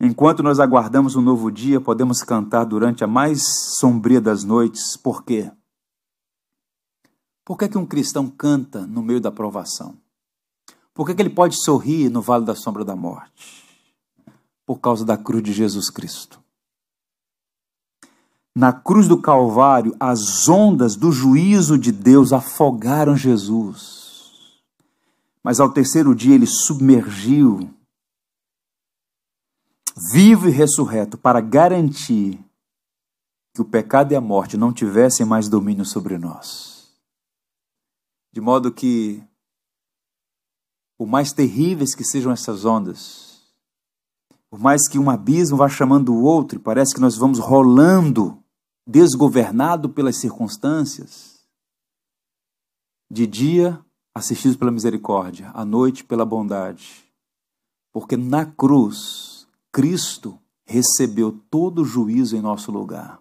enquanto 0.00 0.42
nós 0.42 0.58
aguardamos 0.58 1.16
um 1.16 1.20
novo 1.20 1.50
dia, 1.50 1.78
podemos 1.78 2.22
cantar 2.22 2.64
durante 2.64 3.04
a 3.04 3.06
mais 3.06 3.42
sombria 3.78 4.22
das 4.22 4.42
noites. 4.42 4.96
Por 4.96 5.22
quê? 5.22 5.52
Por 7.44 7.58
que, 7.58 7.66
é 7.66 7.68
que 7.68 7.76
um 7.76 7.84
cristão 7.84 8.28
canta 8.30 8.86
no 8.86 9.02
meio 9.02 9.20
da 9.20 9.30
provação? 9.30 9.94
Por 10.94 11.06
que, 11.06 11.14
que 11.14 11.20
ele 11.20 11.30
pode 11.30 11.62
sorrir 11.62 12.08
no 12.08 12.22
vale 12.22 12.46
da 12.46 12.54
sombra 12.54 12.86
da 12.86 12.96
morte? 12.96 13.64
Por 14.64 14.80
causa 14.80 15.04
da 15.04 15.16
cruz 15.16 15.42
de 15.42 15.52
Jesus 15.52 15.90
Cristo. 15.90 16.42
Na 18.58 18.72
cruz 18.72 19.06
do 19.06 19.22
Calvário, 19.22 19.94
as 20.00 20.48
ondas 20.48 20.96
do 20.96 21.12
juízo 21.12 21.78
de 21.78 21.92
Deus 21.92 22.32
afogaram 22.32 23.16
Jesus. 23.16 24.32
Mas 25.44 25.60
ao 25.60 25.72
terceiro 25.72 26.12
dia 26.12 26.34
ele 26.34 26.44
submergiu, 26.44 27.72
vivo 30.12 30.48
e 30.48 30.50
ressurreto, 30.50 31.16
para 31.16 31.40
garantir 31.40 32.44
que 33.54 33.62
o 33.62 33.64
pecado 33.64 34.10
e 34.10 34.16
a 34.16 34.20
morte 34.20 34.56
não 34.56 34.72
tivessem 34.72 35.24
mais 35.24 35.48
domínio 35.48 35.84
sobre 35.84 36.18
nós. 36.18 36.92
De 38.32 38.40
modo 38.40 38.72
que 38.72 39.22
por 40.98 41.06
mais 41.06 41.32
terríveis 41.32 41.94
que 41.94 42.02
sejam 42.02 42.32
essas 42.32 42.64
ondas, 42.64 43.40
por 44.50 44.58
mais 44.58 44.88
que 44.88 44.98
um 44.98 45.08
abismo 45.08 45.56
vá 45.56 45.68
chamando 45.68 46.12
o 46.12 46.24
outro 46.24 46.58
parece 46.58 46.92
que 46.92 47.00
nós 47.00 47.16
vamos 47.16 47.38
rolando, 47.38 48.42
desgovernado 48.88 49.90
pelas 49.90 50.16
circunstâncias, 50.16 51.40
de 53.10 53.26
dia 53.26 53.78
assistidos 54.14 54.56
pela 54.56 54.70
misericórdia, 54.70 55.50
à 55.52 55.62
noite 55.62 56.02
pela 56.02 56.24
bondade, 56.24 57.04
porque 57.92 58.16
na 58.16 58.46
cruz 58.46 59.46
Cristo 59.70 60.38
recebeu 60.64 61.38
todo 61.50 61.82
o 61.82 61.84
juízo 61.84 62.34
em 62.34 62.40
nosso 62.40 62.72
lugar. 62.72 63.20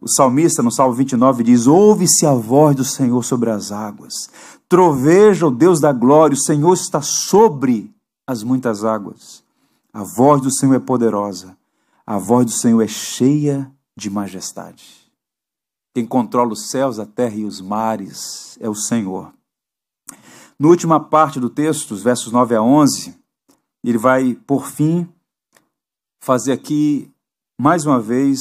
O 0.00 0.08
salmista, 0.08 0.62
no 0.62 0.70
Salmo 0.70 0.94
29, 0.94 1.44
diz: 1.44 1.66
Ouve-se 1.66 2.26
a 2.26 2.32
voz 2.32 2.74
do 2.74 2.84
Senhor 2.84 3.22
sobre 3.22 3.50
as 3.50 3.70
águas, 3.70 4.30
troveja 4.66 5.46
o 5.46 5.50
Deus 5.50 5.78
da 5.78 5.92
glória, 5.92 6.34
o 6.34 6.40
Senhor 6.40 6.72
está 6.72 7.02
sobre 7.02 7.94
as 8.26 8.42
muitas 8.42 8.82
águas. 8.82 9.44
A 9.92 10.02
voz 10.02 10.40
do 10.40 10.50
Senhor 10.50 10.74
é 10.74 10.78
poderosa, 10.78 11.56
a 12.06 12.18
voz 12.18 12.46
do 12.46 12.52
Senhor 12.52 12.82
é 12.82 12.88
cheia 12.88 13.70
de 13.96 14.10
majestade. 14.10 15.10
Quem 15.94 16.06
controla 16.06 16.52
os 16.52 16.68
céus, 16.68 16.98
a 16.98 17.06
terra 17.06 17.36
e 17.36 17.44
os 17.44 17.60
mares 17.60 18.58
é 18.60 18.68
o 18.68 18.74
Senhor. 18.74 19.32
Na 20.58 20.68
última 20.68 21.00
parte 21.00 21.40
do 21.40 21.48
texto, 21.48 21.92
os 21.92 22.02
versos 22.02 22.30
9 22.30 22.54
a 22.54 22.62
11, 22.62 23.14
ele 23.82 23.98
vai, 23.98 24.34
por 24.34 24.66
fim, 24.66 25.08
fazer 26.20 26.52
aqui, 26.52 27.10
mais 27.58 27.86
uma 27.86 28.00
vez, 28.00 28.40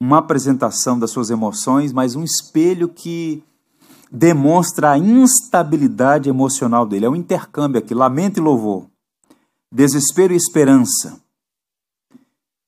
uma 0.00 0.18
apresentação 0.18 0.98
das 0.98 1.10
suas 1.10 1.30
emoções, 1.30 1.92
mas 1.92 2.14
um 2.14 2.24
espelho 2.24 2.88
que 2.88 3.42
demonstra 4.10 4.90
a 4.90 4.98
instabilidade 4.98 6.28
emocional 6.28 6.84
dele. 6.84 7.06
É 7.06 7.10
um 7.10 7.16
intercâmbio 7.16 7.78
aqui, 7.78 7.94
lamento 7.94 8.38
e 8.38 8.42
louvor, 8.42 8.86
desespero 9.72 10.34
e 10.34 10.36
esperança. 10.36 11.18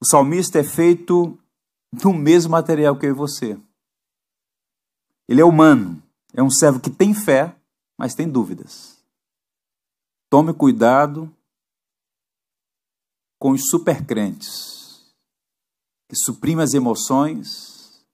O 0.01 0.07
salmista 0.07 0.59
é 0.59 0.64
feito 0.64 1.39
do 1.95 2.12
mesmo 2.12 2.53
material 2.53 2.97
que 2.97 3.07
eu 3.07 3.11
e 3.11 3.14
você. 3.14 3.59
Ele 5.28 5.40
é 5.40 5.45
humano, 5.45 6.03
é 6.32 6.42
um 6.42 6.51
servo 6.51 6.80
que 6.80 6.90
tem 6.90 7.14
fé, 7.14 7.55
mas 7.97 8.14
tem 8.14 8.28
dúvidas. 8.28 8.99
Tome 10.28 10.53
cuidado 10.53 11.32
com 13.38 13.53
os 13.53 13.68
supercrentes 13.68 14.74
que 16.09 16.16
suprime 16.16 16.62
as 16.62 16.74
emoções, 16.74 18.05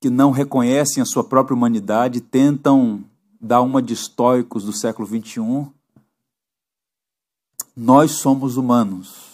que 0.00 0.10
não 0.10 0.30
reconhecem 0.30 1.02
a 1.02 1.06
sua 1.06 1.24
própria 1.24 1.54
humanidade, 1.54 2.20
tentam 2.20 3.04
dar 3.40 3.62
uma 3.62 3.80
de 3.80 3.94
estoicos 3.94 4.64
do 4.64 4.72
século 4.72 5.08
XXI. 5.08 5.66
Nós 7.74 8.12
somos 8.12 8.56
humanos 8.56 9.29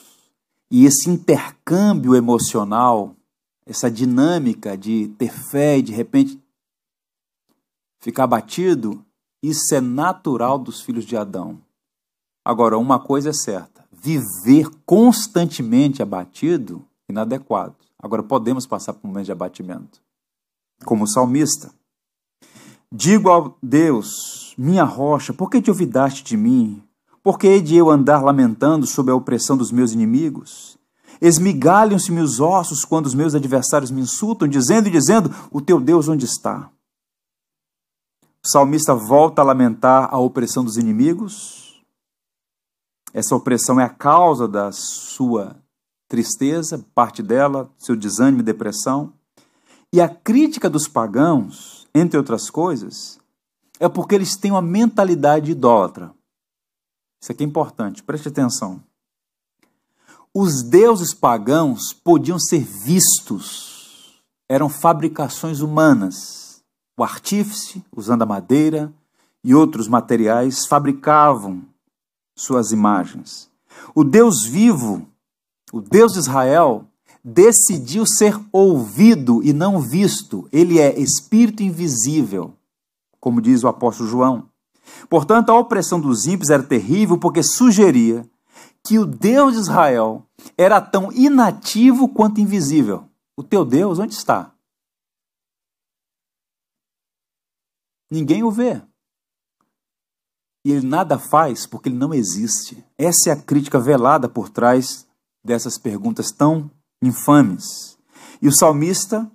E 0.70 0.84
esse 0.84 1.08
intercâmbio 1.08 2.14
emocional, 2.14 3.14
essa 3.64 3.90
dinâmica 3.90 4.76
de 4.76 5.08
ter 5.18 5.32
fé 5.32 5.78
e 5.78 5.82
de 5.82 5.92
repente 5.92 6.40
ficar 8.00 8.24
abatido, 8.24 9.04
isso 9.42 9.74
é 9.74 9.80
natural 9.80 10.58
dos 10.58 10.80
filhos 10.80 11.04
de 11.04 11.16
Adão. 11.16 11.60
Agora, 12.44 12.78
uma 12.78 12.98
coisa 12.98 13.30
é 13.30 13.32
certa: 13.32 13.84
viver 13.90 14.68
constantemente 14.84 16.02
abatido, 16.02 16.84
inadequado. 17.08 17.76
Agora, 17.98 18.22
podemos 18.22 18.66
passar 18.66 18.92
por 18.92 19.06
um 19.06 19.10
momento 19.10 19.26
de 19.26 19.32
abatimento. 19.32 20.00
Como 20.84 21.04
o 21.04 21.08
salmista. 21.08 21.72
Digo 22.92 23.28
ao 23.28 23.58
Deus, 23.60 24.54
minha 24.56 24.84
rocha, 24.84 25.32
por 25.32 25.50
que 25.50 25.60
te 25.60 25.70
olvidaste 25.70 26.22
de 26.22 26.36
mim? 26.36 26.85
Por 27.26 27.40
que 27.40 27.48
hei 27.48 27.60
de 27.60 27.74
eu 27.74 27.90
andar 27.90 28.22
lamentando 28.22 28.86
sob 28.86 29.10
a 29.10 29.14
opressão 29.16 29.56
dos 29.56 29.72
meus 29.72 29.90
inimigos? 29.90 30.78
Esmigalham-se 31.20 32.12
meus 32.12 32.38
ossos 32.38 32.84
quando 32.84 33.06
os 33.06 33.16
meus 33.16 33.34
adversários 33.34 33.90
me 33.90 34.00
insultam, 34.00 34.46
dizendo 34.46 34.86
e 34.86 34.92
dizendo: 34.92 35.34
O 35.50 35.60
teu 35.60 35.80
Deus 35.80 36.06
onde 36.06 36.24
está? 36.24 36.70
O 38.44 38.48
salmista 38.48 38.94
volta 38.94 39.42
a 39.42 39.44
lamentar 39.44 40.08
a 40.08 40.18
opressão 40.20 40.64
dos 40.64 40.76
inimigos. 40.76 41.82
Essa 43.12 43.34
opressão 43.34 43.80
é 43.80 43.82
a 43.82 43.88
causa 43.90 44.46
da 44.46 44.70
sua 44.70 45.56
tristeza, 46.08 46.86
parte 46.94 47.24
dela, 47.24 47.68
seu 47.76 47.96
desânimo 47.96 48.42
e 48.42 48.44
depressão. 48.44 49.12
E 49.92 50.00
a 50.00 50.08
crítica 50.08 50.70
dos 50.70 50.86
pagãos, 50.86 51.88
entre 51.92 52.18
outras 52.18 52.48
coisas, 52.48 53.18
é 53.80 53.88
porque 53.88 54.14
eles 54.14 54.36
têm 54.36 54.52
uma 54.52 54.62
mentalidade 54.62 55.50
idólatra. 55.50 56.14
Isso 57.20 57.32
aqui 57.32 57.42
é 57.42 57.46
importante, 57.46 58.02
preste 58.02 58.28
atenção. 58.28 58.82
Os 60.32 60.62
deuses 60.62 61.14
pagãos 61.14 61.92
podiam 61.92 62.38
ser 62.38 62.60
vistos, 62.60 64.22
eram 64.48 64.68
fabricações 64.68 65.60
humanas. 65.60 66.62
O 66.98 67.02
artífice, 67.02 67.84
usando 67.94 68.22
a 68.22 68.26
madeira 68.26 68.92
e 69.42 69.54
outros 69.54 69.88
materiais, 69.88 70.66
fabricavam 70.66 71.62
suas 72.34 72.70
imagens. 72.70 73.50
O 73.94 74.04
Deus 74.04 74.44
vivo, 74.44 75.06
o 75.72 75.80
Deus 75.80 76.12
de 76.12 76.18
Israel, 76.18 76.86
decidiu 77.24 78.06
ser 78.06 78.38
ouvido 78.52 79.42
e 79.42 79.52
não 79.52 79.80
visto. 79.80 80.48
Ele 80.52 80.78
é 80.78 80.98
espírito 80.98 81.62
invisível, 81.62 82.54
como 83.18 83.40
diz 83.40 83.64
o 83.64 83.68
apóstolo 83.68 84.08
João. 84.08 84.48
Portanto, 85.08 85.50
a 85.50 85.58
opressão 85.58 86.00
dos 86.00 86.26
ímpios 86.26 86.50
era 86.50 86.62
terrível 86.62 87.18
porque 87.18 87.42
sugeria 87.42 88.28
que 88.84 88.98
o 88.98 89.06
Deus 89.06 89.54
de 89.54 89.60
Israel 89.60 90.24
era 90.56 90.80
tão 90.80 91.12
inativo 91.12 92.08
quanto 92.08 92.40
invisível. 92.40 93.08
O 93.36 93.42
teu 93.42 93.64
Deus, 93.64 93.98
onde 93.98 94.14
está? 94.14 94.54
Ninguém 98.10 98.44
o 98.44 98.50
vê. 98.50 98.80
E 100.64 100.70
ele 100.72 100.86
nada 100.86 101.18
faz 101.18 101.66
porque 101.66 101.88
ele 101.88 101.96
não 101.96 102.14
existe. 102.14 102.84
Essa 102.96 103.30
é 103.30 103.32
a 103.32 103.42
crítica 103.42 103.78
velada 103.78 104.28
por 104.28 104.48
trás 104.48 105.06
dessas 105.44 105.78
perguntas 105.78 106.30
tão 106.30 106.70
infames. 107.02 107.98
E 108.40 108.48
o 108.48 108.52
salmista, 108.52 109.30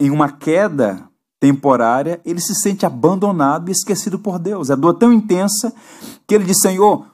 em 0.00 0.10
uma 0.10 0.32
queda 0.32 1.11
temporária, 1.42 2.20
ele 2.24 2.40
se 2.40 2.54
sente 2.54 2.86
abandonado 2.86 3.68
e 3.68 3.72
esquecido 3.72 4.16
por 4.16 4.38
Deus. 4.38 4.70
A 4.70 4.76
dor 4.76 4.94
tão 4.94 5.12
intensa 5.12 5.74
que 6.24 6.36
ele 6.36 6.44
diz: 6.44 6.60
Senhor, 6.60 7.04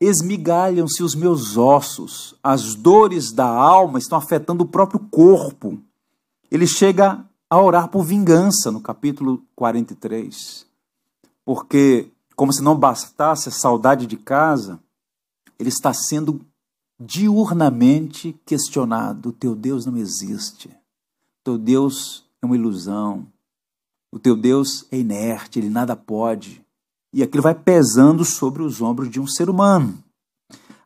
esmigalham-se 0.00 1.02
os 1.02 1.16
meus 1.16 1.56
ossos, 1.56 2.36
as 2.40 2.76
dores 2.76 3.32
da 3.32 3.48
alma 3.48 3.98
estão 3.98 4.16
afetando 4.16 4.62
o 4.62 4.68
próprio 4.68 5.00
corpo. 5.10 5.76
Ele 6.52 6.68
chega 6.68 7.24
a 7.50 7.60
orar 7.60 7.88
por 7.88 8.04
vingança 8.04 8.70
no 8.70 8.80
capítulo 8.80 9.42
43, 9.56 10.64
porque, 11.44 12.12
como 12.36 12.52
se 12.52 12.62
não 12.62 12.76
bastasse 12.76 13.48
a 13.48 13.52
saudade 13.52 14.06
de 14.06 14.16
casa, 14.16 14.78
ele 15.58 15.68
está 15.68 15.92
sendo 15.92 16.40
diurnamente 17.00 18.40
questionado: 18.46 19.32
teu 19.32 19.56
Deus 19.56 19.84
não 19.84 19.96
existe, 19.96 20.70
teu 21.42 21.58
Deus 21.58 22.22
é 22.42 22.46
uma 22.46 22.56
ilusão, 22.56 23.26
o 24.12 24.18
teu 24.18 24.36
Deus 24.36 24.84
é 24.90 24.98
inerte, 24.98 25.60
ele 25.60 25.70
nada 25.70 25.94
pode. 25.94 26.60
E 27.14 27.22
aquilo 27.22 27.42
vai 27.42 27.54
pesando 27.54 28.24
sobre 28.24 28.62
os 28.62 28.82
ombros 28.82 29.08
de 29.08 29.20
um 29.20 29.26
ser 29.26 29.48
humano. 29.48 29.96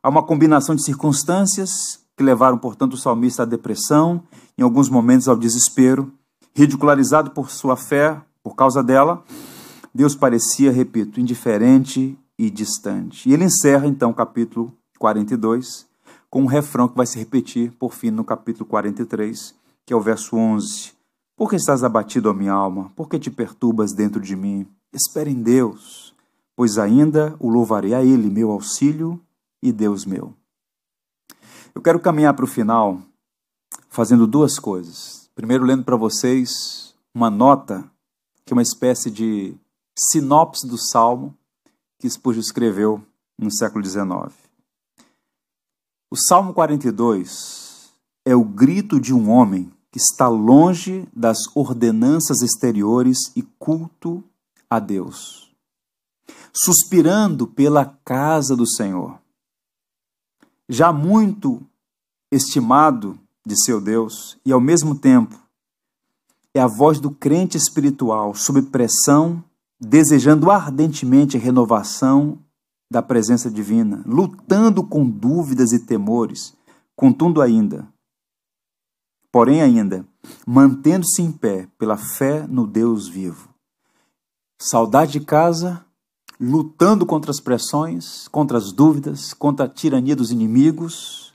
Há 0.03 0.09
uma 0.09 0.23
combinação 0.23 0.75
de 0.75 0.85
circunstâncias 0.85 2.01
que 2.17 2.23
levaram, 2.23 2.59
portanto, 2.59 2.93
o 2.93 2.99
salmista 2.99 3.43
à 3.43 3.47
depressão, 3.47 4.23
em 4.57 4.63
alguns 4.63 4.89
momentos 4.89 5.29
ao 5.29 5.37
desespero. 5.37 6.13
Ridicularizado 6.55 7.31
por 7.31 7.51
sua 7.51 7.77
fé, 7.77 8.21
por 8.43 8.55
causa 8.55 8.83
dela, 8.83 9.25
Deus 9.95 10.15
parecia, 10.15 10.71
repito, 10.71 11.21
indiferente 11.21 12.19
e 12.39 12.51
distante. 12.51 13.29
E 13.29 13.33
ele 13.33 13.45
encerra, 13.45 13.87
então, 13.87 14.11
o 14.11 14.15
capítulo 14.15 14.73
42, 14.99 15.87
com 16.31 16.43
um 16.43 16.47
refrão 16.47 16.89
que 16.89 16.97
vai 16.97 17.07
se 17.07 17.19
repetir, 17.19 17.73
por 17.73 17.93
fim, 17.93 18.11
no 18.11 18.25
capítulo 18.25 18.67
43, 18.67 19.55
que 19.85 19.93
é 19.93 19.97
o 19.97 20.01
verso 20.01 20.37
11. 20.37 20.96
Por 21.37 21.51
que 21.51 21.57
estás 21.57 21.85
abatido, 21.85 22.31
ó 22.31 22.33
minha 22.33 22.53
alma? 22.53 22.91
Por 22.97 23.11
que 23.11 23.19
te 23.19 23.31
perturbas 23.31 23.93
dentro 23.93 24.21
de 24.21 24.35
mim? 24.35 24.67
Espere 24.91 25.31
em 25.31 25.43
Deus, 25.43 26.15
pois 26.57 26.79
ainda 26.79 27.37
o 27.39 27.51
louvarei 27.51 27.93
a 27.93 28.03
Ele, 28.03 28.31
meu 28.31 28.51
auxílio 28.51 29.21
e 29.63 29.71
Deus 29.71 30.07
meu. 30.07 30.33
Eu 31.75 31.83
quero 31.83 32.01
caminhar 32.01 32.33
para 32.33 32.47
o 32.47 32.49
final 32.49 33.03
fazendo 33.91 34.27
duas 34.27 34.59
coisas. 34.59 35.29
Primeiro, 35.35 35.65
lendo 35.65 35.85
para 35.85 35.95
vocês 35.95 36.95
uma 37.15 37.29
nota, 37.29 37.85
que 38.47 38.55
é 38.55 38.57
uma 38.57 38.63
espécie 38.63 39.11
de 39.11 39.55
sinopse 39.95 40.67
do 40.67 40.79
Salmo 40.79 41.37
que 41.99 42.09
Spurgeon 42.09 42.41
escreveu 42.41 43.03
no 43.39 43.53
século 43.53 43.85
XIX. 43.85 44.33
O 46.11 46.17
Salmo 46.17 46.55
42 46.55 47.93
é 48.25 48.35
o 48.35 48.43
grito 48.43 48.99
de 48.99 49.13
um 49.13 49.31
homem 49.31 49.71
está 49.97 50.29
longe 50.29 51.09
das 51.15 51.39
ordenanças 51.55 52.43
exteriores 52.43 53.19
e 53.35 53.43
culto 53.43 54.23
a 54.69 54.79
Deus, 54.79 55.51
suspirando 56.53 57.47
pela 57.47 57.87
casa 58.05 58.55
do 58.55 58.67
Senhor. 58.67 59.19
Já 60.69 60.93
muito 60.93 61.63
estimado 62.31 63.19
de 63.45 63.57
seu 63.57 63.81
Deus 63.81 64.37
e, 64.45 64.53
ao 64.53 64.61
mesmo 64.61 64.95
tempo, 64.95 65.39
é 66.53 66.61
a 66.61 66.67
voz 66.67 67.01
do 67.01 67.11
crente 67.11 67.57
espiritual 67.57 68.35
sob 68.35 68.61
pressão, 68.63 69.43
desejando 69.81 70.51
ardentemente 70.51 71.37
a 71.37 71.41
renovação 71.41 72.39
da 72.91 73.03
presença 73.03 73.51
divina, 73.51 74.03
lutando 74.07 74.83
com 74.83 75.09
dúvidas 75.09 75.73
e 75.73 75.79
temores, 75.79 76.55
contudo 76.95 77.41
ainda, 77.41 77.87
porém 79.37 79.61
ainda, 79.61 80.03
mantendo-se 80.47 81.21
em 81.21 81.31
pé 81.31 81.69
pela 81.77 81.99
fé 81.99 82.47
no 82.47 82.67
Deus 82.67 83.07
vivo. 83.07 83.51
Saudade 84.59 85.13
de 85.13 85.21
casa, 85.21 85.85
lutando 86.41 87.05
contra 87.05 87.31
as 87.31 87.39
pressões, 87.39 88.29
contra 88.29 88.57
as 88.57 88.73
dúvidas, 88.73 89.35
contra 89.35 89.67
a 89.67 89.69
tirania 89.69 90.17
dos 90.17 90.31
inimigos, 90.31 91.35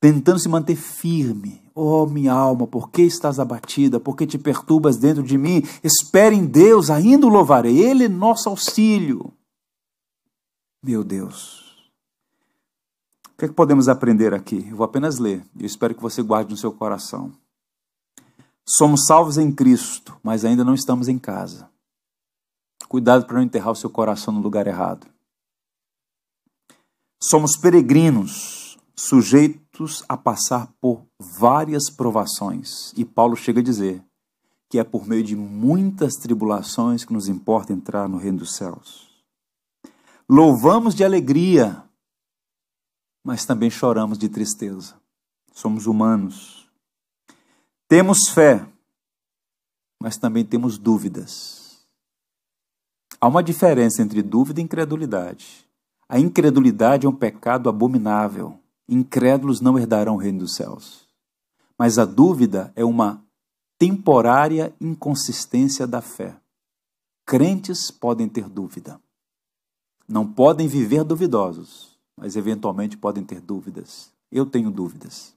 tentando 0.00 0.38
se 0.38 0.48
manter 0.48 0.76
firme. 0.76 1.60
Oh, 1.74 2.06
minha 2.06 2.32
alma, 2.32 2.64
por 2.64 2.92
que 2.92 3.02
estás 3.02 3.40
abatida? 3.40 3.98
Por 3.98 4.14
que 4.14 4.24
te 4.24 4.38
perturbas 4.38 4.96
dentro 4.96 5.24
de 5.24 5.36
mim? 5.36 5.64
Espere 5.82 6.36
em 6.36 6.46
Deus, 6.46 6.90
ainda 6.90 7.26
o 7.26 7.28
louvarei. 7.28 7.80
Ele 7.80 8.04
é 8.04 8.08
nosso 8.08 8.48
auxílio. 8.48 9.32
Meu 10.80 11.02
Deus. 11.02 11.59
Que, 13.40 13.46
é 13.46 13.48
que 13.48 13.54
podemos 13.54 13.88
aprender 13.88 14.34
aqui? 14.34 14.66
Eu 14.68 14.76
vou 14.76 14.84
apenas 14.84 15.18
ler. 15.18 15.42
Eu 15.58 15.64
espero 15.64 15.94
que 15.94 16.02
você 16.02 16.22
guarde 16.22 16.50
no 16.50 16.58
seu 16.58 16.70
coração. 16.70 17.32
Somos 18.68 19.06
salvos 19.06 19.38
em 19.38 19.50
Cristo, 19.50 20.14
mas 20.22 20.44
ainda 20.44 20.62
não 20.62 20.74
estamos 20.74 21.08
em 21.08 21.18
casa. 21.18 21.66
Cuidado 22.86 23.24
para 23.24 23.36
não 23.36 23.42
enterrar 23.42 23.70
o 23.70 23.74
seu 23.74 23.88
coração 23.88 24.34
no 24.34 24.42
lugar 24.42 24.66
errado. 24.66 25.06
Somos 27.18 27.56
peregrinos, 27.56 28.76
sujeitos 28.94 30.04
a 30.06 30.18
passar 30.18 30.70
por 30.78 31.06
várias 31.18 31.88
provações. 31.88 32.92
E 32.94 33.06
Paulo 33.06 33.36
chega 33.36 33.60
a 33.60 33.64
dizer 33.64 34.04
que 34.68 34.78
é 34.78 34.84
por 34.84 35.08
meio 35.08 35.24
de 35.24 35.34
muitas 35.34 36.16
tribulações 36.16 37.06
que 37.06 37.12
nos 37.14 37.26
importa 37.26 37.72
entrar 37.72 38.06
no 38.06 38.18
reino 38.18 38.40
dos 38.40 38.54
céus. 38.54 39.08
Louvamos 40.28 40.94
de 40.94 41.02
alegria, 41.02 41.82
mas 43.24 43.44
também 43.44 43.70
choramos 43.70 44.18
de 44.18 44.28
tristeza. 44.28 44.94
Somos 45.52 45.86
humanos. 45.86 46.68
Temos 47.88 48.28
fé, 48.28 48.66
mas 50.00 50.16
também 50.16 50.44
temos 50.44 50.78
dúvidas. 50.78 51.86
Há 53.20 53.28
uma 53.28 53.42
diferença 53.42 54.00
entre 54.02 54.22
dúvida 54.22 54.60
e 54.60 54.64
incredulidade. 54.64 55.66
A 56.08 56.18
incredulidade 56.18 57.06
é 57.06 57.08
um 57.08 57.14
pecado 57.14 57.68
abominável. 57.68 58.58
Incrédulos 58.88 59.60
não 59.60 59.78
herdarão 59.78 60.14
o 60.14 60.18
reino 60.18 60.40
dos 60.40 60.54
céus. 60.54 61.06
Mas 61.78 61.98
a 61.98 62.04
dúvida 62.04 62.72
é 62.74 62.84
uma 62.84 63.24
temporária 63.78 64.74
inconsistência 64.80 65.86
da 65.86 66.00
fé. 66.00 66.36
Crentes 67.26 67.90
podem 67.90 68.28
ter 68.28 68.48
dúvida. 68.48 69.00
Não 70.08 70.26
podem 70.26 70.66
viver 70.66 71.04
duvidosos, 71.04 71.89
mas 72.20 72.36
eventualmente 72.36 72.98
podem 72.98 73.24
ter 73.24 73.40
dúvidas. 73.40 74.12
Eu 74.30 74.44
tenho 74.44 74.70
dúvidas. 74.70 75.34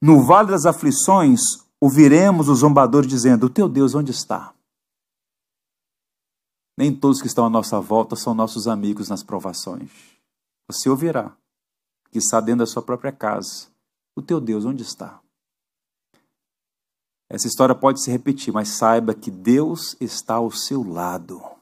No 0.00 0.22
vale 0.22 0.50
das 0.50 0.66
aflições, 0.66 1.40
ouviremos 1.80 2.50
os 2.50 2.58
zombadores 2.58 3.08
dizendo: 3.08 3.46
O 3.46 3.50
teu 3.50 3.66
Deus 3.66 3.94
onde 3.94 4.10
está? 4.10 4.54
Nem 6.76 6.94
todos 6.94 7.22
que 7.22 7.26
estão 7.26 7.46
à 7.46 7.50
nossa 7.50 7.80
volta 7.80 8.14
são 8.14 8.34
nossos 8.34 8.68
amigos 8.68 9.08
nas 9.08 9.22
provações. 9.22 9.90
Você 10.68 10.90
ouvirá, 10.90 11.34
que 12.12 12.18
está 12.18 12.38
dentro 12.38 12.58
da 12.58 12.66
sua 12.66 12.82
própria 12.82 13.10
casa: 13.10 13.68
O 14.14 14.20
teu 14.20 14.38
Deus 14.38 14.66
onde 14.66 14.82
está? 14.82 15.18
Essa 17.28 17.48
história 17.48 17.74
pode 17.74 18.02
se 18.02 18.10
repetir, 18.10 18.52
mas 18.52 18.68
saiba 18.68 19.14
que 19.14 19.30
Deus 19.30 19.96
está 19.98 20.34
ao 20.34 20.50
seu 20.50 20.86
lado. 20.86 21.55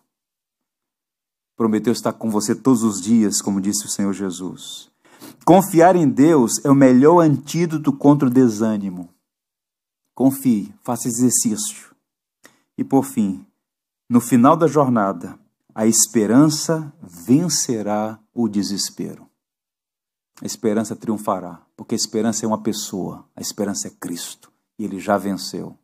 Prometeu 1.57 1.93
estar 1.93 2.13
com 2.13 2.31
você 2.31 2.55
todos 2.55 2.83
os 2.83 3.01
dias, 3.01 3.41
como 3.41 3.61
disse 3.61 3.87
o 3.87 3.89
Senhor 3.89 4.13
Jesus. 4.13 4.91
Confiar 5.45 5.95
em 5.95 6.09
Deus 6.09 6.65
é 6.65 6.71
o 6.71 6.75
melhor 6.75 7.21
antídoto 7.21 7.93
contra 7.93 8.29
o 8.29 8.31
desânimo. 8.31 9.09
Confie, 10.15 10.75
faça 10.83 11.09
exercício. 11.09 11.95
E 12.77 12.83
por 12.83 13.05
fim, 13.05 13.47
no 14.09 14.21
final 14.21 14.57
da 14.57 14.67
jornada, 14.67 15.39
a 15.75 15.87
esperança 15.87 16.93
vencerá 17.03 18.19
o 18.33 18.49
desespero. 18.49 19.29
A 20.43 20.47
esperança 20.47 20.97
triunfará, 20.97 21.65
porque 21.77 21.95
a 21.95 21.97
esperança 21.97 22.45
é 22.45 22.49
uma 22.49 22.63
pessoa, 22.63 23.25
a 23.37 23.41
esperança 23.41 23.89
é 23.89 23.91
Cristo 23.91 24.53
e 24.79 24.85
ele 24.85 24.99
já 24.99 25.17
venceu. 25.17 25.79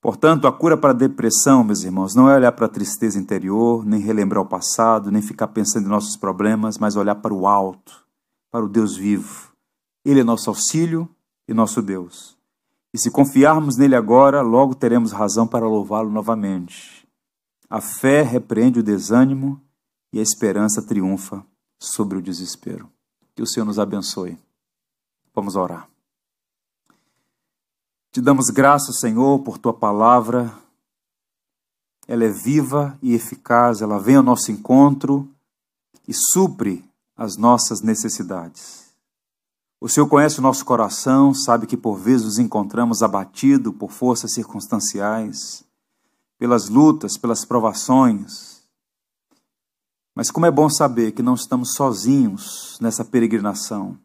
Portanto, 0.00 0.46
a 0.46 0.52
cura 0.52 0.76
para 0.76 0.90
a 0.90 0.96
depressão, 0.96 1.64
meus 1.64 1.82
irmãos, 1.82 2.14
não 2.14 2.30
é 2.30 2.36
olhar 2.36 2.52
para 2.52 2.66
a 2.66 2.70
tristeza 2.70 3.18
interior, 3.18 3.84
nem 3.84 4.00
relembrar 4.00 4.42
o 4.42 4.48
passado, 4.48 5.10
nem 5.10 5.20
ficar 5.20 5.48
pensando 5.48 5.86
em 5.86 5.90
nossos 5.90 6.16
problemas, 6.16 6.78
mas 6.78 6.94
olhar 6.94 7.16
para 7.16 7.34
o 7.34 7.46
alto, 7.46 8.06
para 8.50 8.64
o 8.64 8.68
Deus 8.68 8.96
vivo. 8.96 9.52
Ele 10.04 10.20
é 10.20 10.24
nosso 10.24 10.50
auxílio 10.50 11.08
e 11.48 11.52
nosso 11.52 11.82
Deus. 11.82 12.38
E 12.94 12.98
se 12.98 13.10
confiarmos 13.10 13.76
nele 13.76 13.96
agora, 13.96 14.40
logo 14.40 14.74
teremos 14.74 15.12
razão 15.12 15.46
para 15.46 15.66
louvá-lo 15.66 16.10
novamente. 16.10 17.06
A 17.68 17.80
fé 17.80 18.22
repreende 18.22 18.80
o 18.80 18.82
desânimo 18.82 19.60
e 20.12 20.20
a 20.20 20.22
esperança 20.22 20.80
triunfa 20.80 21.44
sobre 21.78 22.16
o 22.16 22.22
desespero. 22.22 22.88
Que 23.34 23.42
o 23.42 23.46
Senhor 23.46 23.66
nos 23.66 23.78
abençoe. 23.78 24.38
Vamos 25.34 25.54
orar. 25.54 25.88
Te 28.18 28.22
damos 28.22 28.50
graças, 28.50 28.98
Senhor, 28.98 29.38
por 29.44 29.58
tua 29.58 29.72
palavra. 29.72 30.52
Ela 32.08 32.24
é 32.24 32.28
viva 32.28 32.98
e 33.00 33.14
eficaz, 33.14 33.80
ela 33.80 33.96
vem 34.00 34.16
ao 34.16 34.24
nosso 34.24 34.50
encontro 34.50 35.30
e 36.08 36.12
supre 36.12 36.84
as 37.16 37.36
nossas 37.36 37.80
necessidades. 37.80 38.86
O 39.80 39.88
Senhor 39.88 40.08
conhece 40.08 40.40
o 40.40 40.42
nosso 40.42 40.64
coração, 40.64 41.32
sabe 41.32 41.64
que 41.64 41.76
por 41.76 41.96
vezes 41.96 42.26
nos 42.26 42.38
encontramos 42.40 43.04
abatido 43.04 43.72
por 43.72 43.92
forças 43.92 44.34
circunstanciais, 44.34 45.62
pelas 46.40 46.68
lutas, 46.68 47.16
pelas 47.16 47.44
provações. 47.44 48.64
Mas 50.12 50.28
como 50.28 50.44
é 50.44 50.50
bom 50.50 50.68
saber 50.68 51.12
que 51.12 51.22
não 51.22 51.34
estamos 51.34 51.74
sozinhos 51.74 52.78
nessa 52.80 53.04
peregrinação 53.04 53.96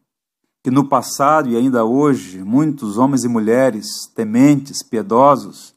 que 0.64 0.70
no 0.70 0.88
passado 0.88 1.50
e 1.50 1.56
ainda 1.58 1.84
hoje 1.84 2.42
muitos 2.42 2.96
homens 2.96 3.22
e 3.22 3.28
mulheres 3.28 4.06
tementes, 4.14 4.82
piedosos, 4.82 5.76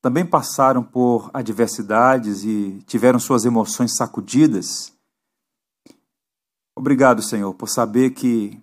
também 0.00 0.24
passaram 0.24 0.80
por 0.80 1.28
adversidades 1.34 2.44
e 2.44 2.80
tiveram 2.86 3.18
suas 3.18 3.44
emoções 3.44 3.96
sacudidas. 3.96 4.96
Obrigado, 6.76 7.20
Senhor, 7.20 7.52
por 7.52 7.68
saber 7.68 8.10
que 8.10 8.62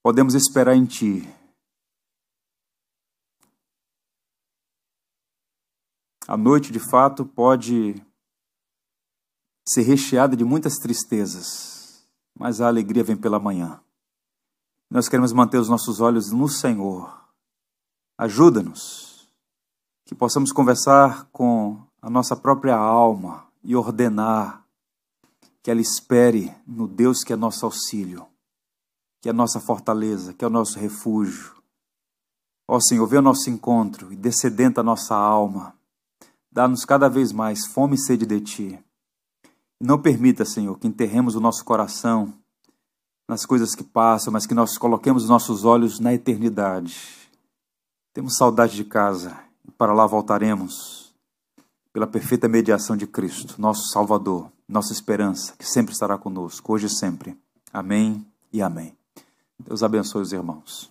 podemos 0.00 0.36
esperar 0.36 0.76
em 0.76 0.86
Ti. 0.86 1.28
A 6.28 6.36
noite, 6.36 6.70
de 6.70 6.78
fato, 6.78 7.26
pode 7.26 8.00
ser 9.66 9.82
recheada 9.82 10.36
de 10.36 10.44
muitas 10.44 10.74
tristezas 10.76 11.77
mas 12.38 12.60
a 12.60 12.68
alegria 12.68 13.02
vem 13.02 13.16
pela 13.16 13.40
manhã. 13.40 13.80
Nós 14.88 15.08
queremos 15.08 15.32
manter 15.32 15.58
os 15.58 15.68
nossos 15.68 16.00
olhos 16.00 16.30
no 16.30 16.48
Senhor. 16.48 17.18
Ajuda-nos, 18.16 19.28
que 20.04 20.14
possamos 20.14 20.52
conversar 20.52 21.28
com 21.32 21.82
a 22.00 22.08
nossa 22.08 22.34
própria 22.34 22.76
alma 22.76 23.46
e 23.62 23.76
ordenar 23.76 24.64
que 25.62 25.70
ela 25.70 25.80
espere 25.80 26.54
no 26.66 26.88
Deus 26.88 27.22
que 27.22 27.32
é 27.32 27.36
nosso 27.36 27.66
auxílio, 27.66 28.26
que 29.20 29.28
é 29.28 29.32
nossa 29.32 29.60
fortaleza, 29.60 30.32
que 30.32 30.44
é 30.44 30.48
o 30.48 30.50
nosso 30.50 30.78
refúgio. 30.78 31.54
Ó 32.66 32.80
Senhor, 32.80 33.06
vê 33.06 33.18
o 33.18 33.22
nosso 33.22 33.50
encontro 33.50 34.12
e 34.12 34.16
descedenta 34.16 34.80
a 34.80 34.84
nossa 34.84 35.14
alma. 35.14 35.74
Dá-nos 36.50 36.84
cada 36.84 37.08
vez 37.08 37.32
mais 37.32 37.66
fome 37.66 37.96
e 37.96 37.98
sede 37.98 38.24
de 38.24 38.40
Ti. 38.40 38.84
Não 39.80 40.00
permita, 40.00 40.44
Senhor, 40.44 40.76
que 40.78 40.88
enterremos 40.88 41.36
o 41.36 41.40
nosso 41.40 41.64
coração 41.64 42.34
nas 43.28 43.44
coisas 43.44 43.74
que 43.74 43.84
passam, 43.84 44.32
mas 44.32 44.46
que 44.46 44.54
nós 44.54 44.76
coloquemos 44.76 45.24
os 45.24 45.28
nossos 45.28 45.64
olhos 45.64 46.00
na 46.00 46.14
eternidade. 46.14 46.98
Temos 48.12 48.36
saudade 48.36 48.74
de 48.74 48.84
casa 48.84 49.38
e 49.66 49.70
para 49.70 49.92
lá 49.92 50.06
voltaremos 50.06 51.14
pela 51.92 52.06
perfeita 52.06 52.48
mediação 52.48 52.96
de 52.96 53.06
Cristo, 53.06 53.60
nosso 53.60 53.88
Salvador, 53.92 54.50
nossa 54.68 54.92
esperança, 54.92 55.54
que 55.56 55.66
sempre 55.66 55.92
estará 55.92 56.16
conosco, 56.18 56.72
hoje 56.72 56.86
e 56.86 56.90
sempre. 56.90 57.36
Amém 57.72 58.26
e 58.52 58.62
amém. 58.62 58.96
Deus 59.58 59.82
abençoe 59.82 60.22
os 60.22 60.32
irmãos. 60.32 60.90